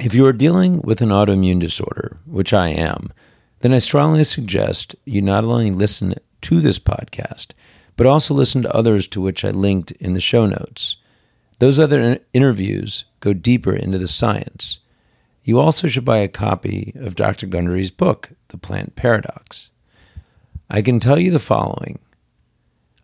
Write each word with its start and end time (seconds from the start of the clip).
If 0.00 0.12
you 0.12 0.26
are 0.26 0.32
dealing 0.32 0.80
with 0.82 1.00
an 1.02 1.10
autoimmune 1.10 1.60
disorder, 1.60 2.18
which 2.26 2.52
I 2.52 2.68
am, 2.68 3.12
then 3.60 3.72
I 3.72 3.78
strongly 3.78 4.24
suggest 4.24 4.96
you 5.04 5.22
not 5.22 5.44
only 5.44 5.70
listen 5.70 6.14
to 6.42 6.60
this 6.60 6.80
podcast, 6.80 7.52
but 7.96 8.06
also 8.06 8.34
listen 8.34 8.62
to 8.62 8.74
others 8.74 9.06
to 9.08 9.20
which 9.20 9.44
I 9.44 9.50
linked 9.50 9.92
in 9.92 10.14
the 10.14 10.20
show 10.20 10.46
notes. 10.46 10.96
Those 11.60 11.78
other 11.78 12.18
interviews 12.32 13.04
go 13.20 13.32
deeper 13.32 13.72
into 13.72 13.98
the 13.98 14.08
science. 14.08 14.80
You 15.44 15.60
also 15.60 15.86
should 15.86 16.04
buy 16.04 16.18
a 16.18 16.28
copy 16.28 16.92
of 16.96 17.14
Dr. 17.14 17.46
Gundry's 17.46 17.92
book, 17.92 18.30
The 18.48 18.58
Plant 18.58 18.96
Paradox. 18.96 19.70
I 20.68 20.82
can 20.82 20.98
tell 20.98 21.20
you 21.20 21.30
the 21.30 21.38
following 21.38 22.00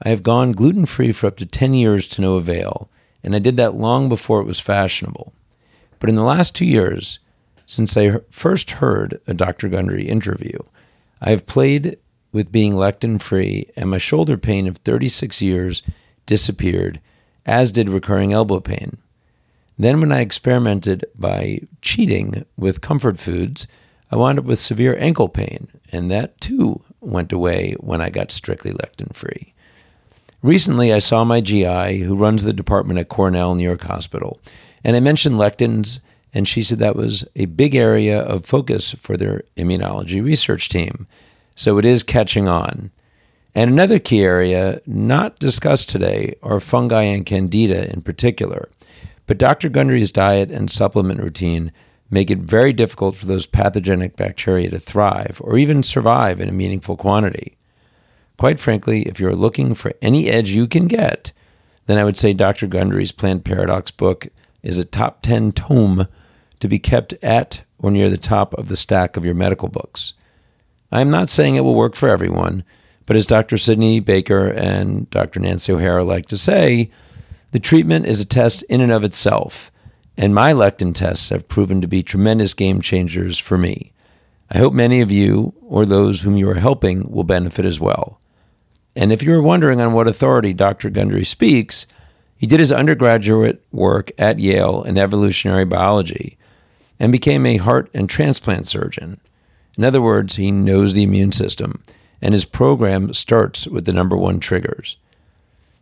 I 0.03 0.09
have 0.09 0.25
gone 0.25 0.53
gluten 0.53 0.87
free 0.87 1.13
for 1.13 1.29
up 1.29 1.37
to 1.37 1.47
10 1.47 1.73
years 1.73 2.09
to 2.09 2.21
no 2.21 2.35
avail, 2.35 2.91
and 3.23 3.37
I 3.37 3.39
did 3.39 3.57
that 3.57 3.77
long 3.77 4.09
before 4.09 4.41
it 4.41 4.47
was 4.47 4.59
fashionable. 4.59 5.33
But 6.01 6.09
in 6.09 6.17
the 6.17 6.23
last 6.23 6.57
two 6.57 6.65
years, 6.65 7.21
since 7.67 7.97
I 7.97 8.19
first 8.31 8.73
heard 8.73 9.21
a 9.29 9.35
Dr. 9.35 9.69
Gundry 9.69 10.09
interview, 10.09 10.59
I 11.21 11.31
have 11.31 11.47
played 11.47 11.99
with 12.33 12.51
being 12.51 12.73
lectin 12.73 13.21
free, 13.21 13.69
and 13.77 13.91
my 13.91 13.99
shoulder 13.99 14.37
pain 14.37 14.67
of 14.67 14.79
36 14.79 15.41
years 15.41 15.83
disappeared, 16.27 17.01
as 17.47 17.71
did 17.71 17.89
recurring 17.89 18.33
elbow 18.33 18.61
pain. 18.61 18.97
Then, 19.79 20.01
when 20.01 20.13
I 20.13 20.21
experimented 20.21 21.05
by 21.17 21.61
cheating 21.81 22.45
with 22.57 22.81
comfort 22.81 23.19
foods, 23.19 23.67
I 24.11 24.17
wound 24.17 24.39
up 24.39 24.45
with 24.45 24.59
severe 24.59 24.97
ankle 24.99 25.29
pain, 25.29 25.69
and 25.93 26.11
that 26.11 26.41
too 26.41 26.83
went 27.01 27.33
away 27.33 27.75
when 27.81 28.01
I 28.01 28.11
got 28.11 28.31
strictly 28.31 28.73
lectin 28.73 29.15
free. 29.15 29.55
Recently, 30.43 30.93
I 30.93 30.99
saw 30.99 31.25
my 31.25 31.41
GI, 31.41 32.01
who 32.01 32.17
runs 32.17 32.45
the 32.45 32.53
department 32.53 32.99
at 32.99 33.09
Cornell 33.09 33.55
New 33.55 33.65
York 33.65 33.83
Hospital, 33.83 34.41
and 34.85 34.97
I 34.97 35.01
mentioned 35.01 35.37
lectins, 35.37 36.01
and 36.33 36.47
she 36.47 36.63
said 36.63 36.79
that 36.79 36.97
was 36.97 37.27
a 37.37 37.47
big 37.47 37.75
area 37.75 38.21
of 38.21 38.47
focus 38.47 38.93
for 38.95 39.17
their 39.17 39.43
immunology 39.57 40.25
research 40.25 40.69
team. 40.69 41.07
So 41.57 41.79
it 41.79 41.85
is 41.85 42.03
catching 42.03 42.49
on. 42.49 42.91
And 43.55 43.71
another 43.71 43.99
key 43.99 44.21
area 44.21 44.81
not 44.87 45.39
discussed 45.39 45.89
today 45.89 46.37
are 46.43 46.61
fungi 46.61 47.03
and 47.03 47.27
candida 47.27 47.93
in 47.93 48.03
particular. 48.03 48.69
But 49.27 49.39
Dr. 49.39 49.69
Gundry's 49.69 50.13
diet 50.13 50.51
and 50.51 50.71
supplement 50.71 51.21
routine 51.21 51.73
make 52.11 52.31
it 52.31 52.39
very 52.39 52.73
difficult 52.73 53.15
for 53.17 53.27
those 53.27 53.47
pathogenic 53.47 54.17
bacteria 54.17 54.71
to 54.71 54.81
thrive 54.81 55.41
or 55.43 55.59
even 55.59 55.83
survive 55.83 56.41
in 56.41 56.49
a 56.49 56.53
meaningful 56.53 56.97
quantity. 56.97 57.57
Quite 58.39 58.59
frankly, 58.59 59.03
if 59.03 59.21
you're 59.21 59.35
looking 59.35 59.75
for 59.75 59.93
any 60.01 60.29
edge 60.29 60.51
you 60.51 60.67
can 60.67 60.87
get, 60.87 61.33
then 61.87 61.99
I 61.99 62.05
would 62.05 62.17
say 62.17 62.33
Dr. 62.33 62.67
Gundry's 62.67 63.13
Plant 63.13 63.45
Paradox 63.45 63.91
book 63.91 64.29
is 64.63 64.79
a 64.79 64.85
top 64.85 65.23
10 65.23 65.53
tome 65.53 66.07
to 66.61 66.69
be 66.69 66.79
kept 66.79 67.13
at 67.23 67.63
or 67.79 67.91
near 67.91 68.11
the 68.11 68.19
top 68.19 68.55
of 68.55 68.69
the 68.69 68.77
stack 68.77 69.17
of 69.17 69.25
your 69.25 69.35
medical 69.35 69.69
books. 69.69 70.15
I 70.93 71.01
am 71.01 71.11
not 71.11 71.31
saying 71.31 71.55
it 71.55 71.65
will 71.65 71.75
work 71.75 71.95
for 71.95 72.09
everyone, 72.09 72.65
but 73.07 73.17
as 73.17 73.27
Dr. 73.27 73.57
Sidney 73.57 74.01
Baker 74.01 74.49
and 74.49 75.09
Dr. 75.11 75.41
Nancy 75.41 75.73
O'Hara 75.73 76.05
like 76.05 76.27
to 76.27 76.37
say, 76.37 76.91
the 77.53 77.59
treatment 77.59 78.07
is 78.07 78.21
a 78.21 78.27
test 78.27 78.63
in 78.65 78.81
and 78.81 78.93
of 78.93 79.03
itself, 79.05 79.73
and 80.17 80.35
my 80.35 80.53
lectin 80.53 80.95
tests 80.95 81.31
have 81.31 81.49
proven 81.49 81.81
to 81.81 81.89
be 81.89 82.03
tremendous 82.03 82.55
game 82.55 82.81
changers 82.81 83.39
for 83.39 83.57
me. 83.59 83.93
I 84.51 84.59
hope 84.59 84.73
many 84.73 85.01
of 85.01 85.11
you 85.11 85.55
or 85.63 85.87
those 85.87 86.21
whom 86.21 86.37
you 86.37 86.49
are 86.51 86.55
helping 86.55 87.11
will 87.11 87.25
benefit 87.25 87.65
as 87.65 87.81
well. 87.81 88.21
And 88.97 89.13
if 89.13 89.23
you 89.23 89.33
are 89.33 89.43
wondering 89.43 89.81
on 89.81 89.93
what 89.93 90.09
authority 90.09 90.53
Dr. 90.53 90.91
Gundry 90.91 91.25
speaks, 91.25 91.87
he 92.41 92.47
did 92.47 92.59
his 92.59 92.73
undergraduate 92.73 93.63
work 93.71 94.11
at 94.17 94.39
Yale 94.39 94.83
in 94.85 94.97
evolutionary 94.97 95.67
biology 95.67 96.39
and 96.99 97.13
became 97.13 97.45
a 97.45 97.59
heart 97.59 97.91
and 97.93 98.09
transplant 98.09 98.67
surgeon. 98.67 99.21
In 99.77 99.85
other 99.85 100.01
words, 100.01 100.37
he 100.37 100.51
knows 100.51 100.95
the 100.95 101.03
immune 101.03 101.33
system, 101.33 101.83
and 102.23 102.33
his 102.33 102.47
program 102.47 103.13
starts 103.13 103.67
with 103.67 103.85
the 103.85 103.93
number 103.93 104.17
one 104.17 104.41
triggers. 104.41 104.97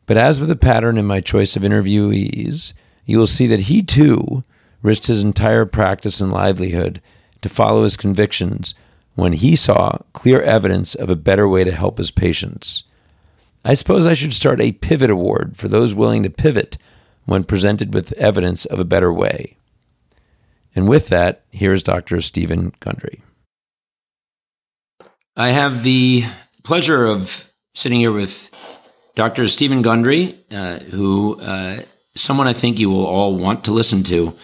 But 0.07 0.17
as 0.17 0.41
with 0.41 0.49
the 0.49 0.57
pattern 0.57 0.99
in 0.99 1.07
my 1.07 1.21
choice 1.21 1.55
of 1.55 1.63
interviewees, 1.63 2.73
you 3.07 3.19
will 3.21 3.29
see 3.29 3.47
that 3.47 3.61
he 3.61 3.81
too 3.81 4.43
risked 4.83 5.07
his 5.07 5.23
entire 5.23 5.65
practice 5.65 6.21
and 6.21 6.33
livelihood 6.33 7.01
to 7.41 7.49
follow 7.49 7.85
his 7.85 7.97
convictions 7.97 8.75
when 9.15 9.35
he 9.35 9.55
saw 9.55 9.99
clear 10.13 10.43
evidence 10.43 10.97
of 10.97 11.09
a 11.09 11.15
better 11.15 11.49
way 11.49 11.63
to 11.63 11.71
help 11.71 11.99
his 11.99 12.11
patients. 12.11 12.83
I 13.65 13.75
suppose 13.75 14.07
I 14.07 14.15
should 14.15 14.35
start 14.35 14.61
a 14.61 14.73
pivot 14.73 15.11
award 15.11 15.57
for 15.57 15.69
those 15.69 15.95
willing 15.95 16.23
to 16.23 16.31
pivot 16.31 16.79
when 17.25 17.45
presented 17.45 17.93
with 17.93 18.13
evidence 18.13 18.65
of 18.65 18.79
a 18.79 18.85
better 18.85 19.13
way. 19.13 19.57
And 20.75 20.89
with 20.89 21.09
that, 21.09 21.45
here's 21.51 21.83
Dr. 21.83 22.21
Stephen 22.21 22.73
Gundry. 22.81 23.23
I 25.37 25.49
have 25.49 25.83
the 25.83 26.25
pleasure 26.63 27.05
of 27.05 27.51
sitting 27.75 28.01
here 28.01 28.13
with 28.13 28.51
Dr. 29.15 29.49
Stephen 29.49 29.83
Gundry, 29.83 30.39
uh, 30.51 30.79
who 30.79 31.41
uh, 31.41 31.83
someone 32.15 32.47
I 32.47 32.53
think 32.53 32.79
you 32.79 32.91
will 32.91 33.07
all 33.07 33.37
want 33.37 33.65
to 33.65 33.73
listen 33.73 34.03
to. 34.05 34.37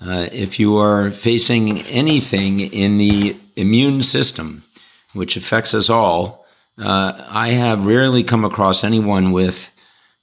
Uh, 0.00 0.28
if 0.32 0.60
you 0.60 0.78
are 0.78 1.10
facing 1.10 1.82
anything 1.82 2.60
in 2.60 2.98
the 2.98 3.36
immune 3.56 4.02
system, 4.02 4.64
which 5.12 5.36
affects 5.36 5.74
us 5.74 5.90
all, 5.90 6.37
uh, 6.78 7.24
I 7.28 7.48
have 7.50 7.86
rarely 7.86 8.22
come 8.22 8.44
across 8.44 8.84
anyone 8.84 9.32
with 9.32 9.70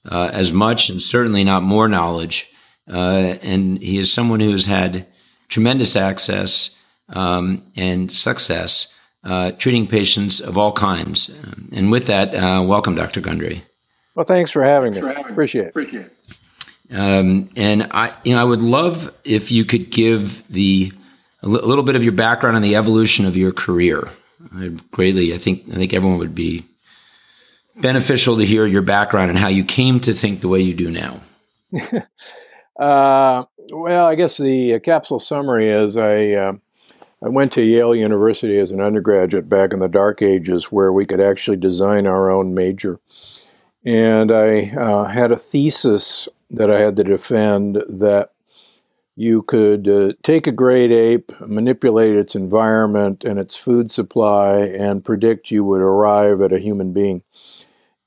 uh, 0.08 0.30
as 0.32 0.52
much 0.52 0.88
and 0.88 1.00
certainly 1.00 1.44
not 1.44 1.62
more 1.62 1.88
knowledge. 1.88 2.50
Uh, 2.90 3.34
and 3.42 3.80
he 3.82 3.98
is 3.98 4.12
someone 4.12 4.40
who 4.40 4.52
has 4.52 4.66
had 4.66 5.06
tremendous 5.48 5.96
access 5.96 6.78
um, 7.08 7.62
and 7.76 8.10
success 8.10 8.94
uh, 9.24 9.50
treating 9.52 9.86
patients 9.86 10.40
of 10.40 10.56
all 10.56 10.72
kinds. 10.72 11.36
And 11.72 11.90
with 11.90 12.06
that, 12.06 12.34
uh, 12.34 12.62
welcome, 12.62 12.94
Dr. 12.94 13.20
Gundry. 13.20 13.62
Well, 14.14 14.24
thanks 14.24 14.50
for 14.50 14.62
having 14.62 14.94
me. 14.94 15.00
For 15.00 15.08
having 15.08 15.32
Appreciate 15.32 15.66
it. 15.66 15.68
Appreciate 15.68 16.06
it. 16.06 16.12
Um, 16.96 17.50
and 17.56 17.88
I, 17.90 18.14
you 18.24 18.34
know, 18.34 18.40
I 18.40 18.44
would 18.44 18.62
love 18.62 19.12
if 19.24 19.50
you 19.50 19.64
could 19.64 19.90
give 19.90 20.44
the 20.48 20.92
a 21.42 21.48
little 21.48 21.84
bit 21.84 21.96
of 21.96 22.02
your 22.02 22.12
background 22.12 22.56
and 22.56 22.64
the 22.64 22.76
evolution 22.76 23.26
of 23.26 23.36
your 23.36 23.52
career. 23.52 24.08
I 24.54 24.68
greatly, 24.90 25.34
I 25.34 25.38
think, 25.38 25.64
I 25.70 25.74
think 25.74 25.92
everyone 25.94 26.18
would 26.18 26.34
be 26.34 26.64
beneficial 27.76 28.36
to 28.38 28.44
hear 28.44 28.66
your 28.66 28.82
background 28.82 29.30
and 29.30 29.38
how 29.38 29.48
you 29.48 29.64
came 29.64 30.00
to 30.00 30.14
think 30.14 30.40
the 30.40 30.48
way 30.48 30.60
you 30.60 30.74
do 30.74 30.90
now. 30.90 31.20
uh, 32.78 33.44
well, 33.70 34.06
I 34.06 34.14
guess 34.14 34.36
the 34.36 34.80
capsule 34.80 35.20
summary 35.20 35.70
is 35.70 35.96
I 35.96 36.30
uh, 36.32 36.52
I 37.24 37.28
went 37.28 37.52
to 37.52 37.62
Yale 37.62 37.94
University 37.94 38.58
as 38.58 38.70
an 38.70 38.80
undergraduate 38.80 39.48
back 39.48 39.72
in 39.72 39.80
the 39.80 39.88
dark 39.88 40.22
ages, 40.22 40.70
where 40.70 40.92
we 40.92 41.06
could 41.06 41.20
actually 41.20 41.56
design 41.56 42.06
our 42.06 42.30
own 42.30 42.54
major, 42.54 43.00
and 43.84 44.30
I 44.30 44.70
uh, 44.70 45.04
had 45.04 45.32
a 45.32 45.38
thesis 45.38 46.28
that 46.50 46.70
I 46.70 46.80
had 46.80 46.96
to 46.96 47.04
defend 47.04 47.82
that 47.88 48.30
you 49.16 49.42
could 49.42 49.88
uh, 49.88 50.12
take 50.22 50.46
a 50.46 50.52
great 50.52 50.92
ape, 50.92 51.32
manipulate 51.40 52.14
its 52.14 52.34
environment 52.34 53.24
and 53.24 53.38
its 53.38 53.56
food 53.56 53.90
supply, 53.90 54.58
and 54.58 55.04
predict 55.04 55.50
you 55.50 55.64
would 55.64 55.80
arrive 55.80 56.42
at 56.42 56.52
a 56.52 56.58
human 56.58 56.92
being. 56.92 57.22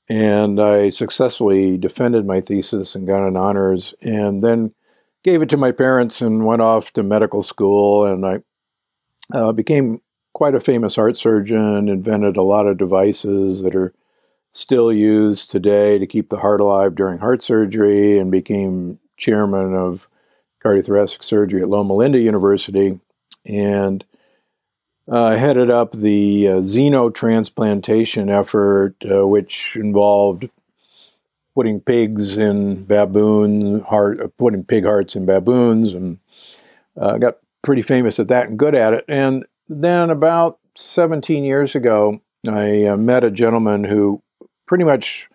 And 0.08 0.60
I 0.60 0.90
successfully 0.90 1.76
defended 1.76 2.26
my 2.26 2.40
thesis 2.40 2.94
and 2.94 3.08
got 3.08 3.26
an 3.26 3.36
honors, 3.36 3.92
and 4.00 4.40
then 4.40 4.72
gave 5.24 5.42
it 5.42 5.48
to 5.48 5.56
my 5.56 5.72
parents 5.72 6.20
and 6.20 6.46
went 6.46 6.62
off 6.62 6.92
to 6.92 7.02
medical 7.02 7.42
school. 7.42 8.06
And 8.06 8.24
I 8.24 8.38
uh, 9.32 9.50
became 9.52 10.00
quite 10.32 10.54
a 10.54 10.60
famous 10.60 10.94
heart 10.94 11.16
surgeon, 11.16 11.88
invented 11.88 12.36
a 12.36 12.42
lot 12.42 12.68
of 12.68 12.78
devices 12.78 13.62
that 13.62 13.74
are 13.74 13.92
still 14.52 14.92
used 14.92 15.50
today 15.50 15.98
to 15.98 16.06
keep 16.06 16.28
the 16.28 16.38
heart 16.38 16.60
alive 16.60 16.94
during 16.94 17.18
heart 17.18 17.42
surgery, 17.42 18.16
and 18.16 18.30
became 18.30 19.00
chairman 19.16 19.74
of 19.74 20.08
cardiothoracic 20.62 21.24
surgery 21.24 21.62
at 21.62 21.68
Loma 21.68 21.94
Linda 21.94 22.18
University, 22.18 23.00
and 23.44 24.04
uh, 25.08 25.36
headed 25.36 25.70
up 25.70 25.92
the 25.92 26.48
uh, 26.48 26.52
xenotransplantation 26.56 28.30
effort, 28.30 28.94
uh, 29.10 29.26
which 29.26 29.72
involved 29.74 30.48
putting 31.54 31.80
pigs 31.80 32.36
in 32.36 32.84
baboon 32.84 33.80
heart, 33.80 34.20
uh, 34.20 34.28
putting 34.38 34.64
pig 34.64 34.84
hearts 34.84 35.16
in 35.16 35.26
baboons, 35.26 35.92
and 35.92 36.18
uh, 36.96 37.18
got 37.18 37.38
pretty 37.62 37.82
famous 37.82 38.18
at 38.20 38.28
that 38.28 38.48
and 38.48 38.58
good 38.58 38.74
at 38.74 38.94
it. 38.94 39.04
And 39.08 39.46
then 39.68 40.10
about 40.10 40.58
17 40.76 41.44
years 41.44 41.74
ago, 41.74 42.20
I 42.48 42.84
uh, 42.84 42.96
met 42.96 43.24
a 43.24 43.30
gentleman 43.30 43.84
who 43.84 44.22
pretty 44.66 44.84
much 44.84 45.29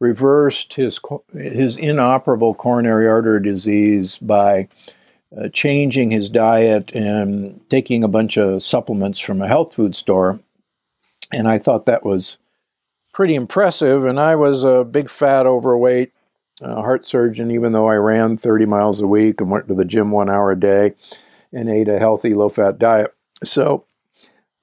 reversed 0.00 0.74
his 0.74 0.98
his 1.32 1.76
inoperable 1.76 2.54
coronary 2.54 3.06
artery 3.06 3.42
disease 3.42 4.18
by 4.18 4.68
uh, 5.36 5.48
changing 5.52 6.10
his 6.10 6.28
diet 6.30 6.90
and 6.92 7.60
taking 7.68 8.02
a 8.02 8.08
bunch 8.08 8.36
of 8.36 8.62
supplements 8.62 9.20
from 9.20 9.40
a 9.40 9.46
health 9.46 9.74
food 9.74 9.94
store. 9.94 10.40
And 11.32 11.46
I 11.46 11.58
thought 11.58 11.86
that 11.86 12.04
was 12.04 12.38
pretty 13.12 13.34
impressive. 13.34 14.04
And 14.04 14.18
I 14.18 14.34
was 14.34 14.64
a 14.64 14.84
big, 14.84 15.08
fat, 15.08 15.46
overweight 15.46 16.12
uh, 16.60 16.76
heart 16.76 17.06
surgeon, 17.06 17.50
even 17.50 17.72
though 17.72 17.88
I 17.88 17.94
ran 17.94 18.36
30 18.36 18.66
miles 18.66 19.00
a 19.00 19.06
week 19.06 19.40
and 19.40 19.50
went 19.50 19.68
to 19.68 19.74
the 19.74 19.84
gym 19.84 20.10
one 20.10 20.28
hour 20.28 20.50
a 20.50 20.58
day. 20.58 20.94
and 21.52 21.68
ate 21.68 21.88
a 21.88 21.98
healthy, 21.98 22.34
low 22.34 22.48
fat 22.48 22.78
diet. 22.78 23.12
So 23.42 23.84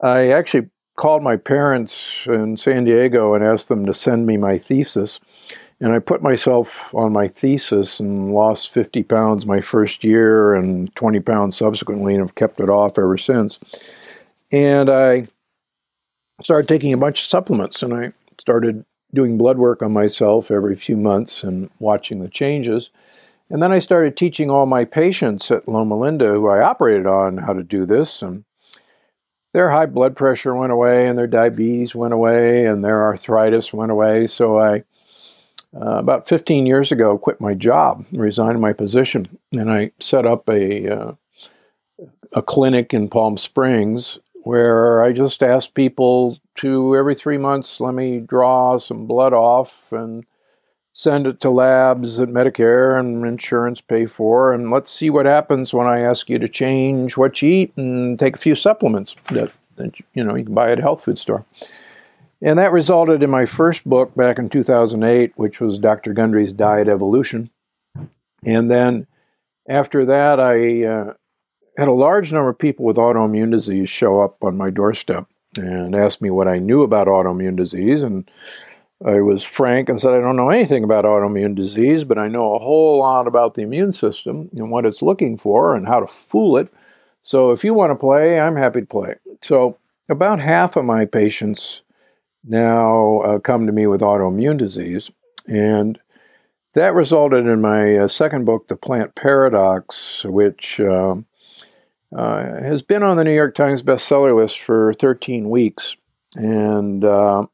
I 0.02 0.30
actually 0.30 0.70
called 0.98 1.24
my 1.24 1.38
parents 1.38 2.24
in 2.26 2.58
San 2.58 2.84
Diego 2.84 3.34
and 3.34 3.44
asked 3.44 3.70
them 3.70 3.86
to 3.86 3.94
send 3.94 4.26
me 4.26 4.36
my 4.36 4.58
thesis. 4.58 5.20
And 5.80 5.94
I 5.94 6.00
put 6.00 6.24
myself 6.24 6.94
on 6.94 7.14
my 7.14 7.28
thesis 7.28 8.00
and 8.00 8.34
lost 8.34 8.74
50 8.74 9.04
pounds 9.04 9.46
my 9.46 9.62
first 9.62 10.04
year 10.04 10.56
and 10.56 10.94
20 10.96 11.20
pounds 11.20 11.56
subsequently 11.56 12.14
and 12.14 12.22
have 12.22 12.36
kept 12.36 12.60
it 12.60 12.70
off 12.70 12.98
ever 12.98 13.18
since. 13.18 13.64
And 14.52 14.90
I 14.90 15.28
started 16.42 16.68
taking 16.68 16.94
a 16.94 16.98
bunch 16.98 17.20
of 17.22 17.26
supplements 17.26 17.84
and 17.84 17.94
I 17.94 18.12
started 18.40 18.84
doing 19.14 19.38
blood 19.38 19.60
work 19.60 19.84
on 19.84 19.94
myself 19.94 20.50
every 20.50 20.76
few 20.76 20.98
months 20.98 21.44
and 21.44 21.70
watching 21.80 22.20
the 22.20 22.30
changes. 22.30 22.90
And 23.50 23.62
then 23.62 23.72
I 23.72 23.80
started 23.80 24.18
teaching 24.18 24.50
all 24.50 24.66
my 24.66 24.84
patients 24.84 25.52
at 25.52 25.68
Loma 25.68 25.98
Linda, 25.98 26.34
who 26.34 26.48
I 26.48 26.62
operated 26.62 27.06
on, 27.06 27.38
how 27.38 27.54
to 27.54 27.64
do 27.64 27.86
this. 27.86 28.22
And 28.22 28.44
their 29.54 29.72
high 29.72 29.86
blood 29.86 30.16
pressure 30.16 30.56
went 30.56 30.72
away, 30.72 31.08
and 31.08 31.18
their 31.18 31.28
diabetes 31.28 31.96
went 31.96 32.14
away, 32.14 32.66
and 32.66 32.84
their 32.84 33.04
arthritis 33.04 33.74
went 33.74 33.92
away. 33.92 34.28
So 34.28 34.60
I, 34.60 34.84
uh, 35.76 35.98
about 35.98 36.28
15 36.28 36.66
years 36.66 36.92
ago, 36.92 37.18
quit 37.18 37.42
my 37.42 37.54
job, 37.54 38.06
resigned 38.12 38.62
my 38.62 38.74
position, 38.74 39.38
and 39.52 39.72
I 39.72 39.92
set 40.00 40.26
up 40.26 40.48
a 40.50 40.90
uh, 40.90 41.12
a 42.34 42.42
clinic 42.42 42.94
in 42.94 43.10
Palm 43.10 43.38
Springs 43.38 44.20
where 44.44 45.04
I 45.04 45.12
just 45.12 45.44
asked 45.44 45.74
people 45.74 46.38
to 46.56 46.96
every 46.96 47.16
three 47.16 47.38
months 47.38 47.80
let 47.80 47.94
me 47.94 48.20
draw 48.20 48.80
some 48.80 49.06
blood 49.06 49.34
off 49.34 49.92
and 49.92 50.26
send 50.98 51.28
it 51.28 51.40
to 51.40 51.52
labs 51.52 52.18
that 52.18 52.34
Medicare 52.34 53.00
and 53.00 53.24
insurance 53.24 53.80
pay 53.80 54.08
for, 54.08 54.52
and 54.52 54.72
let's 54.72 54.90
see 54.90 55.12
what 55.12 55.28
happens 55.28 55.72
when 55.72 55.86
I 55.86 56.00
ask 56.00 56.28
you 56.28 56.40
to 56.40 56.50
change 56.50 57.16
what 57.16 57.40
you 57.40 57.50
eat 57.50 57.78
and 57.78 58.18
take 58.18 58.36
a 58.36 58.40
few 58.40 58.56
supplements 58.56 59.16
that, 59.30 59.52
that 59.76 59.94
you 60.16 60.24
know 60.24 60.34
you 60.34 60.46
can 60.46 60.56
buy 60.56 60.72
at 60.72 60.80
a 60.80 60.82
health 60.82 61.04
food 61.04 61.20
store. 61.20 61.46
And 62.42 62.58
that 62.58 62.72
resulted 62.72 63.22
in 63.22 63.30
my 63.30 63.46
first 63.46 63.88
book 63.88 64.16
back 64.16 64.40
in 64.40 64.50
2008, 64.50 65.34
which 65.36 65.60
was 65.62 65.78
Dr. 65.78 66.14
Gundry's 66.14 66.52
Diet 66.52 66.88
Evolution. 66.88 67.52
And 68.44 68.72
then 68.72 69.06
after 69.70 70.04
that, 70.04 70.40
I 70.40 70.84
uh, 70.84 71.14
had 71.78 71.88
a 71.88 71.94
large 71.94 72.34
number 72.34 72.50
of 72.50 72.58
people 72.58 72.86
with 72.86 72.98
autoimmune 72.98 73.52
disease 73.52 73.90
show 73.90 74.22
up 74.22 74.44
on 74.44 74.58
my 74.58 74.72
doorstep 74.72 75.28
and 75.56 75.96
ask 75.96 76.22
me 76.22 76.32
what 76.32 76.48
I 76.48 76.58
knew 76.58 76.82
about 76.82 77.08
autoimmune 77.08 77.56
disease. 77.56 78.02
And 78.02 78.30
I 79.06 79.22
was 79.22 79.44
frank 79.44 79.90
and 79.90 80.00
said, 80.00 80.14
I 80.14 80.22
don't 80.22 80.36
know 80.36 80.50
anything 80.50 80.84
about 80.84 81.06
autoimmune 81.06 81.54
disease, 81.54 82.04
but 82.04 82.18
I 82.18 82.28
know 82.28 82.56
a 82.56 82.60
whole 82.60 83.00
lot 83.00 83.28
about 83.28 83.54
the 83.54 83.62
immune 83.62 83.92
system 83.92 84.50
and 84.54 84.72
what 84.72 84.86
it's 84.86 85.04
looking 85.04 85.38
for 85.38 85.76
and 85.76 85.88
how 85.88 86.00
to 86.00 86.08
fool 86.08 86.58
it. 86.58 86.74
So 87.22 87.52
if 87.52 87.64
you 87.64 87.74
want 87.74 87.92
to 87.92 87.96
play, 87.96 88.40
I'm 88.40 88.56
happy 88.56 88.82
to 88.82 88.88
play. 88.88 89.16
So 89.42 89.78
about 90.10 90.40
half 90.40 90.76
of 90.76 90.86
my 90.86 91.06
patients 91.06 91.84
now 92.44 93.20
uh, 93.20 93.40
come 93.40 93.68
to 93.68 93.72
me 93.72 93.86
with 93.86 94.02
autoimmune 94.02 94.58
disease. 94.58 95.12
And 95.48 96.00
that 96.74 96.94
resulted 96.94 97.46
in 97.46 97.62
my 97.62 97.98
uh, 97.98 98.08
second 98.08 98.46
book, 98.46 98.68
The 98.68 98.78
Plant 98.78 99.16
Paradox, 99.16 100.24
which 100.26 100.80
uh, 100.80 101.16
uh 102.16 102.44
has 102.64 102.82
been 102.82 103.04
on 103.04 103.18
the 103.18 103.26
New 103.26 103.34
York 103.34 103.54
Times 103.54 103.82
bestseller 103.82 104.36
list 104.36 104.60
for 104.60 104.94
13 104.94 105.50
weeks. 105.50 105.98
And 106.36 107.04
uh, 107.04 107.48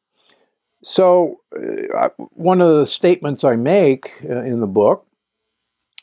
so, 0.84 1.40
uh, 1.56 2.10
one 2.18 2.62
of 2.62 2.70
the 2.70 2.86
statements 2.86 3.44
I 3.44 3.56
make 3.56 4.12
uh, 4.24 4.42
in 4.42 4.60
the 4.60 4.68
book 4.68 5.06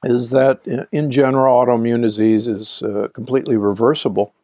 is 0.04 0.30
that, 0.30 0.60
uh, 0.66 0.86
in 0.90 1.10
general, 1.10 1.64
autoimmune 1.64 2.02
disease 2.02 2.46
is 2.46 2.82
uh, 2.82 3.08
completely 3.12 3.56
reversible 3.56 4.34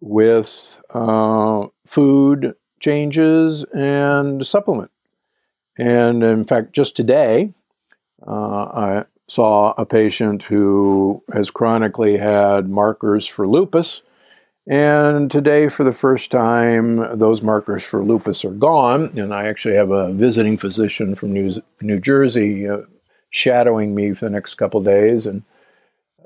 with 0.00 0.80
uh, 0.90 1.66
food 1.86 2.54
changes 2.78 3.64
and 3.74 4.46
supplement. 4.46 4.90
And 5.76 6.22
in 6.22 6.44
fact, 6.44 6.72
just 6.72 6.96
today, 6.96 7.52
uh, 8.26 8.30
I 8.30 9.04
saw 9.26 9.72
a 9.76 9.86
patient 9.86 10.44
who 10.44 11.22
has 11.32 11.50
chronically 11.50 12.18
had 12.18 12.68
markers 12.68 13.26
for 13.26 13.48
lupus 13.48 14.02
and 14.66 15.30
today, 15.30 15.68
for 15.68 15.84
the 15.84 15.92
first 15.92 16.30
time, 16.30 17.18
those 17.18 17.42
markers 17.42 17.82
for 17.82 18.02
lupus 18.02 18.44
are 18.44 18.50
gone. 18.50 19.12
And 19.18 19.34
I 19.34 19.46
actually 19.46 19.74
have 19.74 19.90
a 19.90 20.12
visiting 20.12 20.56
physician 20.56 21.14
from 21.14 21.34
New, 21.34 21.62
New 21.82 22.00
Jersey 22.00 22.68
uh, 22.68 22.78
shadowing 23.28 23.94
me 23.94 24.14
for 24.14 24.24
the 24.24 24.30
next 24.30 24.54
couple 24.54 24.80
days. 24.82 25.26
And 25.26 25.42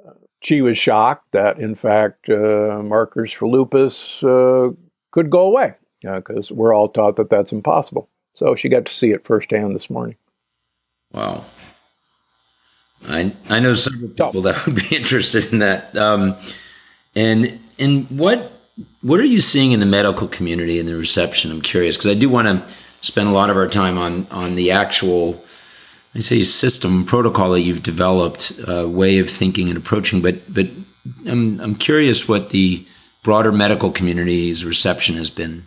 uh, 0.06 0.12
she 0.40 0.60
was 0.60 0.78
shocked 0.78 1.32
that, 1.32 1.58
in 1.58 1.74
fact, 1.74 2.30
uh, 2.30 2.80
markers 2.84 3.32
for 3.32 3.48
lupus 3.48 4.22
uh, 4.22 4.68
could 5.10 5.30
go 5.30 5.42
away 5.42 5.74
because 6.00 6.52
we're 6.52 6.72
all 6.72 6.88
taught 6.88 7.16
that 7.16 7.30
that's 7.30 7.52
impossible. 7.52 8.08
So 8.34 8.54
she 8.54 8.68
got 8.68 8.86
to 8.86 8.94
see 8.94 9.10
it 9.10 9.26
firsthand 9.26 9.74
this 9.74 9.90
morning. 9.90 10.16
Wow. 11.12 11.44
I, 13.04 13.34
I 13.48 13.58
know 13.58 13.74
several 13.74 14.10
people 14.10 14.42
that 14.42 14.64
would 14.64 14.76
be 14.76 14.86
interested 14.96 15.52
in 15.52 15.58
that. 15.58 15.96
Um, 15.96 16.36
and 17.16 17.58
and 17.78 18.06
what 18.10 18.52
what 19.02 19.20
are 19.20 19.24
you 19.24 19.40
seeing 19.40 19.72
in 19.72 19.80
the 19.80 19.86
medical 19.86 20.28
community 20.28 20.78
and 20.78 20.88
the 20.88 20.96
reception? 20.96 21.50
I'm 21.50 21.60
curious 21.60 21.96
because 21.96 22.10
I 22.10 22.14
do 22.14 22.28
want 22.28 22.48
to 22.48 22.74
spend 23.00 23.28
a 23.28 23.32
lot 23.32 23.50
of 23.50 23.56
our 23.56 23.68
time 23.68 23.98
on 23.98 24.26
on 24.30 24.54
the 24.54 24.70
actual 24.70 25.42
I 26.14 26.20
say 26.20 26.42
system 26.42 27.04
protocol 27.04 27.50
that 27.52 27.60
you've 27.60 27.82
developed, 27.82 28.52
uh, 28.66 28.88
way 28.88 29.18
of 29.18 29.28
thinking 29.28 29.68
and 29.68 29.76
approaching. 29.76 30.22
But 30.22 30.52
but 30.52 30.68
I'm 31.26 31.60
I'm 31.60 31.74
curious 31.74 32.28
what 32.28 32.50
the 32.50 32.86
broader 33.22 33.52
medical 33.52 33.90
community's 33.90 34.64
reception 34.64 35.16
has 35.16 35.30
been. 35.30 35.66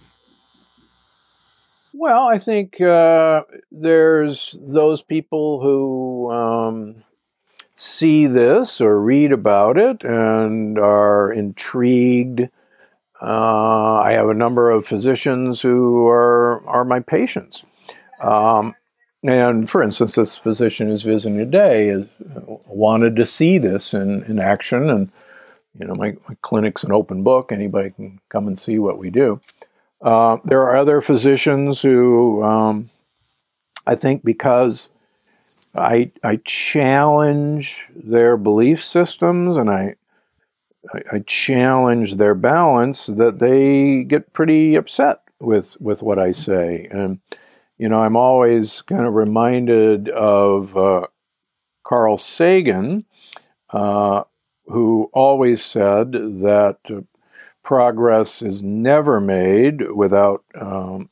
Well, 1.93 2.27
I 2.27 2.39
think 2.39 2.81
uh, 2.81 3.43
there's 3.71 4.55
those 4.59 5.03
people 5.03 5.61
who 5.61 6.31
um, 6.31 7.03
see 7.81 8.27
this 8.27 8.79
or 8.79 9.01
read 9.01 9.31
about 9.31 9.75
it 9.75 10.03
and 10.03 10.77
are 10.77 11.33
intrigued. 11.33 12.41
Uh, 13.19 13.99
I 13.99 14.11
have 14.11 14.29
a 14.29 14.35
number 14.35 14.69
of 14.69 14.85
physicians 14.85 15.61
who 15.61 16.07
are 16.07 16.63
are 16.67 16.85
my 16.85 16.99
patients. 16.99 17.63
Um, 18.21 18.75
and 19.23 19.67
for 19.67 19.81
instance, 19.81 20.13
this 20.13 20.37
physician 20.37 20.89
who's 20.89 21.01
visiting 21.01 21.39
today 21.39 21.89
is, 21.89 22.05
wanted 22.67 23.15
to 23.15 23.25
see 23.25 23.57
this 23.57 23.95
in, 23.95 24.23
in 24.23 24.39
action. 24.39 24.89
And, 24.89 25.11
you 25.79 25.87
know, 25.87 25.95
my, 25.95 26.15
my 26.29 26.35
clinic's 26.43 26.83
an 26.83 26.91
open 26.91 27.23
book. 27.23 27.51
Anybody 27.51 27.91
can 27.91 28.19
come 28.29 28.47
and 28.47 28.59
see 28.59 28.77
what 28.77 28.99
we 28.99 29.09
do. 29.09 29.41
Uh, 30.01 30.37
there 30.43 30.61
are 30.61 30.75
other 30.75 31.01
physicians 31.01 31.81
who 31.81 32.43
um, 32.43 32.89
I 33.87 33.95
think 33.95 34.23
because 34.23 34.89
I 35.75 36.11
I 36.23 36.39
challenge 36.43 37.87
their 37.95 38.37
belief 38.37 38.83
systems 38.83 39.57
and 39.57 39.69
I, 39.69 39.95
I, 40.93 41.01
I 41.13 41.19
challenge 41.19 42.15
their 42.15 42.35
balance 42.35 43.05
that 43.07 43.39
they 43.39 44.03
get 44.03 44.33
pretty 44.33 44.75
upset 44.75 45.21
with 45.39 45.79
with 45.79 46.03
what 46.03 46.19
I 46.19 46.33
say. 46.33 46.87
And 46.91 47.19
you 47.77 47.87
know 47.87 48.01
I'm 48.01 48.17
always 48.17 48.81
kind 48.81 49.05
of 49.05 49.13
reminded 49.13 50.09
of 50.09 50.75
uh, 50.75 51.07
Carl 51.83 52.17
Sagan 52.17 53.05
uh, 53.69 54.23
who 54.65 55.09
always 55.13 55.63
said 55.63 56.11
that 56.11 56.77
uh, 56.89 57.01
progress 57.63 58.41
is 58.41 58.61
never 58.61 59.21
made 59.21 59.91
without 59.91 60.43
um, 60.55 61.09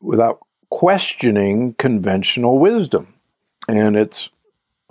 without 0.00 0.40
questioning 0.70 1.74
conventional 1.74 2.58
wisdom 2.58 3.12
and 3.68 3.96
it's 3.96 4.28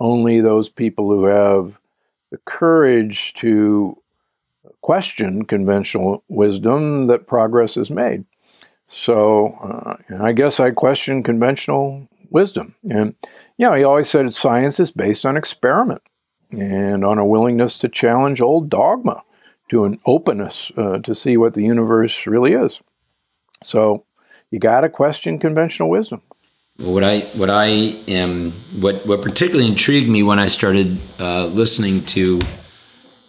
only 0.00 0.40
those 0.40 0.68
people 0.68 1.08
who 1.08 1.24
have 1.24 1.78
the 2.30 2.38
courage 2.44 3.34
to 3.34 3.96
question 4.80 5.44
conventional 5.44 6.24
wisdom 6.28 7.06
that 7.06 7.26
progress 7.26 7.76
is 7.76 7.90
made. 7.90 8.24
So 8.88 9.54
uh, 9.62 9.96
I 10.22 10.32
guess 10.32 10.60
I 10.60 10.70
question 10.70 11.22
conventional 11.22 12.08
wisdom. 12.30 12.74
And, 12.90 13.14
you 13.56 13.66
know, 13.66 13.74
he 13.74 13.84
always 13.84 14.10
said 14.10 14.34
science 14.34 14.80
is 14.80 14.90
based 14.90 15.24
on 15.24 15.36
experiment 15.36 16.02
and 16.50 17.04
on 17.04 17.18
a 17.18 17.26
willingness 17.26 17.78
to 17.78 17.88
challenge 17.88 18.40
old 18.40 18.68
dogma 18.68 19.22
to 19.70 19.84
an 19.84 19.98
openness 20.04 20.70
uh, 20.76 20.98
to 20.98 21.14
see 21.14 21.36
what 21.36 21.54
the 21.54 21.62
universe 21.62 22.26
really 22.26 22.52
is. 22.52 22.80
So 23.62 24.04
you 24.50 24.58
got 24.58 24.82
to 24.82 24.88
question 24.88 25.38
conventional 25.38 25.88
wisdom 25.88 26.22
what 26.78 27.04
I 27.04 27.20
what 27.20 27.50
I 27.50 27.66
am 28.08 28.52
what 28.80 29.06
what 29.06 29.22
particularly 29.22 29.68
intrigued 29.68 30.08
me 30.08 30.22
when 30.22 30.38
I 30.38 30.46
started 30.46 30.98
uh, 31.20 31.46
listening 31.46 32.04
to 32.06 32.40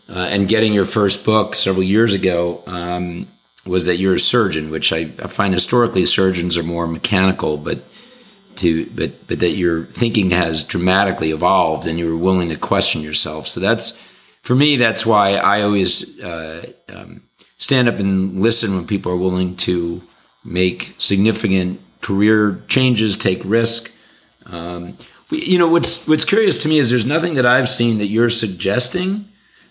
uh, 0.09 0.27
and 0.29 0.47
getting 0.47 0.73
your 0.73 0.85
first 0.85 1.25
book 1.25 1.55
several 1.55 1.83
years 1.83 2.13
ago 2.13 2.63
um, 2.67 3.27
was 3.65 3.85
that 3.85 3.97
you're 3.97 4.15
a 4.15 4.19
surgeon, 4.19 4.69
which 4.69 4.91
I, 4.91 5.11
I, 5.19 5.27
find 5.27 5.53
historically 5.53 6.03
surgeons 6.05 6.57
are 6.57 6.63
more 6.63 6.85
mechanical, 6.87 7.57
but 7.57 7.83
to 8.57 8.85
but 8.91 9.27
but 9.27 9.39
that 9.39 9.51
your 9.51 9.85
thinking 9.85 10.31
has 10.31 10.63
dramatically 10.63 11.31
evolved 11.31 11.87
and 11.87 11.97
you 11.97 12.07
were 12.07 12.17
willing 12.17 12.49
to 12.49 12.57
question 12.57 13.01
yourself. 13.01 13.47
So 13.47 13.59
that's 13.59 14.01
for 14.41 14.55
me, 14.55 14.75
that's 14.77 15.05
why 15.05 15.35
I 15.35 15.61
always 15.61 16.19
uh, 16.21 16.71
um, 16.89 17.23
stand 17.57 17.87
up 17.87 17.99
and 17.99 18.41
listen 18.41 18.75
when 18.75 18.87
people 18.87 19.11
are 19.11 19.17
willing 19.17 19.55
to 19.57 20.01
make 20.43 20.95
significant 20.97 21.79
career 22.03 22.61
changes, 22.67 23.17
take 23.17 23.41
risk. 23.43 23.91
Um, 24.45 24.97
you 25.31 25.57
know 25.57 25.67
what's 25.67 26.07
what's 26.07 26.25
curious 26.25 26.61
to 26.61 26.69
me 26.69 26.77
is 26.77 26.91
there's 26.91 27.05
nothing 27.05 27.33
that 27.35 27.45
I've 27.45 27.69
seen 27.69 27.97
that 27.97 28.07
you're 28.07 28.29
suggesting 28.29 29.27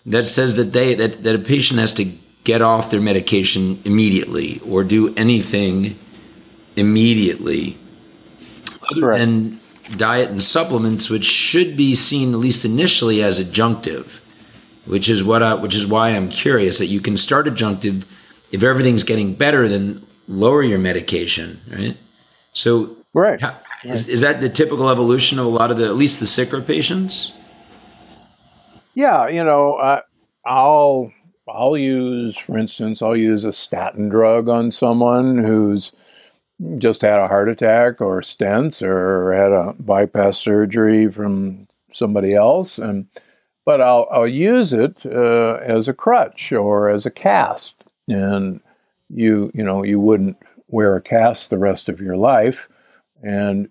that 0.06 0.26
says 0.26 0.56
that 0.56 0.72
they 0.72 0.94
that, 0.94 1.22
that 1.22 1.34
a 1.36 1.38
patient 1.38 1.78
has 1.78 1.92
to 1.94 2.04
get 2.42 2.62
off 2.62 2.90
their 2.90 3.00
medication 3.00 3.80
immediately 3.84 4.60
or 4.66 4.82
do 4.82 5.14
anything 5.14 5.96
immediately 6.74 7.78
other 8.90 9.06
right. 9.06 9.18
than 9.18 9.60
diet 9.96 10.30
and 10.30 10.42
supplements, 10.42 11.08
which 11.08 11.24
should 11.24 11.76
be 11.76 11.94
seen 11.94 12.32
at 12.32 12.38
least 12.38 12.64
initially 12.64 13.22
as 13.22 13.40
adjunctive, 13.40 14.20
which 14.86 15.08
is 15.08 15.22
what 15.22 15.42
I, 15.42 15.54
which 15.54 15.74
is 15.74 15.86
why 15.86 16.10
I'm 16.10 16.30
curious 16.30 16.78
that 16.78 16.86
you 16.86 17.00
can 17.00 17.16
start 17.16 17.46
adjunctive 17.46 18.04
if 18.50 18.62
everything's 18.62 19.04
getting 19.04 19.34
better, 19.34 19.68
then 19.68 20.06
lower 20.28 20.62
your 20.62 20.78
medication, 20.78 21.60
right? 21.70 21.96
So, 22.52 22.97
right. 23.14 23.40
How, 23.40 23.59
is, 23.85 24.09
is 24.09 24.21
that 24.21 24.40
the 24.40 24.49
typical 24.49 24.88
evolution 24.90 25.38
of 25.38 25.47
a 25.47 25.49
lot 25.49 25.71
of 25.71 25.76
the, 25.78 25.85
at 25.85 25.97
least 25.97 26.21
the 26.21 26.26
sicker 26.26 26.61
patients? 26.61 27.32
Yeah, 28.94 29.28
you 29.28 29.42
know, 29.42 29.75
uh, 29.75 30.02
I'll 30.44 31.12
I'll 31.49 31.76
use, 31.76 32.37
for 32.37 32.59
instance, 32.59 33.02
I'll 33.02 33.16
use 33.16 33.44
a 33.44 33.52
statin 33.52 34.09
drug 34.09 34.49
on 34.49 34.71
someone 34.71 35.38
who's 35.38 35.92
just 36.78 37.02
had 37.02 37.18
a 37.18 37.28
heart 37.28 37.49
attack 37.49 38.00
or 38.00 38.21
stents 38.21 38.82
or 38.82 39.32
had 39.32 39.52
a 39.52 39.75
bypass 39.82 40.38
surgery 40.38 41.11
from 41.11 41.66
somebody 41.90 42.35
else, 42.35 42.78
and 42.78 43.06
but 43.64 43.80
I'll 43.80 44.06
I'll 44.11 44.28
use 44.28 44.73
it 44.73 45.04
uh, 45.06 45.54
as 45.62 45.88
a 45.88 45.94
crutch 45.94 46.52
or 46.52 46.88
as 46.88 47.06
a 47.06 47.11
cast, 47.11 47.75
and 48.09 48.61
you 49.09 49.50
you 49.54 49.64
know 49.64 49.82
you 49.82 49.99
wouldn't 50.00 50.37
wear 50.72 50.96
a 50.96 51.00
cast 51.00 51.50
the 51.50 51.58
rest 51.58 51.88
of 51.88 52.00
your 52.00 52.16
life, 52.16 52.68
and 53.22 53.68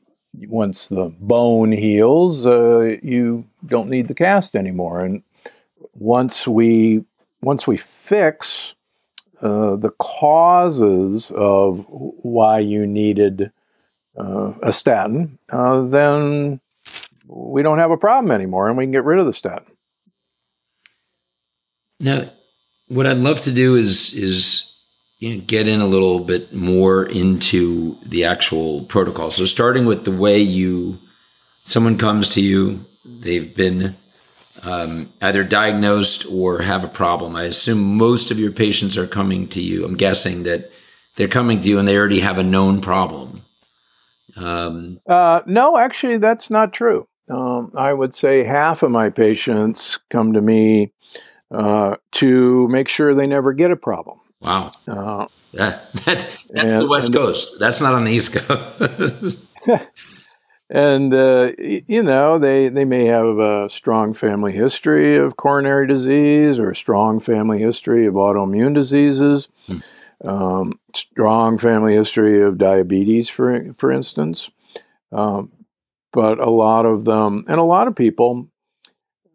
once 0.47 0.87
the 0.87 1.13
bone 1.19 1.73
heals, 1.73 2.45
uh, 2.45 2.95
you 3.03 3.45
don't 3.65 3.89
need 3.89 4.07
the 4.07 4.13
cast 4.13 4.55
anymore, 4.55 5.03
and 5.03 5.21
once 5.93 6.47
we 6.47 7.03
once 7.41 7.67
we 7.67 7.75
fix 7.75 8.75
uh, 9.41 9.75
the 9.75 9.91
causes 9.99 11.31
of 11.31 11.85
why 11.89 12.59
you 12.59 12.85
needed 12.85 13.51
uh, 14.17 14.53
a 14.61 14.71
statin, 14.71 15.39
uh, 15.49 15.81
then 15.81 16.61
we 17.27 17.63
don't 17.63 17.79
have 17.79 17.91
a 17.91 17.97
problem 17.97 18.31
anymore 18.31 18.67
and 18.67 18.77
we 18.77 18.83
can 18.83 18.91
get 18.91 19.05
rid 19.05 19.19
of 19.19 19.25
the 19.25 19.33
statin. 19.33 19.75
Now, 21.99 22.29
what 22.87 23.07
I'd 23.07 23.17
love 23.17 23.41
to 23.41 23.51
do 23.51 23.75
is 23.75 24.13
is 24.13 24.70
you 25.21 25.37
know, 25.37 25.43
get 25.45 25.67
in 25.67 25.79
a 25.79 25.87
little 25.87 26.19
bit 26.19 26.51
more 26.51 27.05
into 27.05 27.95
the 28.03 28.25
actual 28.25 28.83
protocol. 28.85 29.29
So, 29.29 29.45
starting 29.45 29.85
with 29.85 30.03
the 30.03 30.11
way 30.11 30.39
you, 30.39 30.97
someone 31.63 31.97
comes 31.97 32.29
to 32.29 32.41
you, 32.41 32.83
they've 33.05 33.55
been 33.55 33.95
um, 34.63 35.13
either 35.21 35.43
diagnosed 35.43 36.25
or 36.29 36.63
have 36.63 36.83
a 36.83 36.89
problem. 36.89 37.35
I 37.35 37.43
assume 37.43 37.97
most 37.97 38.31
of 38.31 38.39
your 38.39 38.51
patients 38.51 38.97
are 38.97 39.07
coming 39.07 39.47
to 39.49 39.61
you. 39.61 39.85
I'm 39.85 39.95
guessing 39.95 40.43
that 40.43 40.71
they're 41.15 41.27
coming 41.27 41.59
to 41.61 41.67
you 41.69 41.77
and 41.77 41.87
they 41.87 41.97
already 41.97 42.21
have 42.21 42.39
a 42.39 42.43
known 42.43 42.81
problem. 42.81 43.43
Um, 44.35 44.99
uh, 45.07 45.41
no, 45.45 45.77
actually, 45.77 46.17
that's 46.17 46.49
not 46.49 46.73
true. 46.73 47.07
Um, 47.29 47.71
I 47.77 47.93
would 47.93 48.15
say 48.15 48.43
half 48.43 48.81
of 48.81 48.89
my 48.89 49.11
patients 49.11 49.99
come 50.09 50.33
to 50.33 50.41
me 50.41 50.93
uh, 51.51 51.97
to 52.13 52.67
make 52.69 52.87
sure 52.87 53.13
they 53.13 53.27
never 53.27 53.53
get 53.53 53.69
a 53.69 53.75
problem. 53.75 54.19
Wow. 54.41 54.69
Uh, 54.87 55.27
that, 55.53 55.93
that, 55.93 56.05
that's 56.49 56.73
and, 56.73 56.81
the 56.81 56.87
West 56.87 57.13
Coast. 57.13 57.59
That's 57.59 57.81
not 57.81 57.93
on 57.93 58.05
the 58.05 58.11
East 58.11 58.33
Coast. 58.33 59.47
and 60.69 61.13
uh, 61.13 61.51
you 61.59 62.01
know 62.01 62.39
they 62.39 62.69
they 62.69 62.85
may 62.85 63.05
have 63.05 63.37
a 63.37 63.69
strong 63.69 64.13
family 64.13 64.53
history 64.53 65.17
of 65.17 65.37
coronary 65.37 65.85
disease 65.87 66.57
or 66.57 66.71
a 66.71 66.75
strong 66.75 67.19
family 67.19 67.59
history 67.59 68.05
of 68.05 68.15
autoimmune 68.15 68.73
diseases, 68.73 69.49
hmm. 69.67 69.79
um, 70.25 70.79
strong 70.95 71.57
family 71.57 71.93
history 71.93 72.41
of 72.41 72.57
diabetes, 72.57 73.29
for 73.29 73.73
for 73.73 73.91
instance. 73.91 74.49
Um, 75.11 75.51
but 76.13 76.39
a 76.39 76.49
lot 76.49 76.85
of 76.85 77.05
them, 77.05 77.45
and 77.47 77.59
a 77.59 77.63
lot 77.63 77.87
of 77.87 77.95
people, 77.95 78.50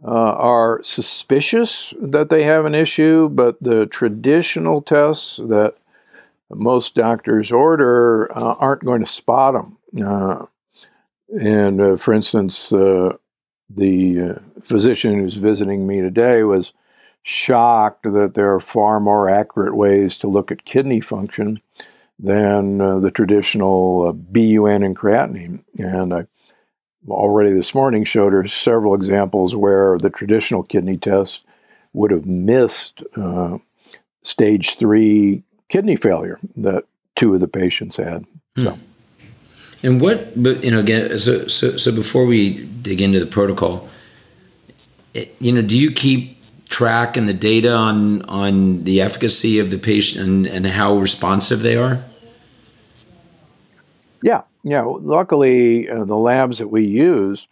uh, 0.04 0.08
are 0.08 0.82
suspicious 0.82 1.94
that 2.00 2.28
they 2.28 2.42
have 2.42 2.64
an 2.64 2.74
issue, 2.74 3.28
but 3.28 3.60
the 3.62 3.86
traditional 3.86 4.82
tests 4.82 5.36
that 5.36 5.74
most 6.50 6.94
doctors 6.94 7.50
order 7.50 8.30
uh, 8.36 8.54
aren't 8.54 8.84
going 8.84 9.00
to 9.00 9.10
spot 9.10 9.54
them. 9.54 10.06
Uh, 10.06 10.46
and 11.40 11.80
uh, 11.80 11.96
for 11.96 12.14
instance, 12.14 12.72
uh, 12.72 13.16
the 13.68 14.20
uh, 14.20 14.34
physician 14.62 15.14
who's 15.14 15.36
visiting 15.36 15.86
me 15.86 16.00
today 16.00 16.42
was 16.42 16.72
shocked 17.22 18.04
that 18.04 18.34
there 18.34 18.54
are 18.54 18.60
far 18.60 19.00
more 19.00 19.28
accurate 19.28 19.76
ways 19.76 20.16
to 20.16 20.28
look 20.28 20.52
at 20.52 20.64
kidney 20.64 21.00
function 21.00 21.60
than 22.18 22.78
the 22.78 23.10
traditional 23.10 24.12
BUN 24.12 24.82
and 24.82 24.96
creatinine. 24.96 25.62
And 25.76 26.14
I 26.14 26.26
already 27.08 27.52
this 27.52 27.74
morning 27.74 28.04
showed 28.04 28.32
her 28.32 28.46
several 28.46 28.94
examples 28.94 29.54
where 29.54 29.98
the 29.98 30.10
traditional 30.10 30.62
kidney 30.62 30.96
test 30.96 31.40
would 31.92 32.10
have 32.10 32.26
missed 32.26 33.02
uh, 33.16 33.58
stage 34.22 34.76
three 34.76 35.42
kidney 35.68 35.96
failure 35.96 36.38
that 36.56 36.84
two 37.14 37.34
of 37.34 37.40
the 37.40 37.48
patients 37.48 37.96
had. 37.96 38.24
Hmm. 38.56 38.62
So. 38.62 38.78
And 39.82 40.00
what, 40.00 40.42
but 40.42 40.64
you 40.64 40.70
know, 40.70 40.78
again, 40.78 41.18
so 41.18 41.46
so 41.46 41.76
so 41.76 41.92
before 41.92 42.24
we 42.26 42.64
dig 42.64 43.00
into 43.00 43.20
the 43.20 43.26
protocol, 43.26 43.88
it, 45.14 45.34
you 45.38 45.52
know, 45.52 45.62
do 45.62 45.78
you 45.78 45.90
keep 45.90 46.36
track 46.68 47.16
and 47.16 47.28
the 47.28 47.34
data 47.34 47.72
on 47.72 48.22
on 48.22 48.84
the 48.84 49.00
efficacy 49.00 49.58
of 49.58 49.70
the 49.70 49.78
patient 49.78 50.26
and, 50.26 50.46
and 50.46 50.66
how 50.66 50.96
responsive 50.96 51.60
they 51.60 51.76
are? 51.76 52.02
Yeah, 54.22 54.42
yeah. 54.66 54.82
Luckily, 54.82 55.88
uh, 55.88 56.04
the 56.04 56.16
labs 56.16 56.58
that 56.58 56.68
we 56.68 56.84
use 56.84 57.46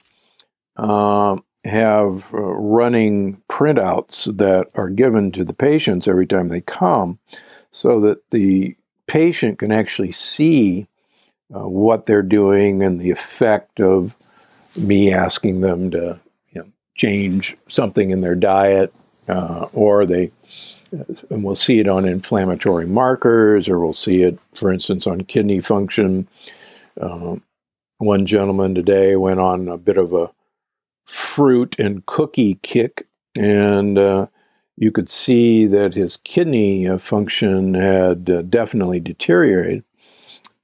uh, 0.76 1.36
have 1.64 2.34
uh, 2.34 2.38
running 2.38 3.40
printouts 3.48 4.36
that 4.36 4.68
are 4.74 4.90
given 4.90 5.30
to 5.30 5.44
the 5.44 5.54
patients 5.54 6.08
every 6.08 6.26
time 6.26 6.48
they 6.48 6.60
come, 6.60 7.20
so 7.70 8.00
that 8.00 8.28
the 8.32 8.76
patient 9.06 9.60
can 9.60 9.70
actually 9.70 10.10
see 10.10 10.88
uh, 11.54 11.68
what 11.68 12.06
they're 12.06 12.20
doing 12.20 12.82
and 12.82 13.00
the 13.00 13.12
effect 13.12 13.78
of 13.80 14.16
me 14.76 15.12
asking 15.12 15.60
them 15.60 15.92
to 15.92 16.18
you 16.50 16.62
know, 16.62 16.66
change 16.96 17.56
something 17.68 18.10
in 18.10 18.22
their 18.22 18.34
diet, 18.34 18.92
uh, 19.28 19.68
or 19.72 20.04
they 20.04 20.32
and 21.30 21.44
we'll 21.44 21.54
see 21.54 21.78
it 21.78 21.86
on 21.86 22.08
inflammatory 22.08 22.86
markers, 22.86 23.68
or 23.68 23.78
we'll 23.78 23.92
see 23.92 24.22
it, 24.22 24.36
for 24.54 24.72
instance, 24.72 25.06
on 25.06 25.20
kidney 25.22 25.60
function. 25.60 26.26
Uh, 27.00 27.36
one 27.98 28.26
gentleman 28.26 28.74
today 28.74 29.16
went 29.16 29.40
on 29.40 29.68
a 29.68 29.78
bit 29.78 29.96
of 29.96 30.12
a 30.12 30.30
fruit 31.04 31.76
and 31.78 32.06
cookie 32.06 32.54
kick, 32.62 33.06
and 33.36 33.98
uh, 33.98 34.26
you 34.76 34.90
could 34.90 35.08
see 35.08 35.66
that 35.66 35.94
his 35.94 36.16
kidney 36.18 36.88
uh, 36.88 36.98
function 36.98 37.74
had 37.74 38.28
uh, 38.30 38.42
definitely 38.42 39.00
deteriorated. 39.00 39.84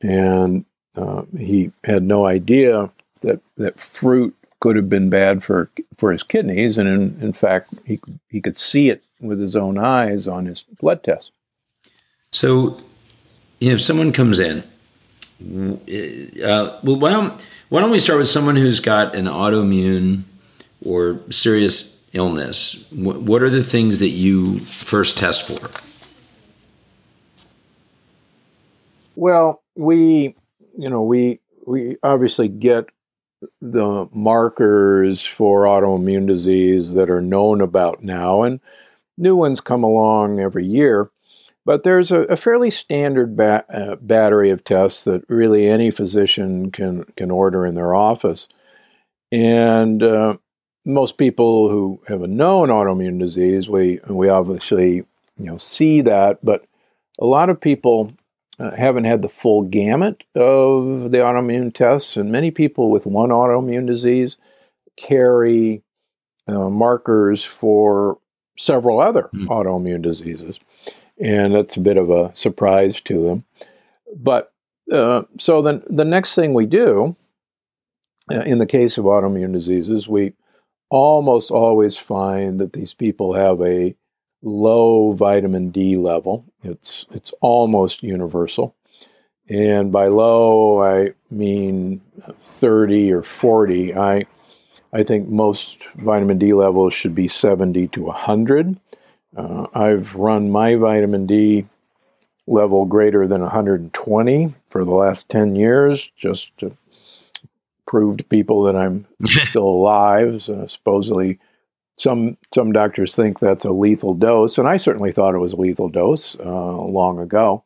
And 0.03 0.65
uh, 0.97 1.23
he 1.39 1.73
had 1.85 2.03
no 2.03 2.27
idea 2.27 2.91
that 3.21 3.41
that 3.57 3.79
fruit 3.79 4.35
could 4.61 4.77
have 4.77 4.89
been 4.89 5.11
bad 5.11 5.43
for 5.43 5.71
for 5.97 6.13
his 6.13 6.23
kidneys, 6.23 6.79
and 6.79 6.89
in, 6.89 7.19
in 7.21 7.33
fact, 7.33 7.71
he 7.85 8.01
he 8.29 8.41
could 8.41 8.57
see 8.57 8.91
it 8.91 9.03
with 9.21 9.41
his 9.41 9.57
own 9.57 9.79
eyes 9.79 10.27
on 10.27 10.47
his 10.47 10.63
blood 10.81 11.03
test. 11.05 11.31
So, 12.33 12.79
you 13.59 13.69
know, 13.69 13.75
if 13.75 13.81
someone 13.81 14.13
comes 14.13 14.41
in, 14.41 14.63
uh, 15.41 16.79
well, 16.83 16.97
why 16.97 17.11
don't 17.11 17.47
why 17.69 17.81
don't 17.81 17.91
we 17.91 17.99
start 17.99 18.19
with 18.19 18.29
someone 18.29 18.57
who's 18.57 18.81
got 18.81 19.15
an 19.15 19.27
autoimmune 19.27 20.23
or 20.85 21.21
serious 21.31 22.01
illness? 22.13 22.87
What 22.91 23.43
are 23.43 23.51
the 23.51 23.63
things 23.63 24.01
that 24.01 24.09
you 24.09 24.59
first 24.61 25.19
test 25.19 25.47
for? 25.49 25.71
Well, 29.17 29.63
we 29.77 30.35
you 30.77 30.89
know, 30.89 31.03
we 31.03 31.41
we 31.67 31.97
obviously 32.03 32.49
get 32.49 32.87
the 33.61 34.09
markers 34.13 35.25
for 35.25 35.65
autoimmune 35.65 36.27
disease 36.27 36.95
that 36.95 37.11
are 37.11 37.21
known 37.21 37.61
about 37.61 38.03
now, 38.03 38.43
and 38.43 38.61
new 39.17 39.37
ones 39.37 39.61
come 39.61 39.83
along 39.83 40.41
every 40.41 40.65
year. 40.65 41.11
But 41.71 41.85
there's 41.85 42.11
a, 42.11 42.23
a 42.23 42.37
fairly 42.37 42.73
standard 42.73 43.37
ba- 43.37 43.65
uh, 43.73 43.95
battery 43.95 44.51
of 44.51 44.65
tests 44.65 45.05
that 45.05 45.23
really 45.29 45.69
any 45.69 45.93
physician 45.93 46.73
can 46.73 47.05
can 47.17 47.31
order 47.31 47.65
in 47.65 47.75
their 47.77 47.95
office, 47.95 48.49
and 49.31 50.03
uh, 50.03 50.39
most 50.85 51.17
people 51.17 51.69
who 51.69 52.03
have 52.09 52.23
a 52.23 52.27
known 52.27 52.71
autoimmune 52.71 53.21
disease, 53.21 53.69
we 53.69 54.01
we 54.09 54.29
obviously 54.29 54.95
you 54.95 55.07
know 55.47 55.57
see 55.57 56.01
that, 56.01 56.45
but 56.45 56.65
a 57.21 57.25
lot 57.25 57.51
of 57.51 57.61
people 57.61 58.11
uh, 58.59 58.75
haven't 58.75 59.05
had 59.05 59.23
the 59.23 59.29
full 59.29 59.63
gamut 59.63 60.25
of 60.35 61.13
the 61.13 61.19
autoimmune 61.19 61.73
tests, 61.73 62.17
and 62.17 62.33
many 62.33 62.51
people 62.51 62.91
with 62.91 63.07
one 63.07 63.31
autoimmune 63.31 63.87
disease 63.87 64.37
carry 64.97 65.85
uh, 66.49 66.69
markers 66.69 67.45
for 67.45 68.19
several 68.59 69.01
other 69.01 69.31
mm. 69.33 69.47
autoimmune 69.47 70.03
diseases, 70.03 70.59
and 71.21 71.55
that's 71.55 71.77
a 71.77 71.81
bit 71.81 71.97
of 71.97 72.11
a 72.11 72.35
surprise 72.35 73.01
to 73.03 73.25
them. 73.25 73.45
But 74.17 74.53
uh, 74.91 75.23
so 75.39 75.63
then 75.63 75.83
the 75.87 76.05
next 76.05 76.35
thing 76.35 76.55
we 76.55 76.67
do 76.67 77.17
uh, 78.31 78.43
in 78.43 78.59
the 78.59 78.67
case 78.67 78.97
of 78.97 79.05
autoimmune 79.05 79.53
diseases, 79.53 80.09
we 80.09 80.33
almost 80.89 81.51
always 81.51 81.97
find 81.97 82.61
that 82.61 82.73
these 82.73 82.95
people 82.95 83.35
have 83.35 83.61
a 83.61 83.95
low 84.43 85.13
vitamin 85.13 85.71
D 85.71 85.97
level. 85.97 86.45
It's 86.63 87.07
it's 87.11 87.33
almost 87.41 88.03
universal. 88.03 88.75
And 89.49 89.91
by 89.91 90.07
low, 90.07 90.83
I 90.83 91.13
mean 91.31 92.01
30 92.41 93.13
or 93.13 93.23
40. 93.23 93.97
I 93.97 94.27
I 94.93 95.03
think 95.03 95.29
most 95.29 95.85
vitamin 95.97 96.39
D 96.39 96.53
levels 96.53 96.95
should 96.95 97.15
be 97.15 97.29
70 97.29 97.89
to 97.89 98.03
100. 98.03 98.79
Uh, 99.41 99.67
I've 99.75 100.17
run 100.17 100.51
my 100.51 100.75
vitamin 100.75 101.27
D 101.27 101.67
level 102.47 102.85
greater 102.85 103.27
than 103.27 103.41
120 103.41 104.55
for 104.69 104.85
the 104.85 104.91
last 104.91 105.29
10 105.29 105.57
years 105.57 106.11
just 106.17 106.57
to 106.59 106.77
prove 107.87 108.19
to 108.19 108.25
people 108.25 108.65
that 108.65 108.77
I'm 108.77 109.07
still 109.25 109.67
alive. 109.67 110.43
So 110.43 110.67
supposedly, 110.67 111.39
some 111.97 112.37
some 112.55 112.73
doctors 112.73 113.15
think 113.15 113.41
that's 113.41 113.65
a 113.65 113.73
lethal 113.73 114.15
dose, 114.15 114.57
and 114.59 114.67
I 114.67 114.79
certainly 114.79 115.13
thought 115.13 115.35
it 115.35 115.39
was 115.39 115.53
a 115.53 115.57
lethal 115.57 115.89
dose 115.89 116.35
uh, 116.37 116.77
long 116.77 117.19
ago. 117.19 117.63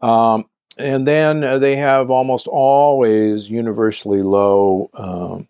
Um, 0.00 0.46
and 0.78 1.06
then 1.06 1.44
uh, 1.44 1.58
they 1.58 1.76
have 1.76 2.10
almost 2.10 2.48
always 2.48 3.50
universally 3.50 4.22
low 4.22 4.88
um, 4.94 5.48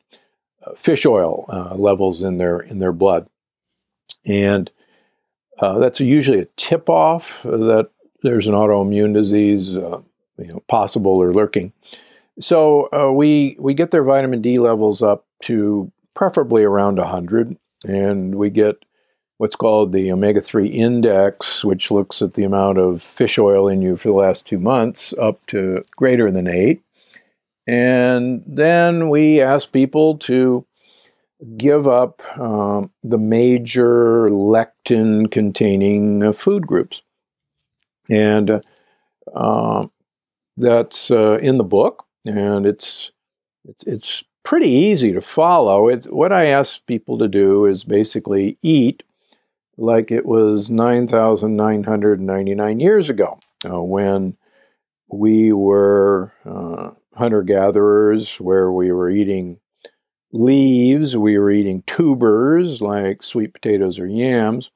fish 0.76 1.06
oil 1.06 1.46
uh, 1.48 1.76
levels 1.76 2.24
in 2.24 2.38
their 2.38 2.58
in 2.58 2.80
their 2.80 2.92
blood, 2.92 3.28
and 4.24 4.68
uh, 5.62 5.78
that's 5.78 6.00
usually 6.00 6.40
a 6.40 6.48
tip 6.56 6.90
off 6.90 7.42
that 7.44 7.88
there's 8.22 8.48
an 8.48 8.54
autoimmune 8.54 9.14
disease, 9.14 9.74
uh, 9.74 10.00
you 10.36 10.48
know, 10.48 10.62
possible 10.68 11.12
or 11.12 11.32
lurking. 11.32 11.72
So 12.40 12.88
uh, 12.92 13.12
we 13.12 13.56
we 13.60 13.72
get 13.72 13.92
their 13.92 14.02
vitamin 14.02 14.42
D 14.42 14.58
levels 14.58 15.02
up 15.02 15.24
to 15.44 15.92
preferably 16.14 16.64
around 16.64 16.98
100, 16.98 17.56
and 17.86 18.34
we 18.34 18.50
get 18.50 18.84
what's 19.38 19.54
called 19.54 19.92
the 19.92 20.10
omega 20.10 20.40
3 20.40 20.66
index, 20.66 21.64
which 21.64 21.90
looks 21.90 22.20
at 22.22 22.34
the 22.34 22.44
amount 22.44 22.78
of 22.78 23.00
fish 23.00 23.38
oil 23.38 23.68
in 23.68 23.82
you 23.82 23.96
for 23.96 24.08
the 24.08 24.14
last 24.14 24.46
two 24.46 24.58
months, 24.58 25.14
up 25.20 25.44
to 25.46 25.84
greater 25.96 26.30
than 26.30 26.48
8. 26.48 26.82
And 27.68 28.42
then 28.46 29.08
we 29.08 29.40
ask 29.40 29.70
people 29.70 30.18
to 30.18 30.66
give 31.56 31.86
up 31.86 32.20
um, 32.38 32.90
the 33.02 33.18
major 33.18 34.30
lectin 34.30 35.30
containing 35.30 36.22
uh, 36.22 36.32
food 36.32 36.66
groups. 36.66 37.02
And 38.10 38.50
uh, 38.50 38.60
um, 39.34 39.92
that's 40.56 41.10
uh, 41.10 41.38
in 41.38 41.58
the 41.58 41.64
book, 41.64 42.04
and 42.24 42.64
it's, 42.66 43.10
it's, 43.64 43.84
it's 43.84 44.24
pretty 44.42 44.68
easy 44.68 45.12
to 45.12 45.20
follow. 45.20 45.88
It, 45.88 46.12
what 46.12 46.32
I 46.32 46.46
ask 46.46 46.84
people 46.86 47.18
to 47.18 47.28
do 47.28 47.66
is 47.66 47.84
basically 47.84 48.58
eat 48.62 49.04
like 49.76 50.10
it 50.10 50.26
was 50.26 50.70
9,999 50.70 52.80
years 52.80 53.08
ago 53.08 53.38
uh, 53.64 53.80
when 53.82 54.36
we 55.08 55.52
were 55.52 56.32
uh, 56.44 56.90
hunter 57.16 57.42
gatherers, 57.42 58.40
where 58.40 58.72
we 58.72 58.90
were 58.92 59.10
eating 59.10 59.58
leaves, 60.32 61.16
we 61.16 61.38
were 61.38 61.50
eating 61.50 61.82
tubers 61.86 62.80
like 62.80 63.22
sweet 63.22 63.52
potatoes 63.52 63.98
or 63.98 64.06
yams, 64.06 64.70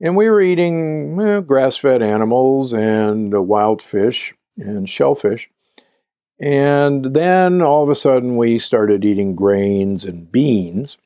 and 0.00 0.16
we 0.16 0.28
were 0.28 0.40
eating 0.40 1.20
eh, 1.20 1.40
grass 1.40 1.76
fed 1.76 2.02
animals 2.02 2.72
and 2.72 3.34
uh, 3.34 3.42
wild 3.42 3.82
fish 3.82 4.34
and 4.56 4.88
shellfish. 4.88 5.50
And 6.40 7.14
then 7.14 7.62
all 7.62 7.82
of 7.82 7.88
a 7.88 7.94
sudden, 7.94 8.36
we 8.36 8.58
started 8.58 9.04
eating 9.04 9.36
grains 9.36 10.04
and 10.04 10.30
beans, 10.30 10.96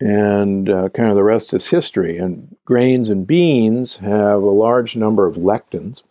and 0.00 0.68
uh, 0.68 0.88
kind 0.90 1.08
of 1.10 1.16
the 1.16 1.24
rest 1.24 1.54
is 1.54 1.68
history. 1.68 2.18
And 2.18 2.56
grains 2.64 3.08
and 3.08 3.26
beans 3.26 3.96
have 3.96 4.42
a 4.42 4.50
large 4.50 4.94
number 4.94 5.26
of 5.26 5.36
lectins 5.36 6.02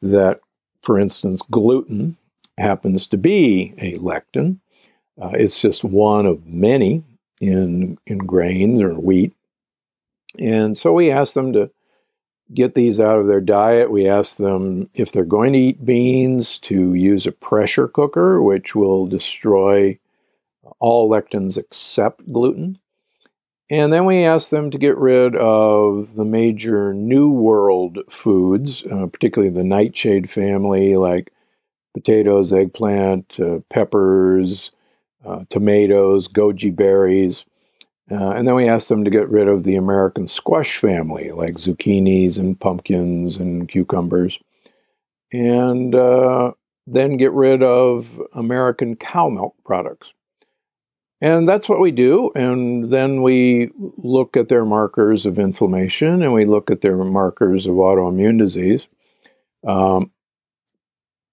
that, 0.00 0.40
for 0.82 0.98
instance, 0.98 1.42
gluten 1.42 2.18
happens 2.58 3.06
to 3.08 3.16
be 3.16 3.74
a 3.78 3.96
lectin. 3.98 4.58
Uh, 5.20 5.30
it's 5.34 5.60
just 5.60 5.84
one 5.84 6.26
of 6.26 6.46
many 6.46 7.02
in, 7.40 7.98
in 8.06 8.18
grains 8.18 8.80
or 8.80 8.94
wheat. 8.94 9.34
And 10.38 10.76
so 10.76 10.92
we 10.92 11.10
asked 11.10 11.34
them 11.34 11.52
to 11.52 11.70
get 12.54 12.74
these 12.74 13.00
out 13.00 13.18
of 13.18 13.26
their 13.26 13.40
diet. 13.40 13.90
We 13.90 14.08
ask 14.08 14.36
them 14.36 14.88
if 14.94 15.12
they're 15.12 15.24
going 15.24 15.52
to 15.52 15.58
eat 15.58 15.84
beans 15.84 16.58
to 16.60 16.94
use 16.94 17.26
a 17.26 17.32
pressure 17.32 17.88
cooker, 17.88 18.42
which 18.42 18.74
will 18.74 19.06
destroy 19.06 19.98
all 20.78 21.10
lectins 21.10 21.58
except 21.58 22.30
gluten. 22.32 22.78
And 23.70 23.92
then 23.92 24.04
we 24.04 24.24
ask 24.24 24.50
them 24.50 24.70
to 24.70 24.78
get 24.78 24.98
rid 24.98 25.34
of 25.34 26.14
the 26.14 26.26
major 26.26 26.92
New 26.92 27.30
World 27.30 27.98
foods, 28.10 28.84
uh, 28.84 29.06
particularly 29.06 29.52
the 29.52 29.64
nightshade 29.64 30.30
family, 30.30 30.94
like 30.96 31.32
potatoes, 31.94 32.52
eggplant, 32.52 33.40
uh, 33.40 33.60
peppers, 33.70 34.72
uh, 35.24 35.44
tomatoes, 35.50 36.28
goji 36.28 36.74
berries. 36.74 37.44
Uh, 38.10 38.30
and 38.30 38.46
then 38.46 38.54
we 38.54 38.68
asked 38.68 38.88
them 38.88 39.04
to 39.04 39.10
get 39.10 39.28
rid 39.28 39.48
of 39.48 39.64
the 39.64 39.76
American 39.76 40.26
squash 40.26 40.76
family, 40.76 41.30
like 41.30 41.54
zucchinis 41.54 42.38
and 42.38 42.58
pumpkins 42.58 43.38
and 43.38 43.68
cucumbers, 43.68 44.38
and 45.32 45.94
uh, 45.94 46.52
then 46.86 47.16
get 47.16 47.32
rid 47.32 47.62
of 47.62 48.20
American 48.34 48.96
cow 48.96 49.28
milk 49.28 49.54
products. 49.64 50.12
And 51.22 51.46
that's 51.46 51.68
what 51.68 51.80
we 51.80 51.92
do. 51.92 52.32
And 52.34 52.90
then 52.90 53.22
we 53.22 53.70
look 53.96 54.36
at 54.36 54.48
their 54.48 54.64
markers 54.64 55.24
of 55.24 55.38
inflammation 55.38 56.20
and 56.20 56.32
we 56.32 56.44
look 56.44 56.68
at 56.68 56.80
their 56.80 56.96
markers 56.96 57.64
of 57.64 57.74
autoimmune 57.74 58.38
disease. 58.38 58.88
Um, 59.64 60.10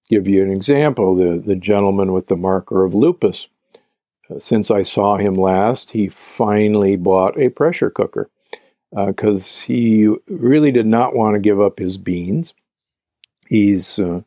give 0.08 0.28
you 0.28 0.44
an 0.44 0.52
example 0.52 1.16
the, 1.16 1.42
the 1.44 1.56
gentleman 1.56 2.14
with 2.14 2.28
the 2.28 2.38
marker 2.38 2.86
of 2.86 2.94
lupus 2.94 3.48
since 4.38 4.70
I 4.70 4.84
saw 4.84 5.18
him 5.18 5.36
last, 5.36 5.92
he 5.92 6.08
finally 6.08 6.96
bought 6.96 7.40
a 7.40 7.50
pressure 7.50 7.90
cooker 7.90 8.30
because 8.92 9.62
uh, 9.62 9.66
he 9.66 10.08
really 10.28 10.72
did 10.72 10.86
not 10.86 11.16
want 11.16 11.36
to 11.36 11.40
give 11.40 11.62
up 11.62 11.80
his 11.80 11.98
beans. 11.98 12.54
He's 13.48 13.98
uh, 13.98 14.22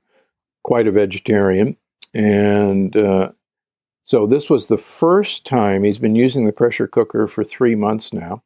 quite 0.62 0.86
a 0.86 0.92
vegetarian. 0.92 1.76
And 2.14 2.96
uh, 2.96 3.32
so 4.04 4.26
this 4.26 4.50
was 4.50 4.66
the 4.66 4.78
first 4.78 5.46
time 5.46 5.84
he's 5.84 5.98
been 5.98 6.14
using 6.14 6.46
the 6.46 6.52
pressure 6.52 6.86
cooker 6.86 7.26
for 7.26 7.44
three 7.44 7.74
months 7.74 8.12
now. 8.12 8.42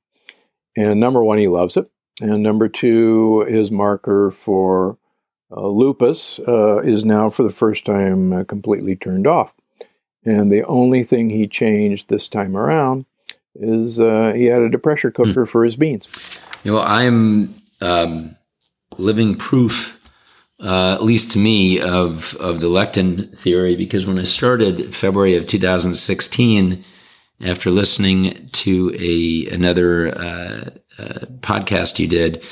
And 0.76 1.00
number 1.00 1.24
one, 1.24 1.38
he 1.38 1.48
loves 1.48 1.76
it. 1.76 1.90
And 2.20 2.42
number 2.42 2.68
two, 2.68 3.46
his 3.48 3.70
marker 3.70 4.30
for 4.30 4.98
uh, 5.50 5.68
lupus 5.68 6.38
uh, 6.46 6.78
is 6.78 7.04
now 7.04 7.30
for 7.30 7.42
the 7.42 7.50
first 7.50 7.84
time 7.84 8.32
uh, 8.32 8.44
completely 8.44 8.96
turned 8.96 9.26
off. 9.26 9.54
And 10.26 10.50
the 10.50 10.64
only 10.64 11.04
thing 11.04 11.30
he 11.30 11.46
changed 11.46 12.08
this 12.08 12.28
time 12.28 12.56
around 12.56 13.06
is 13.54 13.98
uh, 14.00 14.32
he 14.34 14.50
added 14.50 14.74
a 14.74 14.78
pressure 14.78 15.10
hmm. 15.10 15.22
cooker 15.22 15.46
mm. 15.46 15.48
for 15.48 15.64
his 15.64 15.76
beans. 15.76 16.06
You 16.64 16.72
know, 16.72 16.80
I'm 16.80 17.54
um, 17.80 18.36
living 18.98 19.36
proof, 19.36 19.98
uh, 20.60 20.94
at 20.94 21.04
least 21.04 21.30
to 21.32 21.38
me, 21.38 21.80
of 21.80 22.34
of 22.36 22.60
the 22.60 22.66
lectin 22.66 23.36
theory 23.38 23.76
because 23.76 24.04
when 24.04 24.18
I 24.18 24.24
started 24.24 24.94
February 24.94 25.36
of 25.36 25.46
2016, 25.46 26.84
after 27.40 27.70
listening 27.70 28.48
to 28.52 28.94
a 28.98 29.48
another 29.54 30.08
uh, 30.08 30.70
uh 30.98 31.26
podcast 31.40 31.98
you 31.98 32.08
did. 32.08 32.44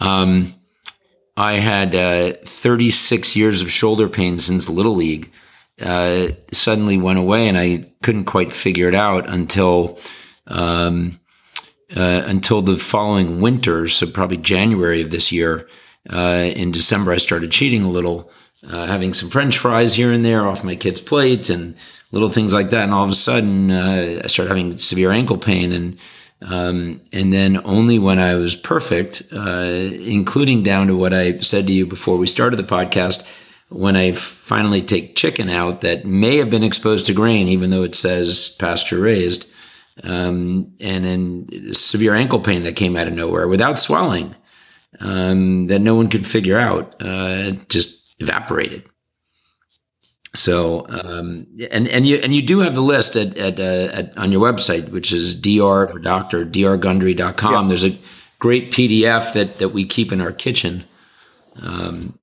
Um, 0.00 0.54
I 1.36 1.54
had 1.54 1.94
uh, 1.94 2.34
36 2.44 3.36
years 3.36 3.62
of 3.62 3.72
shoulder 3.72 4.08
pain 4.08 4.38
since 4.38 4.68
Little 4.68 4.96
League 4.96 5.32
uh, 5.80 6.28
suddenly 6.52 6.98
went 6.98 7.18
away, 7.18 7.48
and 7.48 7.56
I 7.58 7.82
couldn't 8.02 8.24
quite 8.24 8.52
figure 8.52 8.88
it 8.88 8.94
out 8.94 9.28
until 9.28 9.98
um, 10.46 11.20
uh, 11.96 12.22
until 12.26 12.62
the 12.62 12.76
following 12.76 13.40
winter. 13.40 13.88
So 13.88 14.06
probably 14.06 14.38
January 14.38 15.02
of 15.02 15.10
this 15.10 15.32
year. 15.32 15.68
Uh, 16.10 16.50
in 16.56 16.72
December, 16.72 17.12
I 17.12 17.18
started 17.18 17.52
cheating 17.52 17.84
a 17.84 17.90
little, 17.90 18.32
uh, 18.68 18.86
having 18.86 19.12
some 19.12 19.30
French 19.30 19.58
fries 19.58 19.94
here 19.94 20.10
and 20.10 20.24
there 20.24 20.46
off 20.46 20.64
my 20.64 20.74
kid's 20.74 21.00
plate, 21.00 21.48
and 21.48 21.76
little 22.10 22.28
things 22.28 22.52
like 22.52 22.70
that. 22.70 22.84
And 22.84 22.92
all 22.92 23.04
of 23.04 23.10
a 23.10 23.14
sudden, 23.14 23.70
uh, 23.70 24.20
I 24.24 24.26
started 24.26 24.48
having 24.48 24.76
severe 24.78 25.12
ankle 25.12 25.38
pain. 25.38 25.72
And, 25.72 25.98
um, 26.42 27.00
and 27.12 27.32
then 27.32 27.60
only 27.64 27.98
when 28.00 28.18
I 28.18 28.34
was 28.34 28.56
perfect, 28.56 29.22
uh, 29.32 29.90
including 30.00 30.64
down 30.64 30.88
to 30.88 30.96
what 30.96 31.14
I 31.14 31.38
said 31.38 31.68
to 31.68 31.72
you 31.72 31.86
before 31.86 32.18
we 32.18 32.26
started 32.26 32.56
the 32.56 32.64
podcast, 32.64 33.24
when 33.74 33.96
I 33.96 34.12
finally 34.12 34.82
take 34.82 35.16
chicken 35.16 35.48
out 35.48 35.80
that 35.80 36.04
may 36.04 36.36
have 36.36 36.50
been 36.50 36.62
exposed 36.62 37.06
to 37.06 37.14
grain, 37.14 37.48
even 37.48 37.70
though 37.70 37.82
it 37.82 37.94
says 37.94 38.56
pasture 38.58 38.98
raised, 38.98 39.46
um, 40.04 40.72
and 40.80 41.04
then 41.04 41.74
severe 41.74 42.14
ankle 42.14 42.40
pain 42.40 42.62
that 42.62 42.76
came 42.76 42.96
out 42.96 43.08
of 43.08 43.14
nowhere 43.14 43.48
without 43.48 43.78
swelling 43.78 44.34
um, 45.00 45.66
that 45.66 45.80
no 45.80 45.94
one 45.94 46.08
could 46.08 46.26
figure 46.26 46.58
out, 46.58 46.94
uh, 47.02 47.50
just 47.68 48.02
evaporated. 48.18 48.84
So, 50.34 50.86
um, 50.88 51.46
and 51.70 51.86
and 51.88 52.06
you 52.06 52.16
and 52.16 52.34
you 52.34 52.40
do 52.40 52.60
have 52.60 52.74
the 52.74 52.80
list 52.80 53.16
at, 53.16 53.36
at, 53.36 53.60
uh, 53.60 53.92
at 53.92 54.16
on 54.16 54.32
your 54.32 54.40
website, 54.40 54.88
which 54.88 55.12
is 55.12 55.34
dr 55.34 55.88
for 55.88 55.98
doctor 55.98 56.46
drgundry.com. 56.46 57.64
Yeah. 57.64 57.68
There's 57.68 57.84
a 57.84 57.98
great 58.38 58.72
PDF 58.72 59.34
that 59.34 59.58
that 59.58 59.70
we 59.70 59.84
keep 59.84 60.10
in 60.10 60.22
our 60.22 60.32
kitchen. 60.32 60.84
Um, 61.60 62.18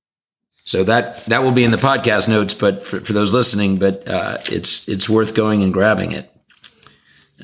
so 0.70 0.84
that 0.84 1.24
that 1.24 1.42
will 1.42 1.50
be 1.50 1.64
in 1.64 1.72
the 1.72 1.76
podcast 1.76 2.28
notes, 2.28 2.54
but 2.54 2.80
for, 2.80 3.00
for 3.00 3.12
those 3.12 3.34
listening, 3.34 3.78
but 3.78 4.06
uh, 4.06 4.38
it's 4.48 4.88
it's 4.88 5.10
worth 5.10 5.34
going 5.34 5.64
and 5.64 5.72
grabbing 5.72 6.12
it. 6.12 6.30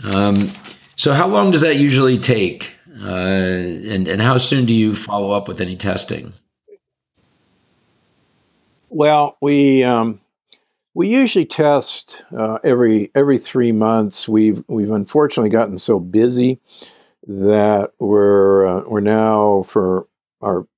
Um, 0.05 0.53
so 0.95 1.12
how 1.12 1.27
long 1.27 1.51
does 1.51 1.62
that 1.62 1.75
usually 1.75 2.19
take, 2.19 2.73
uh, 3.03 3.09
and 3.09 4.07
and 4.07 4.23
how 4.23 4.37
soon 4.37 4.65
do 4.65 4.73
you 4.73 4.95
follow 4.95 5.33
up 5.33 5.49
with 5.49 5.61
any 5.61 5.75
testing? 5.75 6.35
Well, 8.91 9.37
we 9.41 9.83
um, 9.83 10.21
we 10.95 11.09
usually 11.09 11.47
test 11.47 12.23
uh, 12.31 12.61
every 12.62 13.11
every 13.17 13.39
three 13.39 13.73
months. 13.73 14.29
We've 14.29 14.62
we've 14.69 14.93
unfortunately 14.93 15.51
gotten 15.51 15.79
so 15.79 15.99
busy 15.99 16.61
that 17.27 17.91
we're 17.99 18.67
uh, 18.67 18.83
we're 18.87 19.01
now 19.01 19.65
for 19.67 20.07
our 20.41 20.69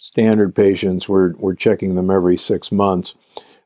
standard 0.00 0.54
patients 0.54 1.08
we're 1.08 1.34
we're 1.34 1.54
checking 1.54 1.94
them 1.94 2.10
every 2.10 2.36
six 2.36 2.70
months. 2.72 3.14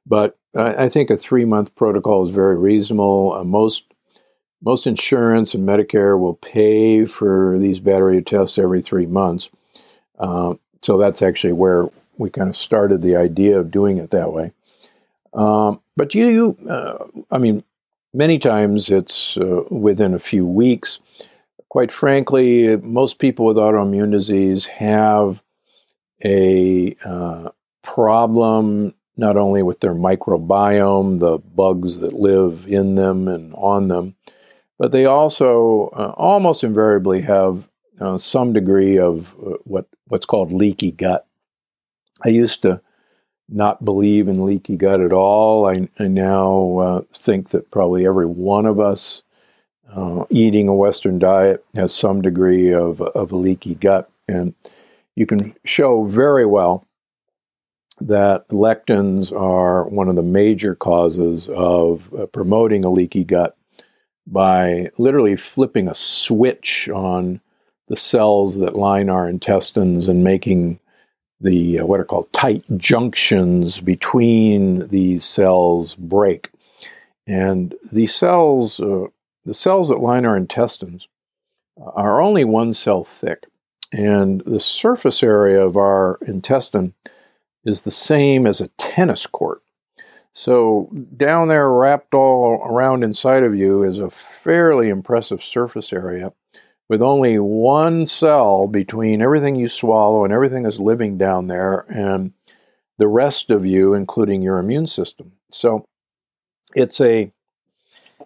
But 0.06 0.36
I, 0.56 0.84
I 0.84 0.88
think 0.88 1.10
a 1.10 1.16
three 1.16 1.44
month 1.44 1.74
protocol 1.74 2.24
is 2.24 2.30
very 2.30 2.56
reasonable. 2.56 3.34
Uh, 3.34 3.44
most 3.44 3.92
most 4.62 4.86
insurance 4.86 5.54
and 5.54 5.68
Medicare 5.68 6.18
will 6.18 6.34
pay 6.34 7.04
for 7.04 7.58
these 7.58 7.80
battery 7.80 8.22
tests 8.22 8.58
every 8.58 8.80
three 8.80 9.06
months. 9.06 9.50
Uh, 10.18 10.54
so 10.82 10.98
that's 10.98 11.22
actually 11.22 11.52
where 11.52 11.88
we 12.16 12.30
kind 12.30 12.48
of 12.48 12.56
started 12.56 13.02
the 13.02 13.16
idea 13.16 13.58
of 13.58 13.70
doing 13.70 13.98
it 13.98 14.10
that 14.10 14.32
way. 14.32 14.52
Um, 15.34 15.80
but 15.96 16.14
you, 16.14 16.56
uh, 16.68 17.04
I 17.30 17.38
mean, 17.38 17.64
many 18.14 18.38
times 18.38 18.90
it's 18.90 19.36
uh, 19.36 19.62
within 19.70 20.14
a 20.14 20.20
few 20.20 20.46
weeks. 20.46 21.00
Quite 21.68 21.90
frankly, 21.90 22.76
most 22.76 23.18
people 23.18 23.46
with 23.46 23.56
autoimmune 23.56 24.12
disease 24.12 24.66
have 24.66 25.42
a 26.24 26.94
uh, 27.04 27.50
problem 27.82 28.94
not 29.16 29.36
only 29.36 29.62
with 29.62 29.80
their 29.80 29.94
microbiome, 29.94 31.20
the 31.20 31.38
bugs 31.38 31.98
that 32.00 32.14
live 32.14 32.66
in 32.66 32.94
them 32.94 33.28
and 33.28 33.52
on 33.54 33.88
them, 33.88 34.16
but 34.78 34.90
they 34.90 35.04
also 35.04 35.88
uh, 35.94 36.14
almost 36.16 36.64
invariably 36.64 37.20
have 37.20 37.68
uh, 38.00 38.16
some 38.16 38.52
degree 38.52 38.98
of 38.98 39.34
uh, 39.34 39.56
what 39.64 39.86
what's 40.08 40.26
called 40.26 40.52
leaky 40.52 40.90
gut. 40.90 41.26
I 42.24 42.30
used 42.30 42.62
to 42.62 42.80
not 43.48 43.84
believe 43.84 44.28
in 44.28 44.44
leaky 44.44 44.76
gut 44.76 45.00
at 45.00 45.12
all. 45.12 45.66
I, 45.66 45.88
I 45.98 46.08
now 46.08 46.78
uh, 46.78 47.00
think 47.14 47.50
that 47.50 47.70
probably 47.70 48.06
every 48.06 48.26
one 48.26 48.66
of 48.66 48.80
us 48.80 49.22
uh, 49.94 50.24
eating 50.30 50.68
a 50.68 50.74
Western 50.74 51.18
diet 51.18 51.64
has 51.74 51.94
some 51.94 52.22
degree 52.22 52.72
of, 52.72 53.00
of 53.00 53.30
a 53.30 53.36
leaky 53.36 53.74
gut. 53.74 54.10
And 54.26 54.54
you 55.16 55.26
can 55.26 55.54
show 55.64 56.04
very 56.04 56.46
well 56.46 56.86
that 58.00 58.48
lectins 58.48 59.32
are 59.32 59.88
one 59.88 60.08
of 60.08 60.16
the 60.16 60.22
major 60.22 60.74
causes 60.74 61.48
of 61.50 62.12
uh, 62.14 62.26
promoting 62.26 62.84
a 62.84 62.90
leaky 62.90 63.24
gut 63.24 63.56
by 64.26 64.90
literally 64.98 65.36
flipping 65.36 65.88
a 65.88 65.94
switch 65.94 66.88
on 66.88 67.40
the 67.88 67.96
cells 67.96 68.58
that 68.58 68.76
line 68.76 69.08
our 69.08 69.28
intestines 69.28 70.08
and 70.08 70.24
making 70.24 70.78
the 71.40 71.80
uh, 71.80 71.86
what 71.86 72.00
are 72.00 72.04
called 72.04 72.32
tight 72.32 72.62
junctions 72.76 73.80
between 73.80 74.86
these 74.88 75.24
cells 75.24 75.94
break. 75.96 76.50
And 77.26 77.74
these 77.92 78.14
cells, 78.14 78.80
uh, 78.80 79.06
the 79.44 79.54
cells 79.54 79.88
that 79.88 79.98
line 79.98 80.24
our 80.24 80.36
intestines, 80.36 81.08
are 81.76 82.20
only 82.20 82.44
one 82.44 82.72
cell 82.72 83.04
thick. 83.04 83.46
And 83.92 84.42
the 84.46 84.60
surface 84.60 85.22
area 85.22 85.64
of 85.64 85.76
our 85.76 86.18
intestine 86.26 86.94
is 87.64 87.82
the 87.82 87.90
same 87.90 88.46
as 88.46 88.60
a 88.60 88.68
tennis 88.78 89.26
court. 89.26 89.62
So, 90.32 90.90
down 91.14 91.48
there, 91.48 91.70
wrapped 91.70 92.14
all 92.14 92.62
around 92.64 93.04
inside 93.04 93.42
of 93.42 93.54
you, 93.54 93.82
is 93.82 93.98
a 93.98 94.08
fairly 94.08 94.88
impressive 94.88 95.44
surface 95.44 95.92
area 95.92 96.32
with 96.88 97.02
only 97.02 97.38
one 97.38 98.06
cell 98.06 98.66
between 98.66 99.22
everything 99.22 99.56
you 99.56 99.68
swallow 99.68 100.24
and 100.24 100.32
everything 100.32 100.62
that's 100.62 100.78
living 100.78 101.18
down 101.18 101.46
there 101.46 101.86
and 101.88 102.32
the 102.98 103.08
rest 103.08 103.50
of 103.50 103.66
you, 103.66 103.94
including 103.94 104.42
your 104.42 104.58
immune 104.58 104.86
system. 104.86 105.32
So 105.50 105.84
it's 106.74 107.00
a, 107.00 107.32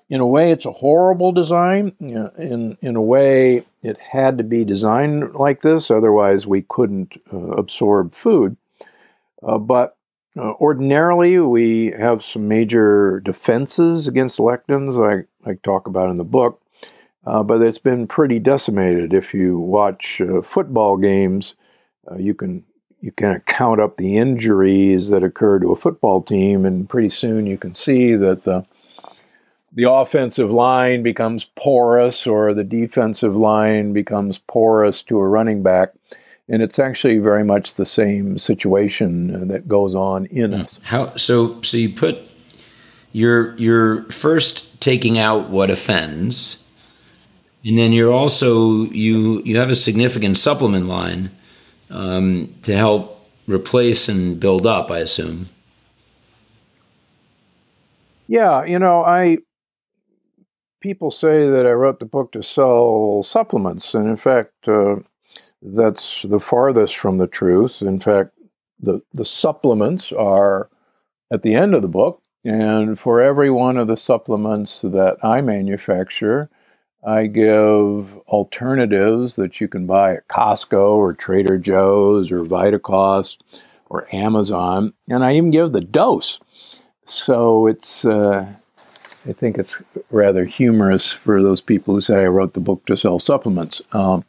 in 0.09 0.21
a 0.21 0.27
way, 0.27 0.53
it's 0.53 0.67
a 0.67 0.73
horrible 0.73 1.33
design. 1.33 1.93
In, 2.01 2.79
in 2.81 2.97
a 2.97 3.03
way, 3.03 3.65
it 3.83 3.99
had 3.99 4.39
to 4.39 4.45
be 4.45 4.65
designed 4.65 5.35
like 5.35 5.63
this, 5.63 5.91
otherwise, 5.91 6.47
we 6.47 6.63
couldn't 6.63 7.21
uh, 7.33 7.53
absorb 7.53 8.15
food. 8.15 8.57
Uh, 9.43 9.59
but 9.59 9.97
uh, 10.37 10.53
ordinarily, 10.61 11.39
we 11.39 11.93
have 11.99 12.23
some 12.23 12.47
major 12.47 13.21
defenses 13.21 14.07
against 14.07 14.39
lectins, 14.39 14.97
I, 14.97 15.51
I 15.51 15.55
talk 15.63 15.87
about 15.87 16.11
in 16.11 16.17
the 16.17 16.25
book. 16.25 16.63
Uh, 17.25 17.43
but 17.43 17.61
it's 17.61 17.79
been 17.79 18.07
pretty 18.07 18.39
decimated. 18.39 19.13
If 19.13 19.35
you 19.35 19.59
watch 19.59 20.21
uh, 20.21 20.43
football 20.43 20.97
games, 20.97 21.55
uh, 22.09 22.17
you 22.17 22.35
can 22.35 22.63
you 23.01 23.11
can 23.11 23.41
count 23.41 23.81
up 23.81 23.97
the 23.97 24.17
injuries 24.17 25.11
that 25.11 25.25
occur 25.25 25.59
to 25.59 25.73
a 25.73 25.77
football 25.77 26.23
team, 26.23 26.65
and 26.65 26.89
pretty 26.89 27.11
soon 27.11 27.47
you 27.47 27.59
can 27.59 27.75
see 27.75 28.15
that 28.15 28.45
the 28.45 28.65
the 29.77 29.89
offensive 29.89 30.51
line 30.51 31.05
becomes 31.05 31.45
porous, 31.45 32.27
or 32.27 32.53
the 32.53 32.65
defensive 32.65 33.37
line 33.37 33.93
becomes 33.93 34.39
porous 34.39 35.03
to 35.05 35.19
a 35.19 35.29
running 35.29 35.63
back. 35.63 35.93
And 36.49 36.63
it's 36.63 36.79
actually 36.79 37.19
very 37.19 37.45
much 37.45 37.75
the 37.75 37.87
same 37.87 38.39
situation 38.39 39.49
that 39.49 39.69
goes 39.69 39.95
on 39.95 40.27
in 40.27 40.55
us. 40.55 40.81
How 40.83 41.15
so? 41.17 41.61
So 41.63 41.77
you 41.77 41.91
put 41.91 42.19
you're 43.13 43.57
you're 43.57 44.03
first 44.11 44.81
taking 44.81 45.19
out 45.19 45.49
what 45.51 45.71
offends 45.71 46.59
and 47.67 47.77
then 47.77 47.93
you're 47.93 48.13
also 48.13 48.85
you 48.91 49.43
you 49.43 49.59
have 49.59 49.71
a 49.71 49.75
significant 49.75 50.39
supplement 50.39 50.87
line 50.87 51.31
um, 51.91 52.55
to 52.63 52.77
help 52.77 53.29
replace 53.49 54.09
and 54.09 54.39
build 54.39 54.67
up. 54.67 54.91
I 54.91 54.99
assume. 54.99 55.49
Yeah, 58.29 58.65
you 58.65 58.79
know, 58.79 59.05
I 59.05 59.39
people 60.87 61.11
say 61.11 61.49
that 61.49 61.67
I 61.67 61.73
wrote 61.73 61.99
the 61.99 62.07
book 62.07 62.31
to 62.33 62.43
sell 62.45 63.25
supplements, 63.25 63.93
and 63.93 64.09
in 64.09 64.15
fact, 64.17 64.69
uh, 64.69 64.97
that's 65.61 66.23
the 66.23 66.39
farthest 66.39 66.97
from 66.97 67.19
the 67.19 67.27
truth. 67.27 67.83
In 67.83 67.99
fact, 67.99 68.31
the 68.79 69.03
the 69.13 69.25
supplements 69.25 70.13
are 70.13 70.71
at 71.33 71.43
the 71.43 71.55
end 71.55 71.75
of 71.75 71.83
the 71.83 71.89
book, 71.89 72.23
and 72.45 73.01
for 73.01 73.21
every 73.21 73.51
one 73.51 73.77
of 73.77 73.89
the 73.89 73.97
supplements 73.97 74.83
that 74.83 75.17
I 75.25 75.41
manufacture, 75.41 76.51
I 77.05 77.27
give 77.27 78.17
alternatives 78.29 79.35
that 79.37 79.61
you 79.61 79.67
can 79.67 79.89
buy 79.89 80.15
at 80.15 80.29
Costco 80.29 80.91
or 81.03 81.13
Trader 81.15 81.59
Joe's 81.59 82.31
or 82.31 82.45
Vitacost 82.45 83.39
or 83.91 84.07
Amazon, 84.15 84.93
and 85.09 85.25
I 85.25 85.35
even 85.35 85.51
give 85.51 85.73
the 85.73 85.81
dose. 85.81 86.39
So 87.07 87.67
it's, 87.67 88.05
uh, 88.05 88.55
I 89.29 89.33
think 89.33 89.59
it's 89.59 89.83
rather 90.11 90.45
humorous 90.45 91.13
for 91.13 91.43
those 91.43 91.61
people 91.61 91.95
who 91.95 92.01
say 92.01 92.23
I 92.23 92.27
wrote 92.27 92.55
the 92.55 92.61
book 92.61 92.87
to 92.87 92.97
sell 92.97 93.19
supplements. 93.19 93.83
Um, 93.93 94.25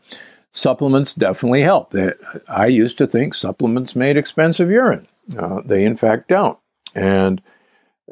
supplements 0.52 1.14
definitely 1.14 1.62
help. 1.62 1.92
They, 1.92 2.14
I 2.48 2.68
used 2.68 2.98
to 2.98 3.08
think 3.08 3.34
supplements 3.34 3.96
made 3.96 4.18
expensive 4.18 4.72
urine. 4.72 5.08
Uh, 5.38 5.62
they, 5.64 5.84
in 5.84 5.98
fact, 5.98 6.30
don't. 6.30 6.58
And 6.96 7.42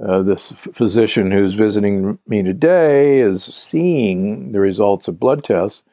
uh, 0.04 0.22
this 0.22 0.52
physician 0.74 1.32
who's 1.32 1.56
visiting 1.56 2.20
me 2.28 2.44
today 2.44 3.20
is 3.20 3.44
seeing 3.44 4.52
the 4.52 4.60
results 4.60 5.08
of 5.08 5.20
blood 5.20 5.44
tests 5.44 5.84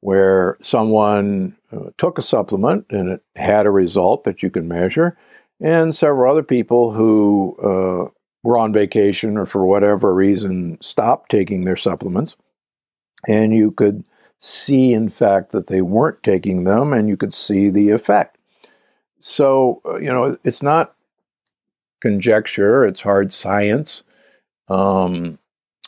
where 0.00 0.58
someone 0.60 1.56
uh, 1.72 1.90
took 1.96 2.18
a 2.18 2.22
supplement 2.22 2.84
and 2.90 3.08
it 3.08 3.22
had 3.36 3.66
a 3.66 3.70
result 3.70 4.24
that 4.24 4.42
you 4.42 4.50
can 4.50 4.66
measure, 4.66 5.16
and 5.60 5.94
several 5.94 6.30
other 6.30 6.42
people 6.42 6.92
who 6.92 7.56
uh, 7.62 8.10
were 8.42 8.58
on 8.58 8.72
vacation 8.72 9.36
or 9.36 9.46
for 9.46 9.66
whatever 9.66 10.14
reason 10.14 10.78
stopped 10.80 11.30
taking 11.30 11.64
their 11.64 11.76
supplements. 11.76 12.36
And 13.28 13.54
you 13.54 13.70
could 13.70 14.04
see, 14.38 14.92
in 14.92 15.08
fact, 15.08 15.52
that 15.52 15.68
they 15.68 15.80
weren't 15.80 16.22
taking 16.22 16.64
them 16.64 16.92
and 16.92 17.08
you 17.08 17.16
could 17.16 17.32
see 17.32 17.70
the 17.70 17.90
effect. 17.90 18.36
So, 19.20 19.80
uh, 19.84 19.98
you 19.98 20.12
know, 20.12 20.36
it's 20.42 20.62
not 20.62 20.94
conjecture, 22.00 22.84
it's 22.84 23.02
hard 23.02 23.32
science. 23.32 24.02
Um, 24.68 25.38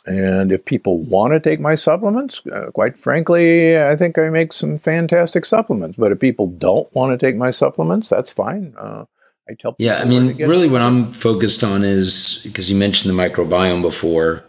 and 0.05 0.51
if 0.51 0.63
people 0.63 0.99
want 0.99 1.33
to 1.33 1.39
take 1.39 1.59
my 1.59 1.75
supplements, 1.75 2.41
uh, 2.51 2.71
quite 2.73 2.95
frankly, 2.95 3.77
I 3.77 3.95
think 3.95 4.17
I 4.17 4.29
make 4.29 4.53
some 4.53 4.77
fantastic 4.77 5.45
supplements. 5.45 5.97
But 5.97 6.11
if 6.11 6.19
people 6.19 6.47
don't 6.47 6.93
want 6.95 7.11
to 7.11 7.25
take 7.25 7.35
my 7.35 7.51
supplements, 7.51 8.09
that's 8.09 8.31
fine. 8.31 8.73
Uh, 8.77 9.05
I 9.49 9.53
tell 9.59 9.75
Yeah, 9.77 9.97
I 9.97 10.05
mean, 10.05 10.37
really, 10.37 10.69
what 10.69 10.81
I'm 10.81 11.13
focused 11.13 11.63
on 11.63 11.83
is 11.83 12.41
because 12.43 12.69
you 12.69 12.75
mentioned 12.75 13.15
the 13.15 13.21
microbiome 13.21 13.81
before. 13.81 14.43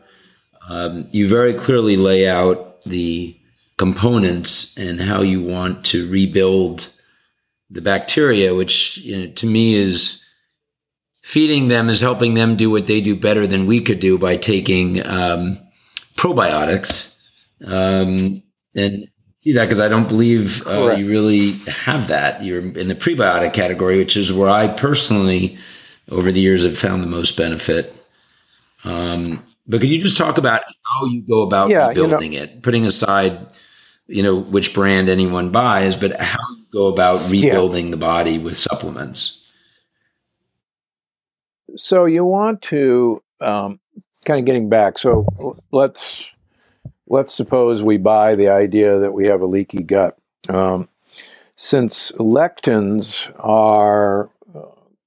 Um, 0.69 1.09
you 1.13 1.29
very 1.29 1.55
clearly 1.55 1.97
lay 1.97 2.29
out 2.29 2.83
the 2.85 3.37
components 3.77 4.77
and 4.77 5.01
how 5.01 5.23
you 5.23 5.43
want 5.43 5.85
to 5.87 6.11
rebuild 6.11 6.91
the 7.71 7.83
bacteria, 7.83 8.55
which 8.55 8.99
you 8.99 9.19
know, 9.19 9.33
to 9.33 9.47
me 9.47 9.75
is 9.75 10.23
feeding 11.23 11.67
them 11.67 11.91
is 11.91 12.01
helping 12.01 12.35
them 12.35 12.55
do 12.55 12.71
what 12.71 12.87
they 12.87 13.01
do 13.01 13.17
better 13.17 13.49
than 13.49 13.67
we 13.67 13.81
could 13.81 13.99
do 13.99 14.17
by 14.17 14.37
taking 14.37 15.05
um, 15.05 15.59
probiotics. 16.17 17.13
Um, 17.65 18.45
and 18.77 19.09
see 19.47 19.53
that 19.55 19.65
because 19.65 19.81
I 19.81 19.89
don't 19.89 20.09
believe 20.09 20.67
uh, 20.67 20.97
you 20.97 21.09
really 21.09 21.53
have 21.69 22.09
that. 22.09 22.43
You're 22.43 22.61
in 22.61 22.89
the 22.89 22.95
prebiotic 22.95 23.53
category, 23.53 23.99
which 23.99 24.17
is 24.17 24.33
where 24.33 24.51
I 24.51 24.69
personally, 24.69 25.59
over 26.11 26.33
the 26.33 26.41
years, 26.41 26.65
have 26.65 26.79
found 26.79 27.03
the 27.03 27.09
most 27.09 27.37
benefit. 27.37 27.95
Um, 28.85 29.45
but 29.67 29.81
can 29.81 29.91
you 29.91 30.03
just 30.03 30.17
talk 30.17 30.39
about 30.39 30.63
how 30.85 31.07
you 31.07 31.23
go 31.23 31.43
about 31.43 31.71
yeah, 31.71 31.93
building 31.93 32.33
you 32.33 32.41
know, 32.41 32.45
it, 32.45 32.63
putting 32.63 32.87
aside, 32.87 33.47
you 34.07 34.23
know, 34.23 34.37
which 34.37 34.75
brand 34.75 35.09
anyone 35.09 35.51
buys, 35.51 35.97
but 35.97 36.21
how 36.21 36.39
you 36.57 36.67
go 36.73 36.87
about 36.87 37.31
rebuilding 37.31 37.87
yeah. 37.87 37.91
the 37.93 37.97
body 37.97 38.39
with 38.39 38.57
supplements? 38.57 39.43
so 41.77 42.07
you 42.07 42.25
want 42.25 42.63
to 42.63 43.23
um, 43.41 43.79
kind 44.25 44.41
of 44.41 44.45
getting 44.45 44.69
back. 44.69 44.99
So 44.99 45.27
let's 45.73 46.25
let's 47.07 47.35
suppose 47.35 47.83
we 47.83 47.97
buy 47.97 48.35
the 48.35 48.49
idea 48.49 48.99
that 48.99 49.13
we 49.13 49.27
have 49.27 49.41
a 49.41 49.47
leaky 49.47 49.83
gut. 49.83 50.19
Um, 50.49 50.89
since 51.57 52.13
lectins 52.13 53.33
are 53.39 54.31
uh, 54.55 54.63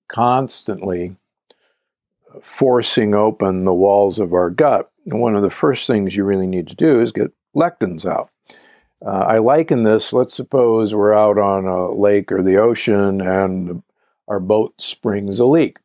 constantly 0.07 1.15
forcing 2.41 3.13
open 3.13 3.63
the 3.63 3.73
walls 3.73 4.19
of 4.19 4.33
our 4.33 4.49
gut, 4.49 4.89
one 5.05 5.35
of 5.35 5.43
the 5.43 5.49
first 5.49 5.87
things 5.87 6.15
you 6.15 6.23
really 6.23 6.47
need 6.47 6.67
to 6.67 6.75
do 6.75 6.99
is 6.99 7.11
get 7.11 7.31
lectins 7.55 8.05
out. 8.05 8.29
Uh, 9.05 9.25
I 9.27 9.37
liken 9.37 9.83
this, 9.83 10.11
let's 10.11 10.35
suppose 10.35 10.93
we're 10.93 11.13
out 11.13 11.37
on 11.37 11.65
a 11.65 11.91
lake 11.91 12.31
or 12.31 12.43
the 12.43 12.57
ocean 12.57 13.21
and 13.21 13.81
our 14.27 14.39
boat 14.39 14.73
springs 14.81 15.39
a 15.39 15.45
leak. 15.45 15.77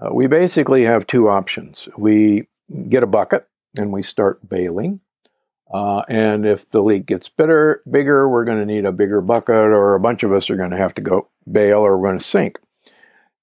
Uh, 0.00 0.12
we 0.12 0.26
basically 0.26 0.84
have 0.84 1.06
two 1.06 1.28
options. 1.28 1.88
We 1.96 2.46
get 2.88 3.02
a 3.02 3.06
bucket 3.06 3.48
and 3.76 3.92
we 3.92 4.02
start 4.02 4.48
bailing. 4.48 5.00
Uh, 5.72 6.02
and 6.08 6.46
if 6.46 6.68
the 6.70 6.82
leak 6.82 7.06
gets 7.06 7.28
bitter, 7.28 7.82
bigger, 7.90 8.28
we're 8.28 8.44
going 8.44 8.58
to 8.58 8.66
need 8.66 8.84
a 8.84 8.92
bigger 8.92 9.20
bucket, 9.20 9.54
or 9.54 9.94
a 9.94 10.00
bunch 10.00 10.22
of 10.22 10.32
us 10.32 10.48
are 10.48 10.56
going 10.56 10.70
to 10.70 10.76
have 10.76 10.94
to 10.94 11.02
go 11.02 11.28
bail 11.50 11.78
or 11.78 11.98
we're 11.98 12.08
going 12.08 12.18
to 12.18 12.24
sink. 12.24 12.58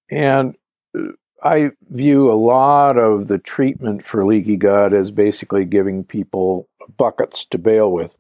And 0.10 0.56
uh, 0.98 1.12
I 1.44 1.72
view 1.90 2.32
a 2.32 2.36
lot 2.36 2.98
of 2.98 3.28
the 3.28 3.38
treatment 3.38 4.06
for 4.06 4.26
leaky 4.26 4.56
gut 4.56 4.94
as 4.94 5.12
basically 5.12 5.66
giving 5.66 6.06
people 6.06 6.70
buckets 6.98 7.46
to 7.48 7.58
bail 7.58 7.92
with. 7.92 8.18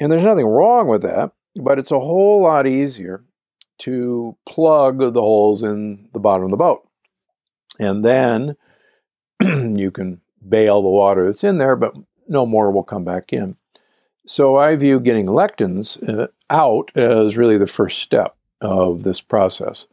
And 0.00 0.10
there's 0.10 0.24
nothing 0.24 0.46
wrong 0.46 0.88
with 0.88 1.02
that, 1.02 1.32
but 1.56 1.78
it's 1.78 1.90
a 1.90 1.98
whole 1.98 2.42
lot 2.42 2.66
easier 2.66 3.22
to 3.80 4.36
plug 4.46 4.98
the 4.98 5.20
holes 5.20 5.62
in 5.62 6.08
the 6.14 6.20
bottom 6.20 6.44
of 6.44 6.50
the 6.50 6.56
boat 6.56 6.88
and 7.78 8.04
then 8.04 8.56
you 9.76 9.90
can 9.90 10.20
bail 10.46 10.82
the 10.82 10.88
water 10.88 11.26
that's 11.26 11.44
in 11.44 11.58
there, 11.58 11.76
but 11.76 11.94
no 12.28 12.46
more 12.46 12.70
will 12.70 12.82
come 12.82 13.04
back 13.04 13.32
in. 13.32 13.56
So 14.26 14.56
I 14.56 14.76
view 14.76 15.00
getting 15.00 15.26
lectins 15.26 16.00
uh, 16.08 16.28
out 16.48 16.90
as 16.96 17.36
really 17.36 17.58
the 17.58 17.66
first 17.66 17.98
step 17.98 18.36
of 18.60 19.02
this 19.02 19.20
process. 19.20 19.86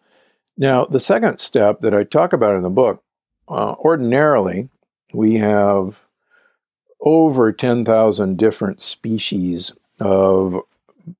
Now, 0.57 0.85
the 0.85 0.99
second 0.99 1.39
step 1.39 1.81
that 1.81 1.93
I 1.93 2.03
talk 2.03 2.33
about 2.33 2.55
in 2.55 2.63
the 2.63 2.69
book, 2.69 3.03
uh, 3.47 3.73
ordinarily, 3.79 4.69
we 5.13 5.35
have 5.35 6.03
over 7.01 7.51
10,000 7.51 8.37
different 8.37 8.81
species 8.81 9.71
of 9.99 10.61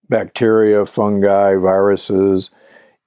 bacteria, 0.10 0.86
fungi, 0.86 1.56
viruses 1.56 2.52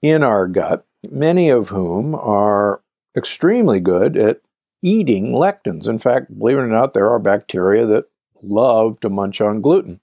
in 0.00 0.22
our 0.22 0.46
gut, 0.48 0.84
many 1.08 1.48
of 1.48 1.68
whom 1.68 2.14
are 2.14 2.80
extremely 3.16 3.78
good 3.78 4.16
at 4.16 4.40
eating 4.82 5.32
lectins. 5.32 5.88
In 5.88 5.98
fact, 5.98 6.36
believe 6.36 6.58
it 6.58 6.62
or 6.62 6.66
not, 6.66 6.92
there 6.92 7.10
are 7.10 7.18
bacteria 7.18 7.86
that 7.86 8.04
love 8.42 9.00
to 9.00 9.08
munch 9.08 9.40
on 9.40 9.60
gluten. 9.60 10.00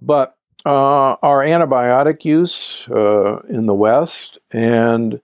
But 0.00 0.36
uh, 0.64 1.16
our 1.22 1.44
antibiotic 1.44 2.24
use 2.24 2.86
uh, 2.88 3.40
in 3.48 3.66
the 3.66 3.74
West 3.74 4.38
and 4.52 5.20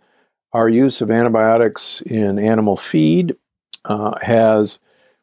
our 0.53 0.69
use 0.69 1.01
of 1.01 1.11
antibiotics 1.11 2.01
in 2.03 2.39
animal 2.39 2.77
feed 2.77 3.37
uh, 3.85 4.19
has 4.21 4.79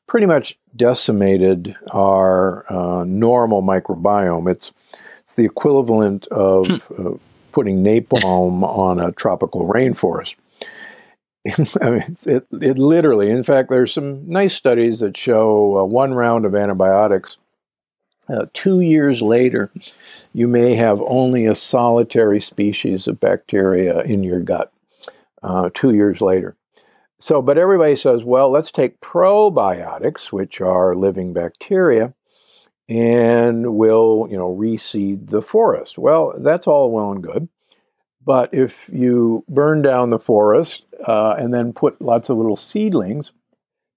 pretty 0.07 0.25
much 0.25 0.57
decimated 0.75 1.75
our 1.91 2.65
uh, 2.71 3.03
normal 3.03 3.61
microbiome. 3.61 4.49
It's, 4.49 4.71
it's 5.23 5.35
the 5.35 5.45
equivalent 5.45 6.27
of 6.27 6.67
hmm. 6.67 7.07
uh, 7.07 7.11
putting 7.51 7.83
napalm 7.83 8.63
on 8.63 8.99
a 8.99 9.11
tropical 9.11 9.67
rainforest. 9.67 10.35
I 11.81 11.89
mean, 11.89 12.15
it, 12.25 12.47
it 12.51 12.77
literally, 12.77 13.29
in 13.29 13.43
fact, 13.43 13.69
there's 13.69 13.93
some 13.93 14.27
nice 14.27 14.53
studies 14.53 14.99
that 14.99 15.17
show 15.17 15.79
uh, 15.79 15.83
one 15.83 16.13
round 16.13 16.45
of 16.45 16.55
antibiotics. 16.55 17.37
Uh, 18.29 18.45
two 18.53 18.81
years 18.81 19.21
later, 19.21 19.71
you 20.33 20.47
may 20.47 20.75
have 20.75 21.01
only 21.01 21.45
a 21.45 21.55
solitary 21.55 22.41
species 22.41 23.07
of 23.07 23.19
bacteria 23.19 24.01
in 24.01 24.23
your 24.23 24.41
gut. 24.41 24.71
Uh, 25.43 25.69
two 25.73 25.93
years 25.93 26.19
later. 26.19 26.55
So, 27.19 27.41
but 27.41 27.57
everybody 27.57 27.95
says, 27.95 28.23
well, 28.23 28.49
let's 28.49 28.71
take 28.71 28.99
probiotics, 29.01 30.31
which 30.31 30.61
are 30.61 30.95
living 30.95 31.31
bacteria, 31.31 32.13
and 32.89 33.75
we'll, 33.75 34.27
you 34.29 34.37
know, 34.37 34.53
reseed 34.53 35.29
the 35.29 35.41
forest. 35.41 35.97
Well, 35.97 36.33
that's 36.39 36.67
all 36.67 36.91
well 36.91 37.11
and 37.11 37.23
good. 37.23 37.49
But 38.27 38.53
if 38.53 38.89
you 38.91 39.45
burn 39.47 39.81
down 39.81 40.09
the 40.09 40.19
forest 40.19 40.83
uh, 41.07 41.35
and 41.37 41.53
then 41.53 41.71
put 41.71 42.01
lots 42.01 42.27
of 42.27 42.35
little 42.35 42.57
seedlings, 42.57 43.31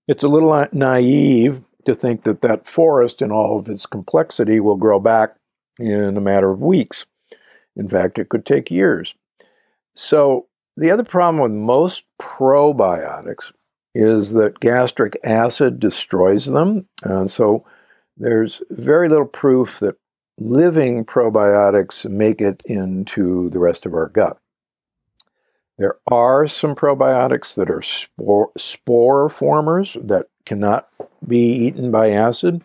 it's 0.07 0.23
a 0.23 0.29
little 0.29 0.69
naive 0.71 1.62
to 1.85 1.95
think 1.97 2.23
that 2.23 2.40
that 2.43 2.64
forest 2.64 3.23
in 3.23 3.33
all 3.33 3.59
of 3.59 3.69
its 3.69 3.87
complexity 3.87 4.61
will 4.61 4.77
grow 4.77 5.01
back 5.01 5.35
in 5.81 6.16
a 6.16 6.21
matter 6.21 6.49
of 6.49 6.61
weeks. 6.61 7.07
In 7.75 7.88
fact, 7.88 8.21
it 8.21 8.29
could 8.29 8.47
take 8.47 8.71
years. 8.71 9.16
So, 9.97 10.47
the 10.77 10.93
other 10.93 11.03
problem 11.03 11.43
with 11.43 11.51
most 11.51 12.05
probiotics 12.23 13.51
is 13.97 14.33
that 14.35 14.61
gastric 14.61 15.19
acid 15.25 15.81
destroys 15.81 16.47
them. 16.47 16.87
And 17.03 17.29
so, 17.29 17.64
there's 18.16 18.62
very 18.71 19.09
little 19.09 19.27
proof 19.27 19.81
that 19.81 19.97
living 20.40 21.05
probiotics 21.05 22.09
make 22.11 22.40
it 22.40 22.62
into 22.64 23.50
the 23.50 23.59
rest 23.59 23.87
of 23.87 23.94
our 23.94 24.09
gut. 24.09 24.38
There 25.79 25.98
are 26.11 26.46
some 26.46 26.74
probiotics 26.74 27.55
that 27.55 27.70
are 27.70 27.83
spore, 27.83 28.50
spore 28.57 29.29
formers 29.29 29.96
that 30.03 30.26
cannot 30.44 30.88
be 31.26 31.38
eaten 31.38 31.90
by 31.90 32.11
acid, 32.11 32.62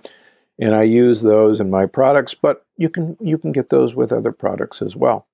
and 0.59 0.73
I 0.73 0.83
use 0.83 1.21
those 1.21 1.59
in 1.59 1.69
my 1.69 1.85
products, 1.85 2.33
but 2.33 2.65
you 2.77 2.89
can 2.89 3.17
you 3.21 3.38
can 3.38 3.51
get 3.51 3.69
those 3.69 3.95
with 3.95 4.11
other 4.11 4.31
products 4.31 4.81
as 4.81 4.95
well. 4.95 5.27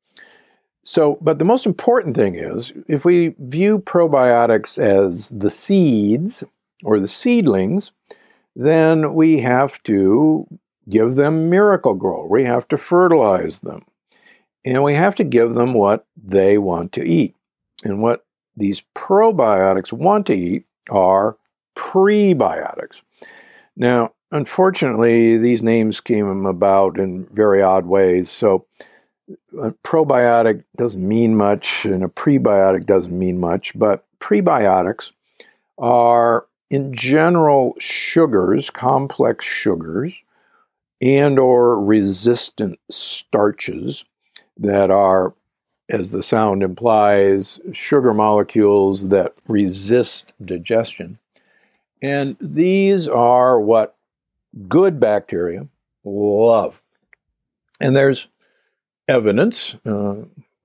So, 0.83 1.17
but 1.21 1.39
the 1.39 1.45
most 1.45 1.65
important 1.65 2.15
thing 2.15 2.35
is 2.35 2.73
if 2.87 3.05
we 3.05 3.35
view 3.39 3.79
probiotics 3.79 4.77
as 4.79 5.29
the 5.29 5.49
seeds 5.49 6.43
or 6.83 6.99
the 6.99 7.07
seedlings, 7.07 7.91
then 8.55 9.13
we 9.13 9.39
have 9.39 9.81
to 9.83 10.47
give 10.89 11.15
them 11.15 11.49
Miracle-Gro. 11.49 12.27
We 12.27 12.43
have 12.45 12.67
to 12.69 12.77
fertilize 12.77 13.59
them. 13.59 13.85
And 14.63 14.83
we 14.83 14.95
have 14.95 15.15
to 15.15 15.23
give 15.23 15.53
them 15.53 15.73
what 15.73 16.05
they 16.15 16.57
want 16.57 16.91
to 16.93 17.03
eat. 17.03 17.35
And 17.83 18.01
what 18.01 18.25
these 18.55 18.83
probiotics 18.95 19.91
want 19.91 20.27
to 20.27 20.33
eat 20.33 20.65
are 20.89 21.37
prebiotics. 21.75 23.01
Now, 23.75 24.13
unfortunately, 24.31 25.37
these 25.37 25.63
names 25.63 25.99
came 25.99 26.45
about 26.45 26.99
in 26.99 27.25
very 27.31 27.61
odd 27.61 27.85
ways. 27.85 28.29
So, 28.29 28.65
a 29.57 29.71
probiotic 29.83 30.63
doesn't 30.77 31.07
mean 31.07 31.35
much, 31.35 31.85
and 31.85 32.03
a 32.03 32.07
prebiotic 32.07 32.85
doesn't 32.85 33.17
mean 33.17 33.39
much, 33.39 33.71
but 33.77 34.05
prebiotics 34.19 35.11
are 35.77 36.45
in 36.69 36.93
general 36.93 37.75
sugars, 37.79 38.69
complex 38.69 39.45
sugars, 39.45 40.13
and 41.01 41.39
or 41.39 41.83
resistant 41.83 42.79
starches 42.89 44.05
that 44.57 44.91
are 44.91 45.33
as 45.89 46.11
the 46.11 46.23
sound 46.23 46.63
implies 46.63 47.59
sugar 47.73 48.13
molecules 48.13 49.09
that 49.09 49.33
resist 49.47 50.33
digestion. 50.43 51.19
And 52.01 52.37
these 52.39 53.09
are 53.09 53.59
what 53.59 53.95
good 54.67 54.99
bacteria 54.99 55.67
love. 56.03 56.81
And 57.79 57.95
there's 57.95 58.27
evidence, 59.07 59.75
uh, 59.85 60.15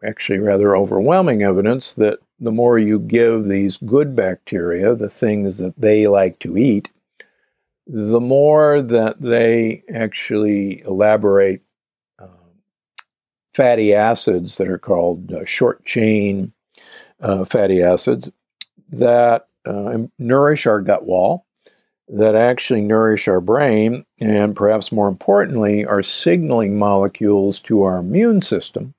actually 0.05 0.38
rather 0.38 0.77
overwhelming 0.77 1.42
evidence, 1.42 1.94
that 1.94 2.20
the 2.38 2.53
more 2.53 2.79
you 2.79 2.99
give 2.99 3.46
these 3.46 3.79
good 3.79 4.14
bacteria 4.14 4.94
the 4.94 5.09
things 5.09 5.59
that 5.59 5.75
they 5.77 6.07
like 6.07 6.38
to 6.40 6.57
eat, 6.57 6.88
the 7.87 8.20
more 8.20 8.83
that 8.83 9.20
they 9.20 9.83
actually 9.92 10.83
elaborate 10.83 11.62
um, 12.18 12.29
fatty 13.55 13.94
acids 13.94 14.59
that 14.59 14.68
are 14.68 14.79
called 14.79 15.33
uh, 15.33 15.44
short 15.44 15.85
chain 15.85 16.53
uh, 17.20 17.44
fatty 17.44 17.83
acids 17.83 18.31
that 18.88 19.49
uh, 19.64 19.99
nourish 20.18 20.66
our 20.66 20.81
gut 20.81 21.07
wall, 21.07 21.46
that 22.09 22.35
actually 22.35 22.81
nourish 22.81 23.29
our 23.29 23.40
brain, 23.40 24.05
and 24.20 24.55
perhaps 24.55 24.92
more 24.92 25.09
importantly, 25.09 25.85
are 25.85 26.03
signaling 26.03 26.79
molecules 26.79 27.59
to 27.61 27.83
our 27.83 27.99
immune 27.99 28.40
system 28.40 28.94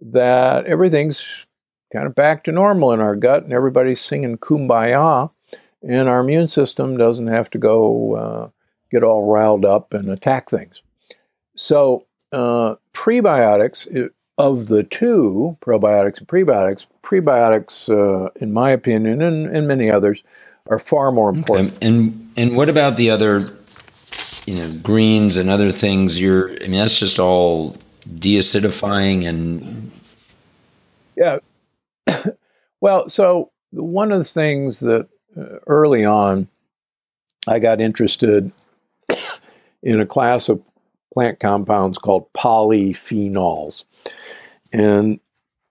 that 0.00 0.66
everything's 0.66 1.46
kind 1.92 2.06
of 2.06 2.14
back 2.14 2.44
to 2.44 2.52
normal 2.52 2.92
in 2.92 3.00
our 3.00 3.14
gut 3.14 3.44
and 3.44 3.52
everybody's 3.52 4.00
singing 4.00 4.36
kumbaya 4.38 5.30
and 5.82 6.08
our 6.08 6.20
immune 6.20 6.46
system 6.46 6.96
doesn't 6.96 7.28
have 7.28 7.50
to 7.50 7.58
go 7.58 8.14
uh, 8.14 8.48
get 8.90 9.02
all 9.02 9.30
riled 9.30 9.64
up 9.64 9.94
and 9.94 10.10
attack 10.10 10.50
things. 10.50 10.82
So, 11.54 12.06
uh, 12.32 12.76
prebiotics, 12.92 14.10
of 14.38 14.68
the 14.68 14.82
two, 14.82 15.56
probiotics 15.60 16.18
and 16.18 16.28
prebiotics, 16.28 16.86
prebiotics, 17.02 17.88
uh, 17.88 18.30
in 18.40 18.52
my 18.52 18.70
opinion, 18.70 19.22
and, 19.22 19.46
and 19.54 19.68
many 19.68 19.90
others, 19.90 20.22
are 20.68 20.78
far 20.78 21.12
more 21.12 21.30
important. 21.30 21.74
Okay. 21.74 21.86
And 21.86 22.32
and 22.36 22.56
what 22.56 22.68
about 22.68 22.96
the 22.96 23.10
other, 23.10 23.54
you 24.46 24.54
know, 24.54 24.72
greens 24.82 25.36
and 25.36 25.50
other 25.50 25.70
things? 25.70 26.20
You're, 26.20 26.50
I 26.50 26.68
mean, 26.68 26.72
that's 26.72 26.98
just 26.98 27.18
all 27.18 27.76
deacidifying 28.08 29.26
and 29.26 29.92
yeah. 31.16 31.38
well, 32.80 33.08
so 33.08 33.50
one 33.70 34.12
of 34.12 34.18
the 34.18 34.24
things 34.24 34.80
that 34.80 35.08
early 35.36 36.04
on 36.04 36.48
I 37.48 37.58
got 37.58 37.80
interested 37.80 38.52
in 39.82 40.00
a 40.00 40.06
class 40.06 40.48
of 40.48 40.62
plant 41.12 41.40
compounds 41.40 41.98
called 41.98 42.32
polyphenols. 42.32 43.84
And 44.72 45.20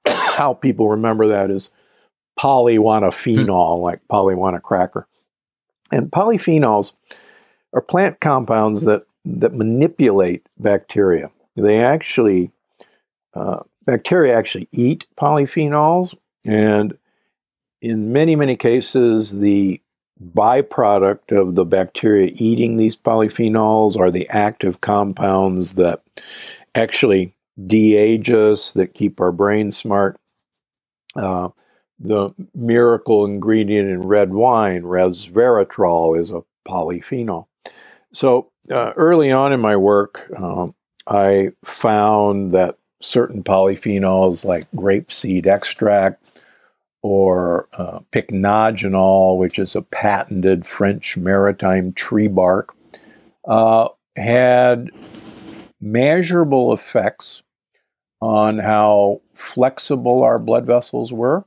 how 0.05 0.53
people 0.53 0.89
remember 0.89 1.27
that 1.27 1.49
is 1.49 1.69
polywanaphenol, 2.39 3.81
like 3.81 4.01
polywana 4.11 4.61
cracker. 4.61 5.07
And 5.91 6.11
polyphenols 6.11 6.93
are 7.73 7.81
plant 7.81 8.19
compounds 8.19 8.85
that, 8.85 9.05
that 9.23 9.53
manipulate 9.53 10.47
bacteria. 10.57 11.31
They 11.55 11.81
actually, 11.81 12.51
uh, 13.33 13.59
bacteria 13.85 14.37
actually 14.37 14.67
eat 14.71 15.05
polyphenols, 15.19 16.15
and 16.45 16.97
in 17.81 18.13
many, 18.13 18.35
many 18.35 18.55
cases, 18.55 19.39
the 19.39 19.81
byproduct 20.33 21.35
of 21.35 21.55
the 21.55 21.65
bacteria 21.65 22.31
eating 22.35 22.77
these 22.77 22.95
polyphenols 22.95 23.97
are 23.97 24.11
the 24.11 24.29
active 24.29 24.81
compounds 24.81 25.73
that 25.73 26.01
actually 26.75 27.33
de-age 27.65 28.29
us, 28.29 28.71
that 28.73 28.93
keep 28.93 29.19
our 29.19 29.31
brain 29.31 29.71
smart. 29.71 30.19
Uh, 31.15 31.49
the 31.99 32.31
miracle 32.53 33.25
ingredient 33.25 33.89
in 33.89 34.01
red 34.01 34.31
wine, 34.31 34.81
resveratrol, 34.81 36.19
is 36.19 36.31
a 36.31 36.43
polyphenol. 36.67 37.47
So 38.13 38.51
uh, 38.69 38.93
early 38.95 39.31
on 39.31 39.53
in 39.53 39.59
my 39.59 39.75
work, 39.75 40.29
um, 40.37 40.75
I 41.07 41.51
found 41.63 42.51
that 42.51 42.77
certain 43.01 43.43
polyphenols 43.43 44.45
like 44.45 44.69
grapeseed 44.71 45.47
extract 45.47 46.40
or 47.01 47.67
uh, 47.73 47.99
pycnogenol, 48.11 49.37
which 49.37 49.57
is 49.57 49.75
a 49.75 49.81
patented 49.81 50.65
French 50.65 51.17
maritime 51.17 51.93
tree 51.93 52.27
bark, 52.27 52.75
uh, 53.45 53.87
had 54.15 54.89
measurable 55.79 56.73
effects 56.73 57.41
on 58.21 58.59
how 58.59 59.21
flexible 59.33 60.23
our 60.23 60.37
blood 60.37 60.65
vessels 60.65 61.11
were 61.11 61.43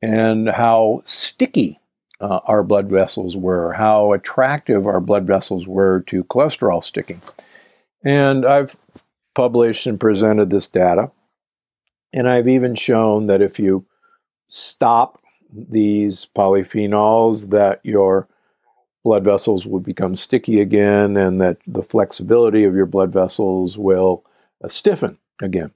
and 0.00 0.48
how 0.48 1.00
sticky 1.04 1.80
uh, 2.20 2.40
our 2.44 2.62
blood 2.62 2.88
vessels 2.88 3.36
were, 3.36 3.72
how 3.72 4.12
attractive 4.12 4.86
our 4.86 5.00
blood 5.00 5.26
vessels 5.26 5.66
were 5.66 6.00
to 6.06 6.22
cholesterol 6.24 6.82
sticking. 6.82 7.20
And 8.04 8.46
I've 8.46 8.76
published 9.34 9.86
and 9.86 9.98
presented 9.98 10.50
this 10.50 10.68
data. 10.68 11.10
And 12.12 12.28
I've 12.28 12.48
even 12.48 12.74
shown 12.74 13.26
that 13.26 13.42
if 13.42 13.58
you 13.58 13.84
stop 14.48 15.22
these 15.52 16.26
polyphenols 16.36 17.50
that 17.50 17.80
your 17.82 18.28
blood 19.04 19.24
vessels 19.24 19.66
will 19.66 19.80
become 19.80 20.16
sticky 20.16 20.60
again 20.60 21.16
and 21.16 21.40
that 21.40 21.58
the 21.66 21.82
flexibility 21.82 22.64
of 22.64 22.74
your 22.74 22.86
blood 22.86 23.12
vessels 23.12 23.78
will 23.78 24.24
uh, 24.64 24.68
stiffen 24.68 25.16
again. 25.40 25.70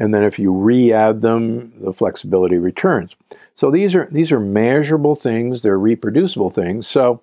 And 0.00 0.12
then 0.14 0.24
if 0.24 0.38
you 0.38 0.52
re-add 0.52 1.22
them, 1.22 1.72
the 1.78 1.92
flexibility 1.92 2.56
returns. 2.56 3.14
So 3.54 3.70
these 3.70 3.94
are 3.94 4.08
these 4.10 4.30
are 4.32 4.40
measurable 4.40 5.14
things, 5.14 5.62
they're 5.62 5.78
reproducible 5.78 6.50
things. 6.50 6.86
So 6.86 7.22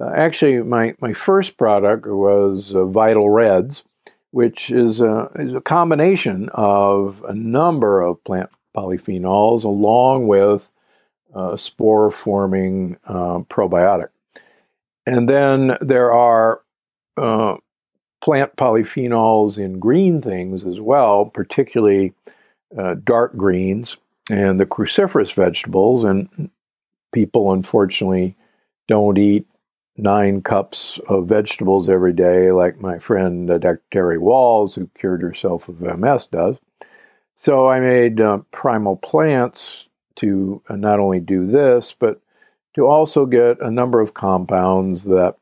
uh, 0.00 0.10
actually 0.14 0.62
my 0.62 0.94
my 1.00 1.12
first 1.12 1.56
product 1.56 2.06
was 2.06 2.74
uh, 2.74 2.84
Vital 2.84 3.30
Reds, 3.30 3.84
which 4.30 4.70
is 4.70 5.00
a, 5.00 5.30
is 5.36 5.54
a 5.54 5.60
combination 5.60 6.48
of 6.52 7.24
a 7.28 7.34
number 7.34 8.00
of 8.00 8.22
plant 8.24 8.50
polyphenols 8.76 9.64
along 9.64 10.26
with 10.26 10.68
uh, 11.34 11.56
spore 11.56 12.10
forming 12.10 12.96
uh, 13.04 13.40
probiotic. 13.48 14.08
And 15.06 15.28
then 15.28 15.76
there 15.80 16.12
are 16.12 16.62
uh, 17.16 17.56
plant 18.20 18.56
polyphenols 18.56 19.58
in 19.58 19.78
green 19.78 20.20
things 20.20 20.64
as 20.64 20.80
well, 20.80 21.26
particularly 21.26 22.12
uh, 22.76 22.96
dark 23.02 23.36
greens 23.36 23.96
and 24.30 24.60
the 24.60 24.66
cruciferous 24.66 25.34
vegetables. 25.34 26.04
And 26.04 26.50
people, 27.12 27.52
unfortunately, 27.52 28.36
don't 28.88 29.18
eat 29.18 29.46
nine 29.96 30.42
cups 30.42 30.98
of 31.08 31.26
vegetables 31.26 31.88
every 31.88 32.12
day, 32.12 32.52
like 32.52 32.80
my 32.80 32.98
friend 32.98 33.50
uh, 33.50 33.58
Dr. 33.58 33.82
Terry 33.90 34.18
Wahls, 34.18 34.74
who 34.74 34.88
cured 34.94 35.22
herself 35.22 35.68
of 35.68 35.80
MS, 35.80 36.26
does. 36.26 36.56
So 37.40 37.68
I 37.68 37.80
made 37.80 38.20
uh, 38.20 38.40
primal 38.50 38.96
plants 38.96 39.88
to 40.16 40.60
uh, 40.68 40.76
not 40.76 41.00
only 41.00 41.20
do 41.20 41.46
this, 41.46 41.96
but 41.98 42.20
to 42.74 42.86
also 42.86 43.24
get 43.24 43.62
a 43.62 43.70
number 43.70 44.02
of 44.02 44.12
compounds 44.12 45.04
that 45.04 45.36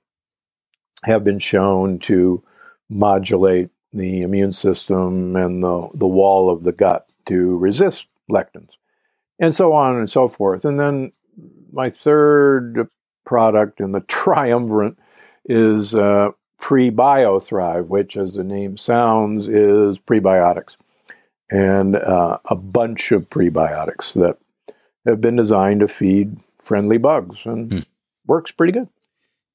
have 1.03 1.25
been 1.25 1.41
shown 1.41 1.99
to 1.99 2.41
modulate 2.89 3.71
the 3.93 4.23
immune 4.23 4.53
system 4.53 5.35
and 5.35 5.61
the, 5.61 5.89
the 5.95 6.07
wall 6.07 6.51
of 6.51 6.63
the 6.63 6.71
gut 6.71 7.11
to 7.27 7.57
resist 7.57 8.07
lectins, 8.31 8.71
and 9.41 9.53
so 9.53 9.73
on 9.73 9.97
and 9.97 10.09
so 10.09 10.29
forth. 10.29 10.65
And 10.65 10.79
then 10.79 11.11
my 11.73 11.91
third 11.91 12.87
product 13.27 13.81
in 13.81 13.91
the 13.91 14.01
triumvirate 14.07 14.97
is 15.47 15.97
uh, 15.97 16.29
PreBioThrive, 16.63 17.89
which, 17.89 18.17
as 18.17 18.35
the 18.35 18.45
name 18.45 18.77
sounds, 18.77 19.49
is 19.49 19.99
prebiotics 19.99 20.77
and 21.51 21.97
uh, 21.97 22.39
a 22.47 22.57
bunch 22.57 23.13
of 23.13 23.29
prebiotics 23.31 24.15
that 24.15 24.39
have 25.07 25.21
been 25.21 25.37
designed 25.37 25.81
to 25.81 25.89
feed 25.89 26.37
friendly 26.59 26.99
bugs 26.99 27.39
and 27.45 27.73
hmm. 27.73 27.79
works 28.27 28.53
pretty 28.53 28.73
good. 28.73 28.89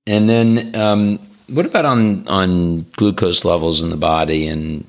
And 0.06 0.28
then, 0.28 0.76
um, 0.76 1.20
what 1.48 1.66
about 1.66 1.86
on 1.86 2.28
on 2.28 2.84
glucose 2.96 3.46
levels 3.46 3.84
in 3.84 3.90
the 3.90 3.98
body 3.98 4.48
and 4.48 4.86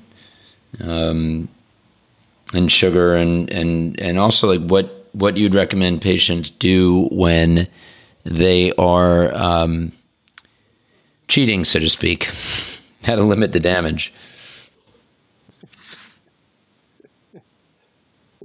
um, 0.81 1.47
and 2.53 2.71
sugar 2.71 3.15
and 3.15 3.49
and 3.49 3.99
and 3.99 4.19
also 4.19 4.53
like 4.53 4.67
what 4.69 5.07
what 5.13 5.37
you'd 5.37 5.53
recommend 5.53 6.01
patients 6.01 6.49
do 6.49 7.07
when 7.11 7.67
they 8.25 8.71
are 8.73 9.33
um, 9.33 9.91
cheating, 11.27 11.63
so 11.63 11.79
to 11.79 11.89
speak, 11.89 12.25
how 13.03 13.15
to 13.15 13.23
limit 13.23 13.53
the 13.53 13.59
damage. 13.59 14.13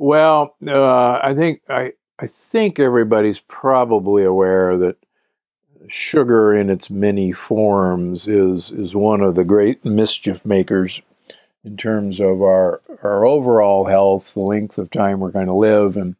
Well, 0.00 0.56
uh, 0.66 1.20
I 1.22 1.34
think 1.34 1.60
I 1.68 1.92
I 2.18 2.26
think 2.26 2.80
everybody's 2.80 3.40
probably 3.40 4.24
aware 4.24 4.78
that 4.78 4.96
sugar 5.88 6.54
in 6.54 6.70
its 6.70 6.88
many 6.88 7.32
forms 7.32 8.26
is 8.26 8.70
is 8.70 8.94
one 8.94 9.20
of 9.20 9.34
the 9.34 9.44
great 9.44 9.84
mischief 9.84 10.46
makers 10.46 11.02
in 11.64 11.76
terms 11.76 12.20
of 12.20 12.42
our 12.42 12.80
our 13.02 13.26
overall 13.26 13.84
health, 13.84 14.32
the 14.32 14.40
length 14.40 14.78
of 14.78 14.90
time 14.90 15.20
we're 15.20 15.32
going 15.32 15.48
to 15.48 15.54
live, 15.54 15.98
and 15.98 16.16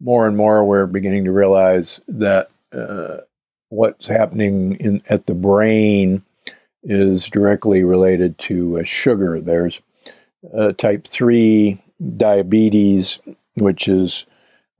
more 0.00 0.26
and 0.26 0.36
more 0.36 0.64
we're 0.64 0.86
beginning 0.86 1.24
to 1.26 1.32
realize 1.32 2.00
that 2.08 2.50
uh, 2.72 3.18
what's 3.68 4.08
happening 4.08 4.74
in 4.80 5.02
at 5.10 5.26
the 5.26 5.34
brain 5.34 6.24
is 6.84 7.28
directly 7.28 7.84
related 7.84 8.38
to 8.38 8.80
uh, 8.80 8.84
sugar. 8.84 9.40
There's 9.40 9.80
uh, 10.56 10.72
type 10.72 11.06
three 11.06 11.81
diabetes, 12.16 13.18
which 13.54 13.88
is 13.88 14.26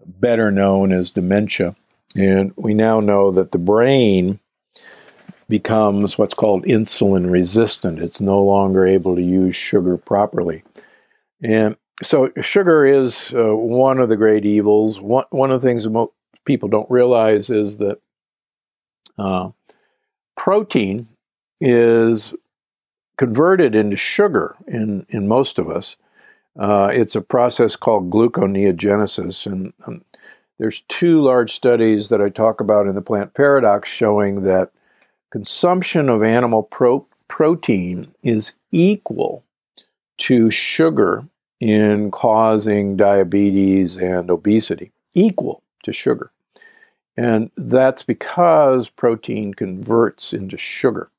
better 0.04 0.50
known 0.50 0.92
as 0.92 1.10
dementia, 1.10 1.76
and 2.16 2.52
we 2.56 2.74
now 2.74 3.00
know 3.00 3.30
that 3.30 3.52
the 3.52 3.58
brain 3.58 4.40
becomes 5.48 6.16
what's 6.16 6.34
called 6.34 6.64
insulin 6.64 7.30
resistant. 7.30 7.98
It's 7.98 8.20
no 8.20 8.42
longer 8.42 8.86
able 8.86 9.16
to 9.16 9.22
use 9.22 9.54
sugar 9.54 9.96
properly. 9.96 10.62
And 11.42 11.76
so, 12.02 12.32
sugar 12.40 12.84
is 12.84 13.32
uh, 13.34 13.54
one 13.54 13.98
of 13.98 14.08
the 14.08 14.16
great 14.16 14.44
evils. 14.44 15.00
One, 15.00 15.24
one 15.30 15.50
of 15.50 15.60
the 15.60 15.66
things 15.66 15.86
most 15.86 16.12
people 16.44 16.68
don't 16.68 16.90
realize 16.90 17.50
is 17.50 17.78
that 17.78 18.00
uh, 19.18 19.50
protein 20.36 21.08
is 21.60 22.34
converted 23.18 23.74
into 23.74 23.96
sugar 23.96 24.56
in, 24.66 25.06
in 25.10 25.28
most 25.28 25.58
of 25.58 25.70
us. 25.70 25.96
Uh, 26.58 26.90
it's 26.92 27.14
a 27.14 27.20
process 27.20 27.76
called 27.76 28.10
gluconeogenesis. 28.10 29.46
And 29.46 29.72
um, 29.86 30.04
there's 30.58 30.82
two 30.88 31.22
large 31.22 31.52
studies 31.52 32.08
that 32.08 32.20
I 32.20 32.28
talk 32.28 32.60
about 32.60 32.86
in 32.86 32.94
the 32.94 33.02
plant 33.02 33.34
paradox 33.34 33.88
showing 33.88 34.42
that 34.42 34.70
consumption 35.30 36.08
of 36.08 36.22
animal 36.22 36.62
pro- 36.62 37.06
protein 37.28 38.14
is 38.22 38.52
equal 38.70 39.44
to 40.18 40.50
sugar 40.50 41.24
in 41.58 42.10
causing 42.10 42.96
diabetes 42.96 43.96
and 43.96 44.30
obesity, 44.30 44.92
equal 45.14 45.62
to 45.84 45.92
sugar. 45.92 46.32
And 47.16 47.50
that's 47.56 48.02
because 48.02 48.88
protein 48.88 49.54
converts 49.54 50.32
into 50.32 50.56
sugar. 50.56 51.10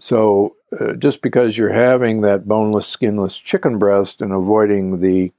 So 0.00 0.56
uh, 0.78 0.94
just 0.94 1.20
because 1.20 1.58
you're 1.58 1.72
having 1.72 2.22
that 2.22 2.48
boneless, 2.48 2.86
skinless 2.86 3.36
chicken 3.36 3.78
breast 3.78 4.22
and 4.22 4.32
avoiding 4.32 5.00
the 5.00 5.32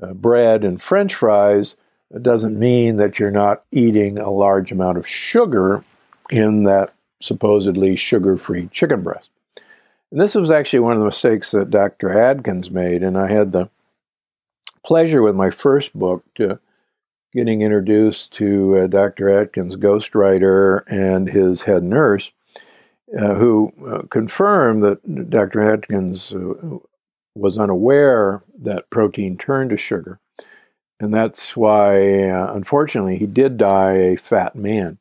uh, 0.00 0.12
bread 0.12 0.64
and 0.64 0.80
french 0.80 1.14
fries 1.14 1.76
doesn't 2.22 2.58
mean 2.58 2.96
that 2.96 3.18
you're 3.18 3.30
not 3.30 3.64
eating 3.70 4.18
a 4.18 4.30
large 4.30 4.72
amount 4.72 4.98
of 4.98 5.08
sugar 5.08 5.84
in 6.30 6.64
that 6.64 6.94
supposedly 7.20 7.96
sugar 7.96 8.36
free 8.36 8.68
chicken 8.72 9.02
breast. 9.02 9.28
And 10.10 10.20
this 10.20 10.34
was 10.34 10.50
actually 10.50 10.80
one 10.80 10.92
of 10.92 11.00
the 11.00 11.06
mistakes 11.06 11.50
that 11.50 11.70
Dr. 11.70 12.10
Atkins 12.10 12.70
made, 12.70 13.02
and 13.02 13.18
I 13.18 13.28
had 13.28 13.52
the 13.52 13.68
pleasure 14.84 15.22
with 15.22 15.34
my 15.34 15.50
first 15.50 15.98
book 15.98 16.24
to 16.36 16.60
getting 17.32 17.62
introduced 17.62 18.32
to 18.34 18.78
uh, 18.78 18.86
Dr. 18.86 19.28
Atkins' 19.28 19.76
ghostwriter 19.76 20.82
and 20.86 21.28
his 21.28 21.62
head 21.62 21.82
nurse, 21.82 22.30
uh, 23.18 23.34
who 23.34 23.72
uh, 23.86 24.02
confirmed 24.10 24.82
that 24.82 25.30
Dr. 25.30 25.62
Atkins 25.62 26.32
uh, 26.32 26.78
was 27.34 27.58
unaware 27.58 28.42
that 28.58 28.90
protein 28.90 29.36
turned 29.36 29.70
to 29.70 29.76
sugar. 29.76 30.18
And 30.98 31.12
that's 31.12 31.56
why, 31.56 32.30
uh, 32.30 32.52
unfortunately, 32.54 33.18
he 33.18 33.26
did 33.26 33.58
die 33.58 33.92
a 33.92 34.16
fat 34.16 34.56
man. 34.56 34.98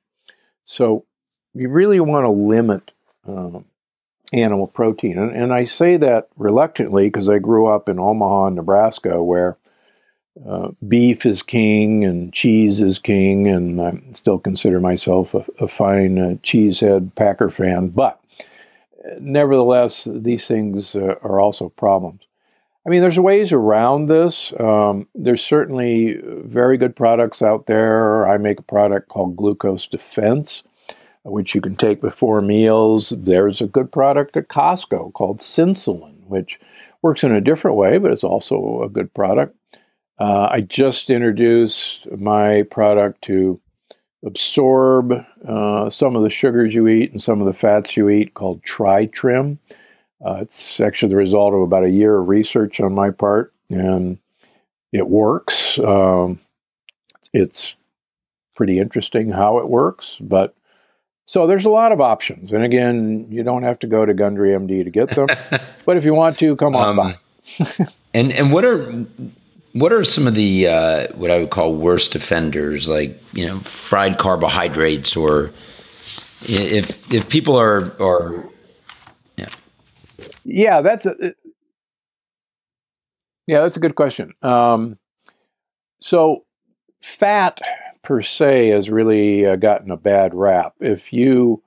So 0.66 1.06
you 1.54 1.70
really 1.70 2.00
want 2.00 2.26
to 2.26 2.30
limit 2.30 2.92
um, 3.26 3.66
animal 4.34 4.68
protein. 4.68 5.18
And, 5.18 5.32
and, 5.36 5.54
I 5.54 5.64
say 5.64 5.98
that 5.98 6.28
reluctantly 6.36 7.06
because 7.06 7.30
I 7.30 7.40
grew 7.40 7.68
up 7.68 7.88
in 7.88 7.98
Omaha, 7.98 8.50
Nebraska, 8.50 9.24
where 9.24 9.58
uh, 10.48 10.70
beef 10.88 11.26
is 11.26 11.42
king 11.44 12.04
and 12.04 12.34
cheese 12.34 12.82
is 12.82 13.00
king, 13.00 13.48
and 13.48 13.82
I 13.82 14.02
still 14.14 14.40
consider 14.40 14.80
myself 14.80 15.34
a, 15.34 15.46
a 15.60 15.68
fine 15.68 16.18
uh, 16.18 16.36
cheesehead 16.44 17.16
Packer 17.16 17.50
fan. 17.50 17.90
But 17.90 18.20
nevertheless, 19.20 20.08
these 20.12 20.48
things 20.48 20.96
uh, 20.96 21.16
are 21.22 21.40
also 21.40 21.70
problems. 21.70 22.22
I 22.86 22.90
mean, 22.90 23.02
there's 23.02 23.20
ways 23.20 23.52
around 23.52 24.08
this. 24.08 24.54
Um, 24.60 25.08
there's 25.16 25.44
certainly 25.44 26.20
very 26.24 26.78
good 26.78 26.96
products 26.96 27.42
out 27.42 27.66
there. 27.66 28.28
I 28.28 28.38
make 28.38 28.60
a 28.60 28.64
product 28.64 29.10
called 29.10 29.36
Glucose 29.36 29.88
Defense 29.88 30.64
which 31.26 31.56
you 31.56 31.62
can 31.62 31.76
take 31.76 32.02
before 32.02 32.40
meals. 32.42 33.10
There's 33.10 33.60
a 33.60 33.68
good 33.68 33.92
product 33.92 34.38
at 34.38 34.48
Costco 34.48 35.14
called 35.14 35.40
Synsulin, 35.40 36.16
which 36.28 36.60
works 37.02 37.24
in 37.24 37.32
a 37.32 37.42
different 37.42 37.78
way, 37.78 37.98
but 37.98 38.12
it's 38.12 38.24
also 38.24 38.84
a 38.84 38.90
good 38.90 39.14
product. 39.14 39.56
Uh, 40.20 40.48
I 40.50 40.62
just 40.62 41.10
introduced 41.10 42.10
my 42.12 42.64
product 42.64 43.24
to 43.24 43.60
absorb 44.26 45.14
uh, 45.48 45.90
some 45.90 46.16
of 46.16 46.24
the 46.24 46.30
sugars 46.30 46.74
you 46.74 46.88
eat 46.88 47.12
and 47.12 47.22
some 47.22 47.42
of 47.42 47.48
the 47.48 47.54
fats 47.54 47.96
you 47.98 48.10
eat 48.10 48.34
called 48.34 48.64
TriTrim. 48.64 49.58
Uh, 50.26 50.38
it's 50.42 50.80
actually 50.80 51.10
the 51.10 51.18
result 51.18 51.54
of 51.54 51.62
about 51.62 51.84
a 51.84 51.90
year 51.90 52.18
of 52.18 52.30
research 52.30 52.80
on 52.80 52.94
my 52.94 53.12
part, 53.12 53.54
and 53.70 54.18
it 54.92 55.08
works. 55.08 55.78
Um, 55.80 56.40
it's 57.34 57.76
pretty 58.56 58.80
interesting 58.80 59.32
how 59.32 59.58
it 59.58 59.70
works, 59.70 60.16
but 60.22 60.56
so 61.28 61.46
there's 61.46 61.66
a 61.66 61.70
lot 61.70 61.92
of 61.92 62.00
options. 62.00 62.52
And 62.52 62.64
again, 62.64 63.28
you 63.30 63.44
don't 63.44 63.64
have 63.64 63.80
to 63.80 63.88
go 63.88 64.06
to 64.06 64.14
Gundry 64.14 64.52
MD 64.52 64.84
to 64.84 64.90
get 64.90 65.10
them. 65.10 65.28
but 65.86 65.98
if 65.98 66.06
you 66.06 66.14
want 66.14 66.40
to, 66.40 66.56
come 66.56 66.76
on 66.76 66.88
um, 66.88 66.96
by. 66.96 67.18
and 68.14 68.32
and 68.32 68.52
what 68.52 68.64
are 68.64 69.06
what 69.76 69.92
are 69.92 70.06
some 70.06 70.26
of 70.26 70.36
the 70.36 70.68
uh, 70.68 71.08
what 71.16 71.30
I 71.30 71.40
would 71.40 71.50
call 71.50 71.76
worst 71.76 72.16
offenders, 72.16 72.88
like 72.88 73.22
you 73.34 73.46
know, 73.46 73.60
fried 73.60 74.18
carbohydrates, 74.18 75.18
or 75.18 75.52
if 76.44 77.12
if 77.12 77.28
people 77.28 77.60
are 77.60 77.92
are 78.02 78.48
yeah, 79.36 79.50
yeah, 80.46 80.82
that's 80.82 81.06
a 81.06 81.34
yeah, 83.48 83.62
that's 83.62 83.76
a 83.76 83.82
good 83.82 83.96
question. 83.96 84.34
Um, 84.42 84.98
so 86.00 86.46
fat 87.02 87.60
per 88.02 88.22
se 88.22 88.70
has 88.70 88.90
really 88.90 89.46
uh, 89.46 89.58
gotten 89.58 89.92
a 89.92 89.98
bad 89.98 90.34
rap. 90.34 90.74
If 90.80 91.12
you 91.12 91.62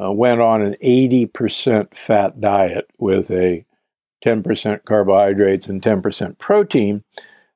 uh, 0.00 0.12
went 0.12 0.40
on 0.40 0.62
an 0.62 0.76
80% 0.82 1.96
fat 1.96 2.40
diet 2.40 2.88
with 2.98 3.32
a 3.32 3.65
10% 4.26 4.84
carbohydrates 4.84 5.68
and 5.68 5.80
10% 5.80 6.38
protein, 6.38 7.04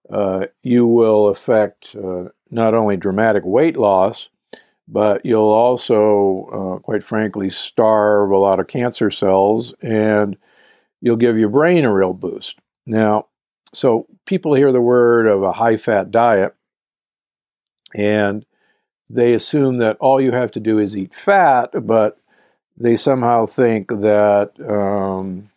uh, 0.09 0.47
you 0.63 0.87
will 0.87 1.29
affect 1.29 1.97
uh, 1.97 2.25
not 2.51 2.75
only 2.75 2.97
dramatic 2.97 3.45
weight 3.45 3.77
loss, 3.77 4.29
but 4.87 5.25
you'll 5.25 5.43
also, 5.43 6.47
uh, 6.53 6.79
quite 6.81 7.03
frankly, 7.03 7.51
starve 7.51 8.31
a 8.31 8.37
lot 8.37 8.61
of 8.61 8.69
cancer 8.69 9.11
cells 9.11 9.73
and 9.83 10.37
you'll 11.01 11.17
give 11.17 11.39
your 11.39 11.49
brain 11.49 11.85
a 11.85 11.93
real 11.93 12.13
boost. 12.13 12.59
Now, 12.87 13.27
so 13.73 14.07
people 14.27 14.55
hear 14.55 14.73
the 14.73 14.81
word 14.81 15.27
of 15.27 15.43
a 15.43 15.53
high 15.53 15.77
fat 15.77 16.11
diet 16.11 16.55
and 17.95 18.45
they 19.09 19.35
assume 19.35 19.79
that 19.79 19.97
all 19.99 20.21
you 20.21 20.31
have 20.33 20.53
to 20.53 20.61
do 20.61 20.79
is 20.79 20.97
eat 20.97 21.15
fat, 21.15 21.71
but 21.85 22.19
they 22.77 22.97
somehow 22.97 23.47
think 23.47 23.89
that 23.89 24.53
um, 24.69 25.50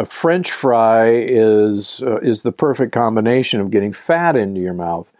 a 0.00 0.04
French 0.06 0.50
fry 0.50 1.10
is 1.10 2.00
uh, 2.02 2.20
is 2.20 2.42
the 2.42 2.52
perfect 2.52 2.92
combination 2.92 3.60
of 3.60 3.70
getting 3.70 3.92
fat 3.92 4.34
into 4.34 4.58
your 4.58 4.72
mouth. 4.72 5.12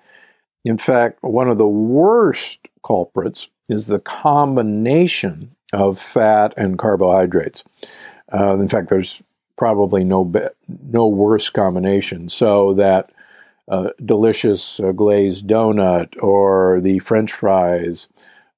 In 0.64 0.78
fact, 0.78 1.18
one 1.22 1.50
of 1.50 1.58
the 1.58 1.68
worst 1.68 2.60
culprits 2.82 3.48
is 3.68 3.86
the 3.86 3.98
combination 3.98 5.54
of 5.74 5.98
fat 5.98 6.54
and 6.56 6.78
carbohydrates. 6.78 7.62
Uh, 8.32 8.58
in 8.58 8.68
fact, 8.68 8.88
there's 8.88 9.20
probably 9.58 10.02
no 10.02 10.24
be- 10.24 10.48
no 10.90 11.06
worse 11.06 11.50
combination. 11.50 12.30
So 12.30 12.72
that 12.74 13.12
uh, 13.68 13.90
delicious 14.02 14.80
uh, 14.80 14.92
glazed 14.92 15.46
donut 15.46 16.08
or 16.22 16.80
the 16.80 17.00
french 17.00 17.34
fries 17.34 18.06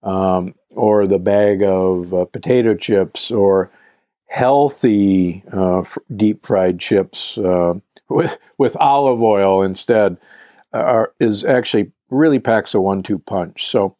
um, 0.04 0.54
or 0.70 1.08
the 1.08 1.18
bag 1.18 1.64
of 1.64 2.14
uh, 2.14 2.26
potato 2.26 2.76
chips 2.76 3.32
or 3.32 3.72
healthy 4.33 5.45
uh, 5.53 5.80
f- 5.80 5.99
deep 6.16 6.47
fried 6.47 6.78
chips 6.78 7.37
uh, 7.37 7.74
with, 8.09 8.39
with 8.57 8.74
olive 8.78 9.20
oil 9.20 9.62
instead 9.62 10.16
are, 10.72 11.12
is 11.20 11.45
actually 11.45 11.93
really 12.09 12.39
packs 12.39 12.72
a 12.72 12.80
one-two 12.80 13.18
punch. 13.18 13.70
So 13.70 13.95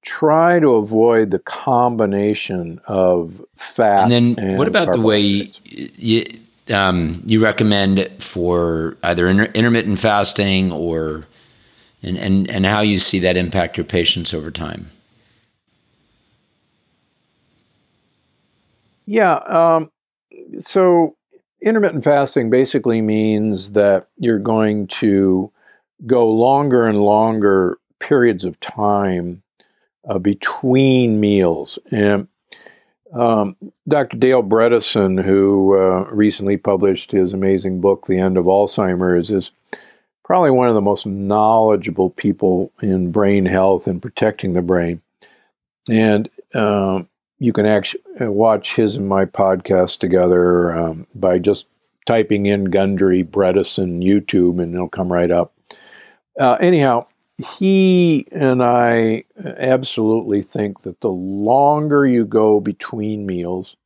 try 0.00 0.58
to 0.58 0.70
avoid 0.76 1.30
the 1.30 1.38
combination 1.38 2.80
of 2.88 3.44
fat. 3.56 4.10
And 4.10 4.10
then, 4.10 4.38
and 4.38 4.58
what 4.58 4.68
about 4.68 4.90
the 4.90 5.00
way 5.00 5.52
you, 5.98 6.24
um, 6.72 7.22
you 7.26 7.42
recommend 7.42 8.10
for 8.20 8.96
either 9.02 9.28
inter- 9.28 9.52
intermittent 9.52 9.98
fasting 9.98 10.72
or 10.72 11.26
and, 12.02 12.16
and, 12.16 12.50
and 12.50 12.64
how 12.64 12.80
you 12.80 12.98
see 12.98 13.18
that 13.20 13.36
impact 13.36 13.76
your 13.76 13.84
patients 13.84 14.32
over 14.32 14.50
time. 14.50 14.90
Yeah. 19.06 19.34
Um, 19.34 19.90
so 20.58 21.16
intermittent 21.62 22.04
fasting 22.04 22.50
basically 22.50 23.00
means 23.00 23.72
that 23.72 24.08
you're 24.16 24.38
going 24.38 24.86
to 24.86 25.50
go 26.06 26.28
longer 26.28 26.86
and 26.86 27.00
longer 27.00 27.78
periods 28.00 28.44
of 28.44 28.58
time 28.60 29.42
uh, 30.08 30.18
between 30.18 31.20
meals. 31.20 31.78
And 31.90 32.28
um, 33.12 33.56
Dr. 33.88 34.16
Dale 34.16 34.42
Bredesen, 34.42 35.22
who 35.22 35.78
uh, 35.78 36.04
recently 36.10 36.56
published 36.56 37.12
his 37.12 37.32
amazing 37.32 37.80
book, 37.80 38.06
The 38.06 38.18
End 38.18 38.36
of 38.36 38.44
Alzheimer's, 38.46 39.30
is 39.30 39.50
probably 40.24 40.50
one 40.50 40.68
of 40.68 40.74
the 40.74 40.80
most 40.80 41.06
knowledgeable 41.06 42.10
people 42.10 42.72
in 42.82 43.12
brain 43.12 43.46
health 43.46 43.86
and 43.86 44.02
protecting 44.02 44.54
the 44.54 44.62
brain. 44.62 45.00
And 45.88 46.28
um, 46.54 47.08
you 47.44 47.52
can 47.52 47.66
actually 47.66 48.02
uh, 48.20 48.32
watch 48.32 48.74
his 48.74 48.96
and 48.96 49.06
my 49.06 49.26
podcast 49.26 49.98
together 49.98 50.74
um, 50.74 51.06
by 51.14 51.38
just 51.38 51.66
typing 52.06 52.46
in 52.46 52.64
Gundry 52.64 53.22
Bredesen 53.22 54.02
YouTube, 54.02 54.62
and 54.62 54.74
it'll 54.74 54.88
come 54.88 55.12
right 55.12 55.30
up. 55.30 55.52
Uh, 56.40 56.54
anyhow, 56.54 57.06
he 57.36 58.26
and 58.32 58.62
I 58.62 59.24
absolutely 59.44 60.40
think 60.42 60.82
that 60.82 61.00
the 61.02 61.10
longer 61.10 62.06
you 62.06 62.24
go 62.24 62.60
between 62.60 63.26
meals, 63.26 63.76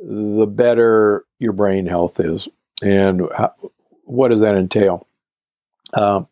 the 0.00 0.46
better 0.46 1.24
your 1.38 1.52
brain 1.52 1.86
health 1.86 2.18
is. 2.18 2.48
And 2.82 3.22
how, 3.36 3.54
what 4.04 4.28
does 4.28 4.40
that 4.40 4.56
entail? 4.56 5.06
Uh, 5.94 6.22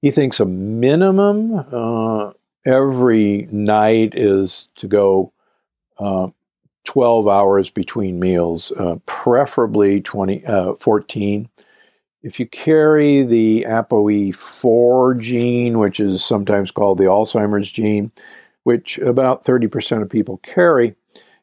he 0.00 0.10
thinks 0.12 0.38
a 0.38 0.44
minimum 0.44 1.64
uh, 1.72 2.32
every 2.64 3.48
night 3.50 4.14
is 4.14 4.68
to 4.76 4.86
go 4.86 5.32
uh, 5.98 6.28
12 6.84 7.28
hours 7.28 7.70
between 7.70 8.20
meals, 8.20 8.72
uh, 8.72 8.96
preferably 9.06 10.00
20, 10.00 10.44
uh, 10.46 10.74
14 10.74 11.48
if 12.24 12.40
you 12.40 12.46
carry 12.46 13.22
the 13.22 13.66
ApoE4 13.68 15.20
gene, 15.20 15.78
which 15.78 16.00
is 16.00 16.24
sometimes 16.24 16.70
called 16.70 16.96
the 16.96 17.04
Alzheimer's 17.04 17.70
gene, 17.70 18.10
which 18.62 18.96
about 18.98 19.44
30% 19.44 20.00
of 20.00 20.08
people 20.08 20.38
carry, 20.38 20.96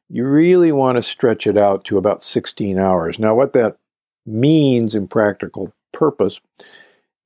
you 0.10 0.26
really 0.26 0.72
want 0.72 0.96
to 0.96 1.04
stretch 1.04 1.46
it 1.46 1.56
out 1.56 1.86
to 1.86 2.00
about 2.00 2.24
16 2.24 2.80
hours. 2.80 3.20
Now, 3.20 3.36
what 3.36 3.54
that 3.54 3.78
means 4.26 4.96
in 4.96 5.08
practical 5.08 5.72
purpose 5.92 6.40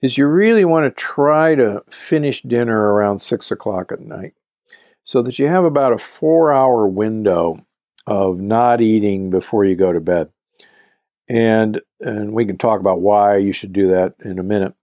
is 0.02 0.18
you 0.18 0.28
really 0.28 0.66
want 0.66 0.86
to 0.86 0.92
try 0.92 1.56
to 1.56 1.82
finish 1.90 2.42
dinner 2.42 2.92
around 2.92 3.20
6 3.20 3.52
o'clock 3.52 3.94
at 3.94 4.02
night 4.02 4.34
so 5.06 5.22
that 5.22 5.40
you 5.40 5.48
have 5.48 5.64
about 5.64 5.94
a 5.94 5.98
four 5.98 6.52
hour 6.52 6.88
window 6.88 7.66
of 8.06 8.40
not 8.40 8.82
eating 8.82 9.30
before 9.30 9.64
you 9.64 9.76
go 9.76 9.94
to 9.94 10.02
bed 10.02 10.30
and 11.28 11.82
and 12.00 12.34
we 12.34 12.46
can 12.46 12.58
talk 12.58 12.80
about 12.80 13.02
why 13.02 13.38
you 13.38 13.54
should 13.54 13.74
do 13.74 13.88
that 13.88 14.16
in 14.24 14.40
a 14.40 14.44
minute. 14.44 14.74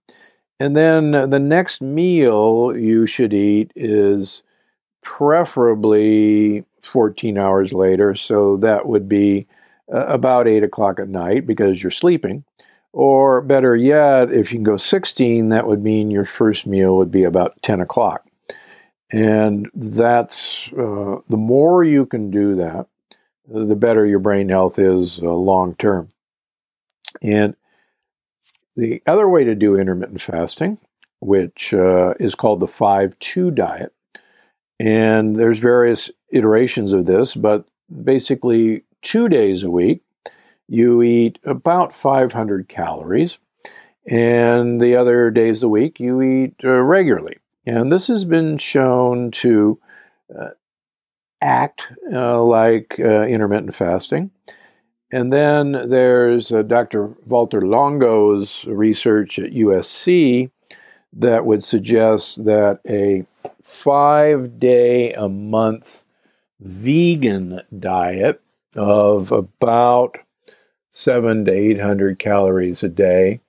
And 0.59 0.75
then 0.75 1.11
the 1.11 1.39
next 1.39 1.81
meal 1.81 2.75
you 2.75 3.07
should 3.07 3.33
eat 3.33 3.71
is 3.75 4.43
preferably 5.01 6.65
14 6.81 7.37
hours 7.37 7.73
later. 7.73 8.15
So 8.15 8.57
that 8.57 8.85
would 8.87 9.09
be 9.09 9.47
uh, 9.93 10.05
about 10.05 10.47
8 10.47 10.63
o'clock 10.63 10.99
at 10.99 11.09
night 11.09 11.45
because 11.45 11.81
you're 11.81 11.91
sleeping. 11.91 12.45
Or 12.91 13.41
better 13.41 13.75
yet, 13.75 14.31
if 14.31 14.51
you 14.51 14.59
can 14.59 14.63
go 14.63 14.77
16, 14.77 15.49
that 15.49 15.65
would 15.65 15.81
mean 15.81 16.11
your 16.11 16.25
first 16.25 16.67
meal 16.67 16.95
would 16.97 17.11
be 17.11 17.23
about 17.23 17.61
10 17.63 17.81
o'clock. 17.81 18.25
And 19.13 19.69
that's 19.75 20.67
uh, 20.73 21.17
the 21.29 21.37
more 21.37 21.83
you 21.83 22.07
can 22.07 22.31
do 22.31 22.55
that, 22.55 22.87
the 23.47 23.75
better 23.75 24.07
your 24.07 24.17
brain 24.17 24.49
health 24.49 24.79
is 24.79 25.19
uh, 25.19 25.31
long 25.31 25.75
term. 25.75 26.09
And 27.21 27.55
the 28.75 29.03
other 29.05 29.29
way 29.29 29.43
to 29.43 29.53
do 29.53 29.75
intermittent 29.75 30.19
fasting, 30.19 30.79
which 31.19 31.75
uh, 31.75 32.15
is 32.19 32.33
called 32.33 32.59
the 32.59 32.67
5 32.67 33.19
2 33.19 33.51
diet, 33.51 33.93
and 34.79 35.35
there's 35.35 35.59
various 35.59 36.09
iterations 36.31 36.91
of 36.91 37.05
this, 37.05 37.35
but 37.35 37.65
basically, 38.03 38.83
two 39.03 39.29
days 39.29 39.61
a 39.61 39.69
week, 39.69 40.01
you 40.67 41.03
eat 41.03 41.37
about 41.43 41.93
500 41.93 42.67
calories, 42.67 43.37
and 44.07 44.81
the 44.81 44.95
other 44.95 45.29
days 45.29 45.57
of 45.57 45.61
the 45.61 45.69
week, 45.69 45.99
you 45.99 46.19
eat 46.23 46.55
uh, 46.63 46.81
regularly. 46.81 47.37
And 47.65 47.91
this 47.91 48.07
has 48.07 48.25
been 48.25 48.57
shown 48.57 49.31
to 49.31 49.79
uh, 50.37 50.49
act 51.41 51.87
uh, 52.11 52.41
like 52.43 52.95
uh, 52.99 53.23
intermittent 53.23 53.75
fasting. 53.75 54.31
And 55.11 55.31
then 55.31 55.89
there's 55.89 56.51
uh, 56.51 56.63
Dr. 56.63 57.15
Walter 57.25 57.61
Longo's 57.61 58.65
research 58.65 59.37
at 59.37 59.51
USC 59.51 60.49
that 61.13 61.45
would 61.45 61.63
suggest 61.63 62.43
that 62.45 62.79
a 62.89 63.25
five 63.61 64.59
day 64.59 65.13
a 65.13 65.29
month 65.29 66.03
vegan 66.59 67.61
diet 67.77 68.41
of 68.75 69.31
about 69.31 70.17
seven 70.89 71.45
to 71.45 71.51
800 71.51 72.17
calories 72.17 72.81
a 72.83 72.89
day 72.89 73.41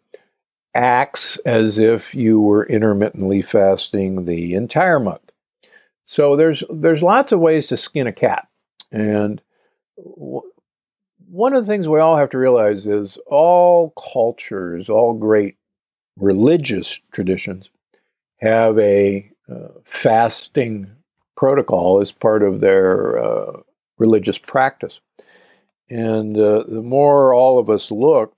acts 0.75 1.37
as 1.45 1.79
if 1.79 2.15
you 2.15 2.41
were 2.41 2.67
intermittently 2.67 3.43
fasting 3.43 4.25
the 4.25 4.55
entire 4.55 5.01
month. 5.01 5.33
So 6.05 6.37
there's 6.37 6.63
there's 6.71 7.03
lots 7.03 7.33
of 7.33 7.41
ways 7.41 7.67
to 7.69 7.77
skin 7.77 8.07
a 8.07 8.13
cat, 8.13 8.47
and 8.93 9.41
one 9.97 11.55
of 11.55 11.65
the 11.65 11.71
things 11.71 11.89
we 11.89 12.01
all 12.01 12.17
have 12.17 12.31
to 12.31 12.39
realize 12.39 12.87
is 12.87 13.19
all 13.27 13.93
cultures, 14.13 14.89
all 14.89 15.15
great 15.15 15.57
religious 16.17 17.01
traditions 17.13 17.71
have 18.41 18.79
a 18.79 19.31
uh, 19.51 19.69
fasting 19.85 20.91
protocol 21.37 22.01
as 22.01 22.13
part 22.13 22.43
of 22.43 22.61
their 22.61 23.19
uh, 23.19 23.61
religious 23.99 24.39
practice. 24.39 25.01
And 25.91 26.37
uh, 26.37 26.65
the 26.69 26.83
more 26.83 27.35
all 27.35 27.59
of 27.59 27.69
us 27.69 27.91
look 27.91 28.34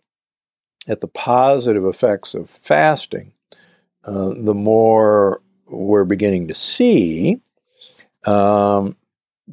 at 0.89 1.01
the 1.01 1.09
positive 1.09 1.85
effects 1.85 2.35
of 2.35 2.49
fasting, 2.49 3.33
uh, 4.05 4.33
the 4.37 4.55
more 4.55 5.43
we're 5.67 6.05
beginning 6.05 6.49
to 6.49 6.55
see 6.55 7.41
um, 8.25 8.97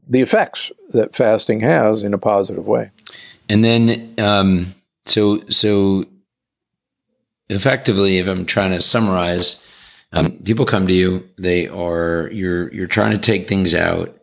the 0.07 0.21
effects 0.21 0.71
that 0.89 1.15
fasting 1.15 1.61
has 1.61 2.03
in 2.03 2.13
a 2.13 2.17
positive 2.17 2.67
way. 2.67 2.91
And 3.49 3.63
then, 3.63 4.13
um, 4.19 4.73
so 5.05 5.43
so 5.49 6.05
effectively, 7.49 8.17
if 8.17 8.27
I'm 8.27 8.45
trying 8.45 8.71
to 8.71 8.79
summarize, 8.79 9.65
um, 10.11 10.31
people 10.39 10.65
come 10.65 10.87
to 10.87 10.93
you. 10.93 11.27
They 11.37 11.67
are 11.67 12.29
you're 12.31 12.73
you're 12.73 12.87
trying 12.87 13.11
to 13.11 13.17
take 13.17 13.47
things 13.47 13.75
out. 13.75 14.17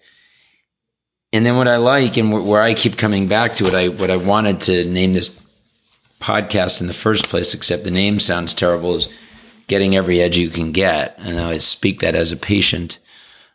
And 1.32 1.46
then 1.46 1.56
what 1.56 1.68
I 1.68 1.76
like 1.76 2.16
and 2.16 2.32
wh- 2.32 2.46
where 2.46 2.62
I 2.62 2.74
keep 2.74 2.96
coming 2.96 3.28
back 3.28 3.54
to 3.56 3.66
it, 3.66 3.74
I 3.74 3.88
what 3.88 4.11
I 4.11 4.16
wanted 4.16 4.61
to 4.62 4.84
name 4.84 5.12
this 5.12 5.39
podcast 6.20 6.80
in 6.80 6.86
the 6.86 6.92
first 6.92 7.28
place, 7.28 7.54
except 7.54 7.84
the 7.84 7.90
name 7.90 8.18
sounds 8.18 8.54
terrible, 8.54 8.94
is 8.94 9.12
getting 9.66 9.96
every 9.96 10.20
edge 10.20 10.36
you 10.36 10.50
can 10.50 10.72
get. 10.72 11.14
And 11.18 11.40
I 11.40 11.58
speak 11.58 12.00
that 12.00 12.14
as 12.14 12.32
a 12.32 12.36
patient. 12.36 12.98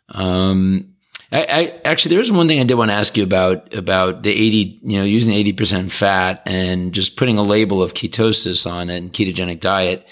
Um, 0.08 0.94
I, 1.32 1.46
I, 1.50 1.80
actually 1.84 2.14
there's 2.14 2.30
one 2.30 2.46
thing 2.46 2.60
I 2.60 2.64
did 2.64 2.74
want 2.74 2.90
to 2.90 2.96
ask 2.96 3.16
you 3.16 3.24
about 3.24 3.74
about 3.74 4.22
the 4.22 4.30
80 4.30 4.80
you 4.84 4.98
know 4.98 5.04
using 5.04 5.34
80% 5.34 5.90
fat 5.90 6.40
and 6.46 6.92
just 6.92 7.16
putting 7.16 7.36
a 7.36 7.42
label 7.42 7.82
of 7.82 7.94
ketosis 7.94 8.70
on 8.70 8.90
it 8.90 8.98
and 8.98 9.12
ketogenic 9.12 9.60
diet. 9.60 10.06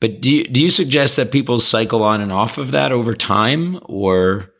But 0.00 0.20
do 0.20 0.30
you, 0.30 0.44
do 0.44 0.60
you 0.60 0.70
suggest 0.70 1.16
that 1.16 1.30
people 1.30 1.58
cycle 1.58 2.02
on 2.02 2.20
and 2.20 2.32
off 2.32 2.58
of 2.58 2.72
that 2.72 2.90
over 2.90 3.14
time 3.14 3.78
or 3.84 4.50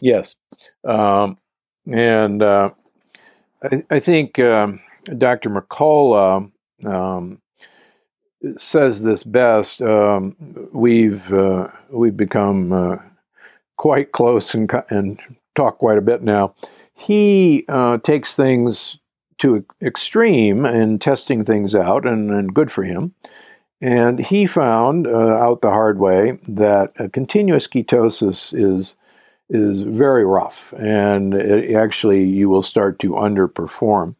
Yes. 0.00 0.34
Um, 0.84 1.38
and 1.90 2.42
uh, 2.42 2.70
I, 3.62 3.84
I, 3.90 4.00
think 4.00 4.38
um, 4.38 4.80
Dr. 5.16 5.50
McCullough 5.50 6.50
um, 6.84 7.40
says 8.56 9.02
this 9.02 9.24
best. 9.24 9.82
Um, 9.82 10.36
we've 10.72 11.32
uh, 11.32 11.68
we've 11.90 12.16
become 12.16 12.72
uh, 12.72 12.96
quite 13.76 14.12
close 14.12 14.54
and 14.54 14.70
and 14.90 15.20
talk 15.54 15.78
quite 15.78 15.98
a 15.98 16.02
bit 16.02 16.22
now. 16.22 16.54
He 16.94 17.64
uh, 17.68 17.98
takes 17.98 18.36
things 18.36 18.98
to 19.38 19.64
extreme 19.80 20.66
in 20.66 20.98
testing 20.98 21.44
things 21.44 21.74
out, 21.74 22.06
and, 22.06 22.30
and 22.30 22.54
good 22.54 22.70
for 22.70 22.82
him. 22.82 23.14
And 23.80 24.18
he 24.18 24.46
found 24.46 25.06
uh, 25.06 25.10
out 25.10 25.62
the 25.62 25.70
hard 25.70 26.00
way 26.00 26.38
that 26.48 27.12
continuous 27.12 27.68
ketosis 27.68 28.52
is 28.52 28.96
is 29.50 29.82
very 29.82 30.24
rough, 30.24 30.72
and 30.76 31.34
it, 31.34 31.74
actually 31.74 32.24
you 32.24 32.48
will 32.48 32.62
start 32.62 32.98
to 32.98 33.12
underperform. 33.12 34.14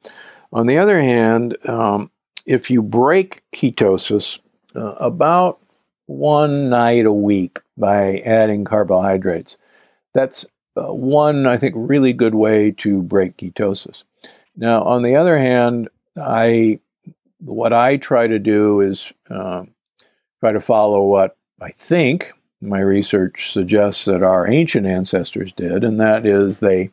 On 0.52 0.66
the 0.66 0.78
other 0.78 1.00
hand, 1.00 1.56
um, 1.68 2.10
if 2.46 2.70
you 2.70 2.82
break 2.82 3.42
ketosis 3.52 4.38
uh, 4.74 4.94
about 4.98 5.60
one 6.08 6.70
night 6.70 7.04
a 7.04 7.12
week 7.12 7.58
by 7.76 8.18
adding 8.20 8.64
carbohydrates. 8.64 9.56
That's 10.14 10.46
uh, 10.76 10.92
one, 10.92 11.46
I 11.46 11.58
think, 11.58 11.74
really 11.76 12.12
good 12.12 12.34
way 12.34 12.72
to 12.78 13.02
break 13.02 13.36
ketosis. 13.36 14.04
Now, 14.56 14.82
on 14.82 15.02
the 15.02 15.16
other 15.16 15.38
hand, 15.38 15.88
I 16.16 16.80
what 17.40 17.72
I 17.72 17.98
try 17.98 18.26
to 18.26 18.38
do 18.38 18.80
is 18.80 19.12
uh, 19.30 19.64
try 20.40 20.52
to 20.52 20.60
follow 20.60 21.02
what 21.04 21.36
I 21.60 21.70
think 21.70 22.32
my 22.61 22.80
research 22.80 23.52
suggests 23.52 24.04
that 24.06 24.22
our 24.22 24.48
ancient 24.48 24.86
ancestors 24.86 25.52
did, 25.52 25.84
and 25.84 26.00
that 26.00 26.26
is 26.26 26.59
they 26.59 26.90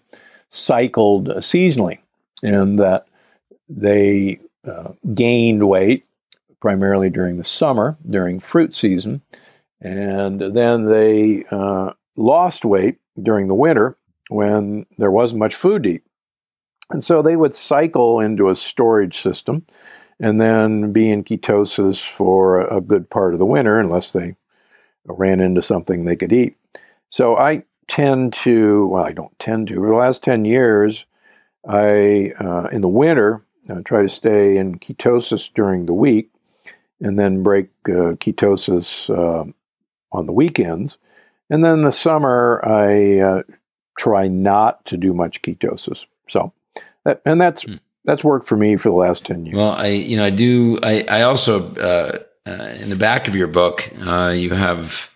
cycled 0.49 1.27
seasonally, 1.37 1.99
and 2.43 2.77
that 2.79 3.07
they 3.67 4.39
uh, 4.67 4.91
gained 5.13 5.67
weight 5.67 6.05
primarily 6.59 7.09
during 7.09 7.37
the 7.37 7.43
summer, 7.43 7.97
during 8.07 8.39
fruit 8.39 8.75
season, 8.75 9.21
and 9.81 10.39
then 10.39 10.85
they 10.85 11.45
uh, 11.51 11.91
lost 12.15 12.65
weight 12.65 12.97
during 13.21 13.47
the 13.47 13.55
winter 13.55 13.97
when 14.29 14.85
there 14.97 15.11
wasn't 15.11 15.39
much 15.39 15.55
food 15.55 15.83
to 15.83 15.89
eat. 15.89 16.03
And 16.91 17.03
so 17.03 17.21
they 17.21 17.35
would 17.35 17.55
cycle 17.55 18.19
into 18.19 18.49
a 18.49 18.55
storage 18.55 19.17
system 19.17 19.65
and 20.19 20.39
then 20.39 20.91
be 20.91 21.09
in 21.09 21.23
ketosis 21.23 22.07
for 22.07 22.61
a 22.61 22.79
good 22.79 23.09
part 23.09 23.33
of 23.33 23.39
the 23.39 23.45
winter 23.45 23.79
unless 23.79 24.13
they 24.13 24.35
ran 25.05 25.39
into 25.39 25.61
something 25.61 26.05
they 26.05 26.15
could 26.15 26.33
eat. 26.33 26.55
So 27.09 27.37
I 27.37 27.63
tend 27.87 28.33
to, 28.33 28.87
well, 28.87 29.03
I 29.03 29.11
don't 29.11 29.37
tend 29.39 29.67
to, 29.69 29.75
for 29.75 29.89
the 29.89 29.95
last 29.95 30.23
10 30.23 30.45
years, 30.45 31.05
I, 31.67 32.33
uh, 32.39 32.69
in 32.71 32.81
the 32.81 32.89
winter, 32.89 33.43
uh, 33.69 33.81
try 33.83 34.01
to 34.03 34.09
stay 34.09 34.57
in 34.57 34.79
ketosis 34.79 35.51
during 35.53 35.85
the 35.85 35.93
week 35.93 36.31
and 36.99 37.17
then 37.17 37.43
break 37.43 37.69
uh, 37.87 38.13
ketosis 38.19 39.09
uh, 39.09 39.51
on 40.11 40.25
the 40.25 40.33
weekends. 40.33 40.97
And 41.49 41.63
then 41.63 41.81
the 41.81 41.91
summer, 41.91 42.61
I 42.63 43.19
uh, 43.19 43.43
try 43.97 44.27
not 44.27 44.85
to 44.85 44.97
do 44.97 45.13
much 45.13 45.41
ketosis. 45.41 46.05
So, 46.27 46.53
that, 47.03 47.21
and 47.25 47.39
that's 47.39 47.63
hmm. 47.63 47.75
that's 48.03 48.23
worked 48.23 48.47
for 48.47 48.57
me 48.57 48.77
for 48.77 48.89
the 48.89 48.95
last 48.95 49.25
ten 49.25 49.45
years. 49.45 49.55
Well, 49.55 49.71
I 49.71 49.87
you 49.87 50.17
know 50.17 50.25
I 50.25 50.31
do 50.31 50.79
I 50.81 51.05
I 51.07 51.21
also 51.21 51.59
uh, 52.45 52.49
uh, 52.49 52.75
in 52.79 52.89
the 52.89 52.95
back 52.95 53.27
of 53.27 53.35
your 53.35 53.47
book 53.47 53.89
uh, 54.05 54.33
you 54.35 54.51
have 54.51 55.09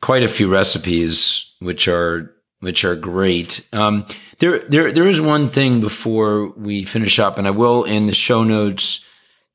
quite 0.00 0.22
a 0.22 0.28
few 0.28 0.52
recipes 0.52 1.52
which 1.60 1.88
are 1.88 2.34
which 2.60 2.84
are 2.84 2.94
great. 2.94 3.66
Um, 3.72 4.06
there 4.38 4.60
there 4.68 4.92
there 4.92 5.08
is 5.08 5.20
one 5.20 5.48
thing 5.48 5.80
before 5.80 6.50
we 6.50 6.84
finish 6.84 7.18
up, 7.18 7.36
and 7.36 7.46
I 7.46 7.50
will 7.50 7.84
in 7.84 8.06
the 8.06 8.14
show 8.14 8.44
notes. 8.44 9.04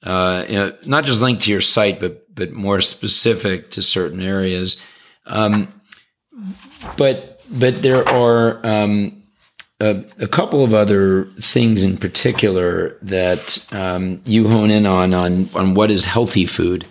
Uh, 0.04 0.46
you 0.48 0.56
know, 0.56 0.78
not 0.86 1.06
just 1.06 1.22
link 1.22 1.40
to 1.42 1.52
your 1.52 1.62
site, 1.62 2.00
but 2.00 2.34
but 2.36 2.52
more 2.52 2.82
specific 2.82 3.72
to 3.72 3.82
certain 3.82 4.22
areas. 4.22 4.78
Um, 5.26 5.82
but 6.98 7.42
but 7.50 7.82
there 7.82 8.08
are 8.08 8.66
um, 8.66 9.17
a, 9.80 10.04
a, 10.20 10.28
couple 10.28 10.64
of 10.64 10.74
other 10.74 11.26
things 11.40 11.84
in 11.84 11.98
particular 11.98 12.98
that 13.02 13.66
um, 13.72 14.22
you 14.26 14.48
hone 14.48 14.72
in 14.72 14.86
on 14.86 15.14
on 15.14 15.50
on 15.54 15.74
what 15.76 15.92
is 15.92 16.06
healthy 16.06 16.46
food. 16.46 16.86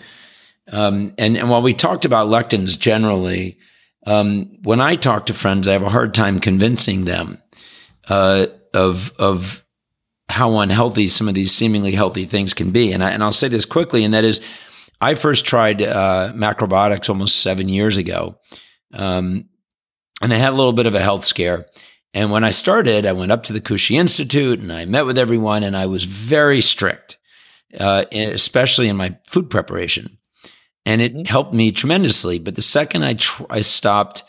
Um, 0.70 1.12
and 1.18 1.36
and 1.36 1.50
while 1.50 1.62
we 1.62 1.74
talked 1.74 2.04
about 2.04 2.28
lectins 2.28 2.78
generally, 2.78 3.58
um, 4.06 4.58
when 4.62 4.80
I 4.80 4.94
talk 4.94 5.26
to 5.26 5.34
friends, 5.34 5.66
I 5.66 5.72
have 5.72 5.82
a 5.82 5.88
hard 5.88 6.14
time 6.14 6.38
convincing 6.38 7.04
them 7.04 7.42
uh, 8.08 8.46
of 8.72 9.12
of 9.18 9.64
how 10.28 10.58
unhealthy 10.58 11.08
some 11.08 11.28
of 11.28 11.34
these 11.34 11.52
seemingly 11.52 11.92
healthy 11.92 12.24
things 12.24 12.54
can 12.54 12.70
be. 12.70 12.92
And 12.92 13.02
I, 13.02 13.10
and 13.10 13.22
I'll 13.22 13.30
say 13.32 13.48
this 13.48 13.64
quickly, 13.64 14.04
and 14.04 14.12
that 14.14 14.24
is, 14.24 14.44
I 15.00 15.14
first 15.14 15.44
tried 15.44 15.82
uh, 15.82 16.32
macrobiotics 16.34 17.08
almost 17.08 17.42
seven 17.42 17.68
years 17.68 17.96
ago. 17.96 18.38
Um, 18.92 19.48
and 20.22 20.32
I 20.32 20.36
had 20.36 20.52
a 20.52 20.56
little 20.56 20.72
bit 20.72 20.86
of 20.86 20.94
a 20.94 21.00
health 21.00 21.24
scare. 21.24 21.66
And 22.16 22.30
when 22.30 22.44
I 22.44 22.50
started, 22.50 23.04
I 23.04 23.12
went 23.12 23.30
up 23.30 23.42
to 23.42 23.52
the 23.52 23.60
Kushi 23.60 23.94
Institute 23.94 24.58
and 24.58 24.72
I 24.72 24.86
met 24.86 25.04
with 25.04 25.18
everyone, 25.18 25.62
and 25.62 25.76
I 25.76 25.84
was 25.84 26.04
very 26.04 26.62
strict, 26.62 27.18
uh, 27.78 28.06
especially 28.10 28.88
in 28.88 28.96
my 28.96 29.18
food 29.26 29.50
preparation. 29.50 30.16
And 30.86 31.02
it 31.02 31.12
mm-hmm. 31.12 31.24
helped 31.26 31.52
me 31.52 31.72
tremendously. 31.72 32.38
But 32.38 32.54
the 32.54 32.62
second 32.62 33.04
I, 33.04 33.14
tr- 33.14 33.44
I 33.50 33.60
stopped 33.60 34.24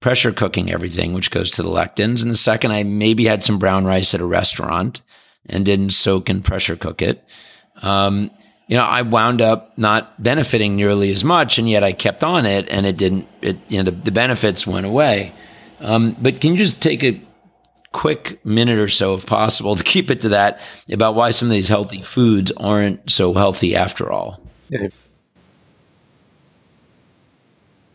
pressure 0.00 0.32
cooking 0.32 0.70
everything, 0.70 1.14
which 1.14 1.30
goes 1.30 1.50
to 1.52 1.62
the 1.62 1.70
lectins, 1.70 2.20
and 2.20 2.30
the 2.30 2.34
second 2.34 2.72
I 2.72 2.82
maybe 2.82 3.24
had 3.24 3.42
some 3.42 3.58
brown 3.58 3.86
rice 3.86 4.12
at 4.12 4.20
a 4.20 4.26
restaurant 4.26 5.00
and 5.46 5.64
didn't 5.64 5.94
soak 5.94 6.28
and 6.28 6.44
pressure 6.44 6.76
cook 6.76 7.00
it, 7.00 7.24
um, 7.80 8.30
you 8.68 8.76
know, 8.76 8.84
I 8.84 9.00
wound 9.00 9.40
up 9.40 9.78
not 9.78 10.22
benefiting 10.22 10.76
nearly 10.76 11.10
as 11.10 11.24
much, 11.24 11.58
and 11.58 11.70
yet 11.70 11.84
I 11.84 11.92
kept 11.92 12.22
on 12.22 12.44
it, 12.44 12.68
and 12.68 12.84
it 12.84 12.98
didn't. 12.98 13.26
It 13.40 13.56
you 13.68 13.78
know 13.78 13.84
the, 13.84 13.92
the 13.92 14.12
benefits 14.12 14.66
went 14.66 14.84
away. 14.84 15.32
Um, 15.80 16.14
but 16.20 16.42
can 16.42 16.52
you 16.52 16.58
just 16.58 16.82
take 16.82 17.02
a 17.02 17.20
quick 17.92 18.44
minute 18.44 18.78
or 18.78 18.88
so, 18.88 19.14
if 19.14 19.26
possible, 19.26 19.76
to 19.76 19.84
keep 19.84 20.10
it 20.10 20.20
to 20.22 20.30
that 20.30 20.60
about 20.92 21.14
why 21.14 21.30
some 21.30 21.48
of 21.48 21.52
these 21.52 21.68
healthy 21.68 22.02
foods 22.02 22.52
aren't 22.56 23.10
so 23.10 23.34
healthy 23.34 23.74
after 23.74 24.10
all? 24.10 24.40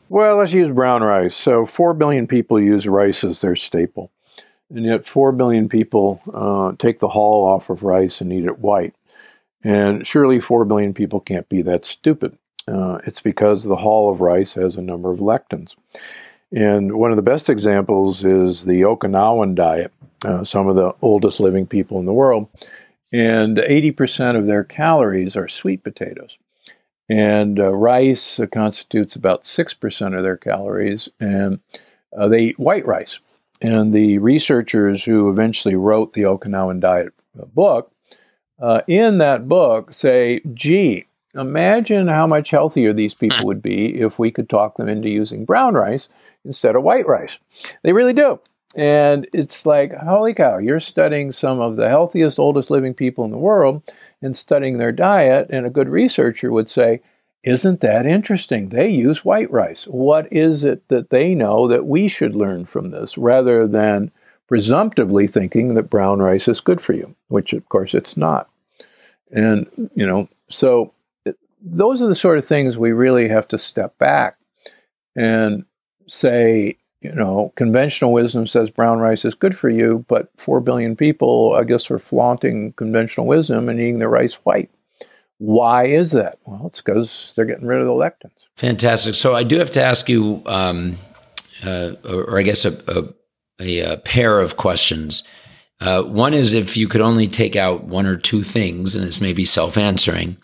Well, 0.10 0.38
let's 0.38 0.54
use 0.54 0.72
brown 0.72 1.02
rice. 1.02 1.36
So, 1.36 1.66
4 1.66 1.94
billion 1.94 2.28
people 2.28 2.60
use 2.60 2.88
rice 2.88 3.24
as 3.24 3.42
their 3.42 3.56
staple. 3.56 4.12
And 4.70 4.86
yet, 4.86 5.06
4 5.06 5.32
billion 5.32 5.68
people 5.70 6.22
uh, 6.34 6.74
take 6.78 7.00
the 7.00 7.10
hull 7.10 7.44
off 7.44 7.70
of 7.70 7.84
rice 7.84 8.22
and 8.22 8.32
eat 8.32 8.46
it 8.46 8.60
white. 8.60 8.94
And 9.64 10.06
surely 10.06 10.40
4 10.40 10.66
billion 10.66 10.94
people 10.94 11.20
can't 11.20 11.50
be 11.50 11.62
that 11.64 11.86
stupid. 11.86 12.38
Uh, 12.68 13.00
it's 13.06 13.22
because 13.22 13.64
the 13.64 13.78
hull 13.78 14.10
of 14.10 14.22
rice 14.22 14.54
has 14.54 14.76
a 14.76 14.82
number 14.82 15.12
of 15.12 15.20
lectins. 15.20 15.76
And 16.52 16.94
one 16.94 17.12
of 17.12 17.18
the 17.18 17.24
best 17.24 17.50
examples 17.50 18.24
is 18.24 18.66
the 18.66 18.82
Okinawan 18.82 19.56
diet, 19.56 19.92
uh, 20.24 20.44
some 20.44 20.68
of 20.68 20.76
the 20.76 20.94
oldest 21.02 21.40
living 21.40 21.66
people 21.66 22.00
in 22.00 22.06
the 22.06 22.14
world. 22.14 22.48
And 23.12 23.58
80% 23.58 24.38
of 24.38 24.46
their 24.46 24.64
calories 24.64 25.36
are 25.36 25.48
sweet 25.48 25.84
potatoes. 25.84 26.38
And 27.10 27.60
uh, 27.60 27.72
rice 27.72 28.40
uh, 28.40 28.48
constitutes 28.48 29.16
about 29.16 29.44
6% 29.44 30.18
of 30.18 30.24
their 30.24 30.38
calories. 30.38 31.10
And 31.20 31.60
uh, 32.18 32.28
they 32.28 32.44
eat 32.44 32.60
white 32.60 32.86
rice. 32.86 33.20
And 33.62 33.94
the 33.94 34.18
researchers 34.18 35.04
who 35.04 35.30
eventually 35.30 35.76
wrote 35.76 36.14
the 36.14 36.24
Okinawan 36.24 36.80
diet 36.80 37.14
uh, 37.40 37.46
book 37.46 37.92
uh, 38.60 38.82
in 38.88 39.18
that 39.20 39.48
book 39.48 39.94
say, 39.94 40.42
gee, 40.54 41.06
imagine 41.34 42.08
how 42.08 42.28
much 42.28 42.52
healthier 42.52 42.94
these 42.94 43.14
people 43.14 43.40
would 43.46 43.62
be 43.62 44.00
if 44.00 44.20
we 44.20 44.32
could 44.32 44.50
talk 44.50 44.78
them 44.78 44.88
into 44.88 45.10
using 45.10 45.46
brown 45.46 45.74
rice 45.74 46.10
instead 46.46 46.76
of 46.76 46.84
white 46.84 47.08
rice. 47.08 47.40
They 47.84 47.94
really 47.94 48.14
do. 48.14 48.40
And 48.76 49.28
it's 49.34 49.66
like, 49.66 49.94
holy 49.94 50.34
cow, 50.34 50.58
you're 50.58 50.82
studying 50.82 51.32
some 51.32 51.62
of 51.62 51.78
the 51.78 51.88
healthiest, 51.88 52.38
oldest 52.38 52.70
living 52.70 52.94
people 52.94 53.24
in 53.24 53.32
the 53.32 53.38
world 53.38 53.82
and 54.22 54.36
studying 54.36 54.78
their 54.78 54.92
diet. 54.92 55.48
And 55.50 55.66
a 55.66 55.70
good 55.70 55.88
researcher 55.88 56.52
would 56.52 56.70
say, 56.70 57.02
isn't 57.44 57.82
that 57.82 58.06
interesting? 58.06 58.70
They 58.70 58.90
use 58.90 59.24
white 59.24 59.50
rice. 59.52 59.86
What 59.86 60.32
is 60.32 60.64
it 60.64 60.88
that 60.90 61.10
they 61.10 61.36
know 61.36 61.68
that 61.68 61.86
we 61.86 62.08
should 62.08 62.36
learn 62.36 62.66
from 62.66 62.90
this 62.90 63.18
rather 63.18 63.68
than 63.68 64.12
presumptively 64.48 65.28
thinking 65.28 65.74
that 65.74 65.90
brown 65.90 66.20
rice 66.20 66.48
is 66.48 66.60
good 66.60 66.82
for 66.82 66.94
you, 66.94 67.16
which 67.30 67.54
of 67.54 67.68
course 67.70 67.94
it's 67.94 68.18
not. 68.18 68.50
And, 69.32 69.68
you 69.96 70.06
know, 70.06 70.28
so 70.50 70.94
those 71.62 72.02
are 72.02 72.08
the 72.08 72.16
sort 72.16 72.38
of 72.38 72.46
things 72.46 72.78
we 72.78 72.92
really 72.92 73.28
have 73.28 73.48
to 73.50 73.58
step 73.58 73.98
back 73.98 74.38
and 75.16 75.66
say, 76.08 76.78
you 77.02 77.14
know, 77.14 77.54
conventional 77.56 78.12
wisdom 78.12 78.48
says 78.48 78.70
brown 78.70 79.00
rice 79.00 79.26
is 79.26 79.36
good 79.36 79.58
for 79.58 79.70
you, 79.70 80.06
but 80.08 80.30
4 80.38 80.60
billion 80.62 80.96
people, 80.96 81.54
I 81.54 81.64
guess, 81.64 81.90
are 81.92 82.00
flaunting 82.00 82.74
conventional 82.74 83.28
wisdom 83.28 83.70
and 83.70 83.80
eating 83.80 84.00
their 84.00 84.10
rice 84.10 84.36
white. 84.36 84.72
Why 85.38 85.86
is 85.86 86.12
that? 86.12 86.40
Well, 86.46 86.68
it's 86.68 86.82
because 86.82 87.34
they're 87.36 87.46
getting 87.46 87.68
rid 87.68 87.82
of 87.82 87.88
the 87.88 87.94
lectins. 87.94 88.32
Fantastic. 88.56 89.16
So 89.16 89.36
I 89.36 89.44
do 89.44 89.60
have 89.60 89.72
to 89.72 89.84
ask 89.84 90.08
you, 90.08 90.42
um, 90.46 90.98
uh, 91.66 91.92
or, 92.06 92.24
or, 92.24 92.40
I 92.40 92.42
guess 92.44 92.64
a, 92.64 92.72
a 92.88 93.14
a, 93.60 93.80
a 93.80 93.98
pair 93.98 94.40
of 94.40 94.58
questions. 94.58 95.24
Uh, 95.80 96.04
one 96.04 96.34
is 96.34 96.54
if 96.54 96.78
you 96.78 96.88
could 96.88 97.02
only 97.02 97.28
take 97.28 97.56
out 97.56 97.84
one 97.84 98.06
or 98.06 98.16
two 98.16 98.44
things, 98.44 98.96
and 98.96 99.06
this 99.06 99.22
may 99.22 99.34
be 99.34 99.46
self 99.46 99.78
answering, 99.78 100.38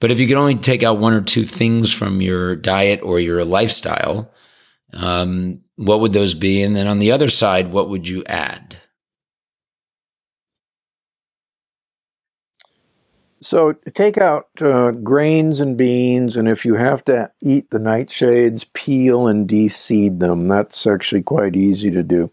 but 0.00 0.10
if 0.10 0.18
you 0.18 0.26
could 0.26 0.36
only 0.36 0.56
take 0.56 0.82
out 0.82 0.98
one 0.98 1.12
or 1.12 1.20
two 1.20 1.44
things 1.44 1.92
from 1.92 2.20
your 2.20 2.56
diet 2.56 3.00
or 3.02 3.20
your 3.20 3.44
lifestyle, 3.44 4.30
um, 4.92 5.60
what 5.76 6.00
would 6.00 6.12
those 6.12 6.34
be? 6.34 6.62
And 6.62 6.76
then 6.76 6.86
on 6.86 6.98
the 6.98 7.12
other 7.12 7.28
side, 7.28 7.72
what 7.72 7.88
would 7.88 8.08
you 8.08 8.24
add? 8.26 8.76
So 13.40 13.72
take 13.94 14.18
out 14.18 14.48
uh, 14.60 14.92
grains 14.92 15.58
and 15.58 15.76
beans, 15.76 16.36
and 16.36 16.46
if 16.46 16.64
you 16.64 16.76
have 16.76 17.04
to 17.06 17.32
eat 17.40 17.70
the 17.70 17.78
nightshades, 17.78 18.66
peel 18.72 19.26
and 19.26 19.48
deseed 19.48 20.20
them. 20.20 20.46
That's 20.46 20.86
actually 20.86 21.22
quite 21.22 21.56
easy 21.56 21.90
to 21.90 22.04
do. 22.04 22.30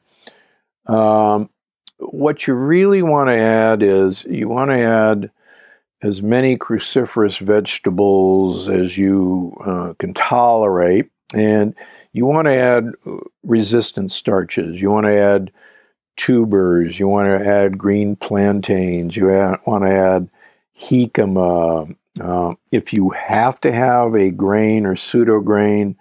Um, 0.86 1.50
what 1.98 2.46
you 2.46 2.54
really 2.54 3.02
want 3.02 3.30
to 3.30 3.36
add 3.36 3.82
is 3.82 4.24
you 4.26 4.48
want 4.48 4.70
to 4.70 4.78
add 4.78 5.32
as 6.02 6.22
many 6.22 6.58
cruciferous 6.58 7.40
vegetables 7.40 8.70
as 8.70 8.98
you 8.98 9.54
uh, 9.66 9.94
can 10.00 10.14
tolerate. 10.14 11.10
And 11.34 11.76
you 12.14 12.26
want 12.26 12.46
to 12.46 12.56
add 12.56 12.92
uh, 13.06 13.18
resistant 13.44 14.12
starches. 14.12 14.82
You 14.82 14.90
want 14.92 15.06
to 15.06 15.18
add 15.18 15.52
tubers. 16.18 17.00
You 17.00 17.08
want 17.08 17.28
to 17.28 17.48
add 17.48 17.78
green 17.78 18.16
plantains. 18.16 19.16
You 19.16 19.28
want 19.66 19.84
to 19.84 19.92
add 19.92 20.30
jicama. 20.78 21.96
Uh, 22.20 22.54
if 22.72 22.94
you 22.94 23.10
have 23.12 23.62
to 23.62 23.72
have 23.72 24.16
a 24.16 24.32
grain 24.32 24.86
or 24.86 24.96
pseudo 24.96 25.40
grain, 25.40 25.96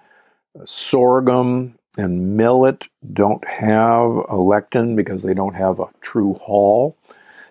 sorghum 0.65 1.79
and 1.97 2.37
millet 2.37 2.87
don't 3.13 3.47
have 3.47 4.11
a 4.11 4.39
lectin 4.39 4.97
because 4.97 5.23
they 5.23 5.35
don't 5.35 5.55
have 5.55 5.81
a 5.81 5.89
true 6.01 6.35
hull. 6.45 6.97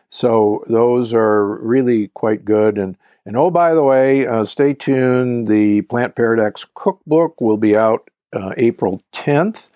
So 0.09 0.63
those 0.67 1.13
are 1.13 1.45
really 1.45 2.07
quite 2.09 2.45
good. 2.45 2.77
And 2.77 2.97
and 3.25 3.35
oh, 3.35 3.51
by 3.51 3.73
the 3.73 3.83
way, 3.83 4.25
uh, 4.25 4.45
stay 4.45 4.73
tuned. 4.73 5.49
The 5.49 5.81
Plant 5.81 6.15
Paradox 6.15 6.65
cookbook 6.73 7.41
will 7.41 7.57
be 7.57 7.75
out 7.75 8.09
uh, 8.37 8.53
April 8.57 9.01
10th. 9.13 9.69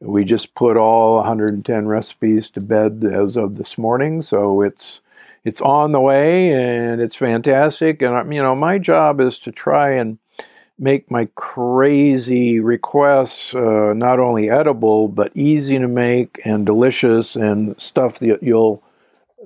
We 0.00 0.24
just 0.24 0.54
put 0.54 0.76
all 0.76 1.16
110 1.16 1.86
recipes 1.86 2.50
to 2.50 2.60
bed 2.60 3.04
as 3.04 3.36
of 3.36 3.56
this 3.56 3.76
morning, 3.76 4.22
so 4.22 4.62
it's 4.62 5.00
it's 5.44 5.60
on 5.60 5.92
the 5.92 6.00
way 6.00 6.52
and 6.52 7.00
it's 7.00 7.16
fantastic. 7.16 8.02
And 8.02 8.32
you 8.32 8.42
know, 8.42 8.54
my 8.54 8.78
job 8.78 9.20
is 9.20 9.38
to 9.40 9.52
try 9.52 9.90
and 9.90 10.18
make 10.78 11.10
my 11.10 11.28
crazy 11.34 12.60
requests 12.60 13.54
uh, 13.54 13.92
not 13.94 14.18
only 14.18 14.48
edible 14.48 15.08
but 15.08 15.30
easy 15.34 15.78
to 15.78 15.86
make 15.86 16.40
and 16.46 16.64
delicious 16.64 17.36
and 17.36 17.80
stuff 17.80 18.18
that 18.20 18.42
you'll 18.42 18.82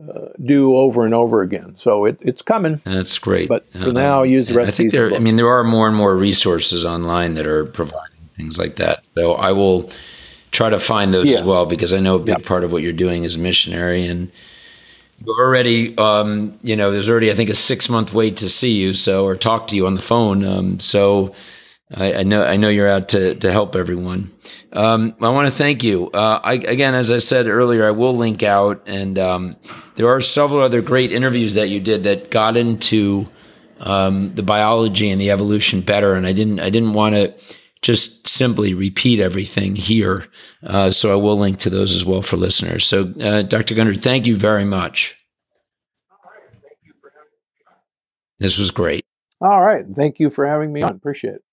uh, 0.08 0.26
do 0.44 0.76
over 0.76 1.04
and 1.04 1.14
over 1.14 1.42
again. 1.42 1.76
So 1.78 2.04
it, 2.04 2.18
it's 2.20 2.42
coming. 2.42 2.80
That's 2.84 3.18
great. 3.18 3.48
But 3.48 3.70
for 3.72 3.90
uh, 3.90 3.92
now, 3.92 4.22
use 4.22 4.48
the 4.48 4.54
rest. 4.54 4.68
I 4.68 4.72
think 4.72 4.92
there. 4.92 5.14
I 5.14 5.18
mean, 5.18 5.36
there 5.36 5.48
are 5.48 5.64
more 5.64 5.86
and 5.86 5.96
more 5.96 6.16
resources 6.16 6.84
online 6.84 7.34
that 7.34 7.46
are 7.46 7.64
providing 7.64 8.13
things 8.36 8.58
like 8.58 8.76
that. 8.76 9.04
So 9.16 9.34
I 9.34 9.52
will 9.52 9.90
try 10.54 10.70
to 10.70 10.78
find 10.78 11.12
those 11.12 11.28
yes. 11.28 11.40
as 11.40 11.46
well 11.46 11.66
because 11.66 11.92
I 11.92 12.00
know 12.00 12.16
a 12.16 12.20
big 12.20 12.38
yep. 12.38 12.44
part 12.44 12.64
of 12.64 12.72
what 12.72 12.82
you're 12.82 12.92
doing 12.92 13.24
is 13.24 13.36
missionary 13.36 14.06
and 14.06 14.30
you're 15.24 15.40
already 15.40 15.96
um, 15.98 16.58
you 16.62 16.76
know 16.76 16.90
there's 16.90 17.10
already 17.10 17.30
I 17.30 17.34
think 17.34 17.50
a 17.50 17.54
six 17.54 17.88
month 17.88 18.14
wait 18.14 18.36
to 18.38 18.48
see 18.48 18.72
you 18.72 18.94
so 18.94 19.26
or 19.26 19.36
talk 19.36 19.66
to 19.68 19.76
you 19.76 19.86
on 19.86 19.94
the 19.94 20.02
phone 20.02 20.44
um, 20.44 20.80
so 20.80 21.34
I, 21.94 22.14
I, 22.14 22.22
know 22.22 22.44
I 22.44 22.56
know 22.56 22.68
you're 22.68 22.88
out 22.88 23.08
to 23.10 23.34
to 23.36 23.52
help 23.52 23.76
everyone. 23.76 24.32
Um, 24.72 25.14
I 25.20 25.28
want 25.28 25.46
to 25.46 25.56
thank 25.56 25.82
you 25.82 26.10
uh, 26.12 26.40
I, 26.42 26.54
again 26.54 26.94
as 26.94 27.10
I 27.10 27.18
said 27.18 27.48
earlier 27.48 27.86
I 27.86 27.90
will 27.90 28.16
link 28.16 28.42
out 28.44 28.82
and 28.86 29.18
um, 29.18 29.56
there 29.96 30.08
are 30.08 30.20
several 30.20 30.60
other 30.60 30.82
great 30.82 31.10
interviews 31.10 31.54
that 31.54 31.68
you 31.68 31.80
did 31.80 32.04
that 32.04 32.30
got 32.30 32.56
into 32.56 33.26
um, 33.80 34.34
the 34.36 34.42
biology 34.42 35.10
and 35.10 35.20
the 35.20 35.32
evolution 35.32 35.80
better 35.80 36.14
and 36.14 36.26
I 36.26 36.32
didn't 36.32 36.60
I 36.60 36.70
didn't 36.70 36.92
want 36.92 37.16
to 37.16 37.34
just 37.84 38.26
simply 38.26 38.72
repeat 38.72 39.20
everything 39.20 39.76
here. 39.76 40.26
Uh, 40.66 40.90
so 40.90 41.12
I 41.12 41.16
will 41.16 41.38
link 41.38 41.58
to 41.60 41.70
those 41.70 41.94
as 41.94 42.02
well 42.02 42.22
for 42.22 42.38
listeners. 42.38 42.86
So, 42.86 43.12
uh, 43.20 43.42
Dr. 43.42 43.74
Gundry, 43.74 43.98
thank 43.98 44.24
you 44.24 44.36
very 44.36 44.64
much. 44.64 45.18
This 48.38 48.56
was 48.56 48.70
great. 48.70 49.04
All 49.38 49.60
right. 49.60 49.84
Thank 49.94 50.18
you 50.18 50.30
for 50.30 50.46
having 50.46 50.72
me 50.72 50.82
on. 50.82 50.92
Appreciate 50.92 51.34
it. 51.34 51.43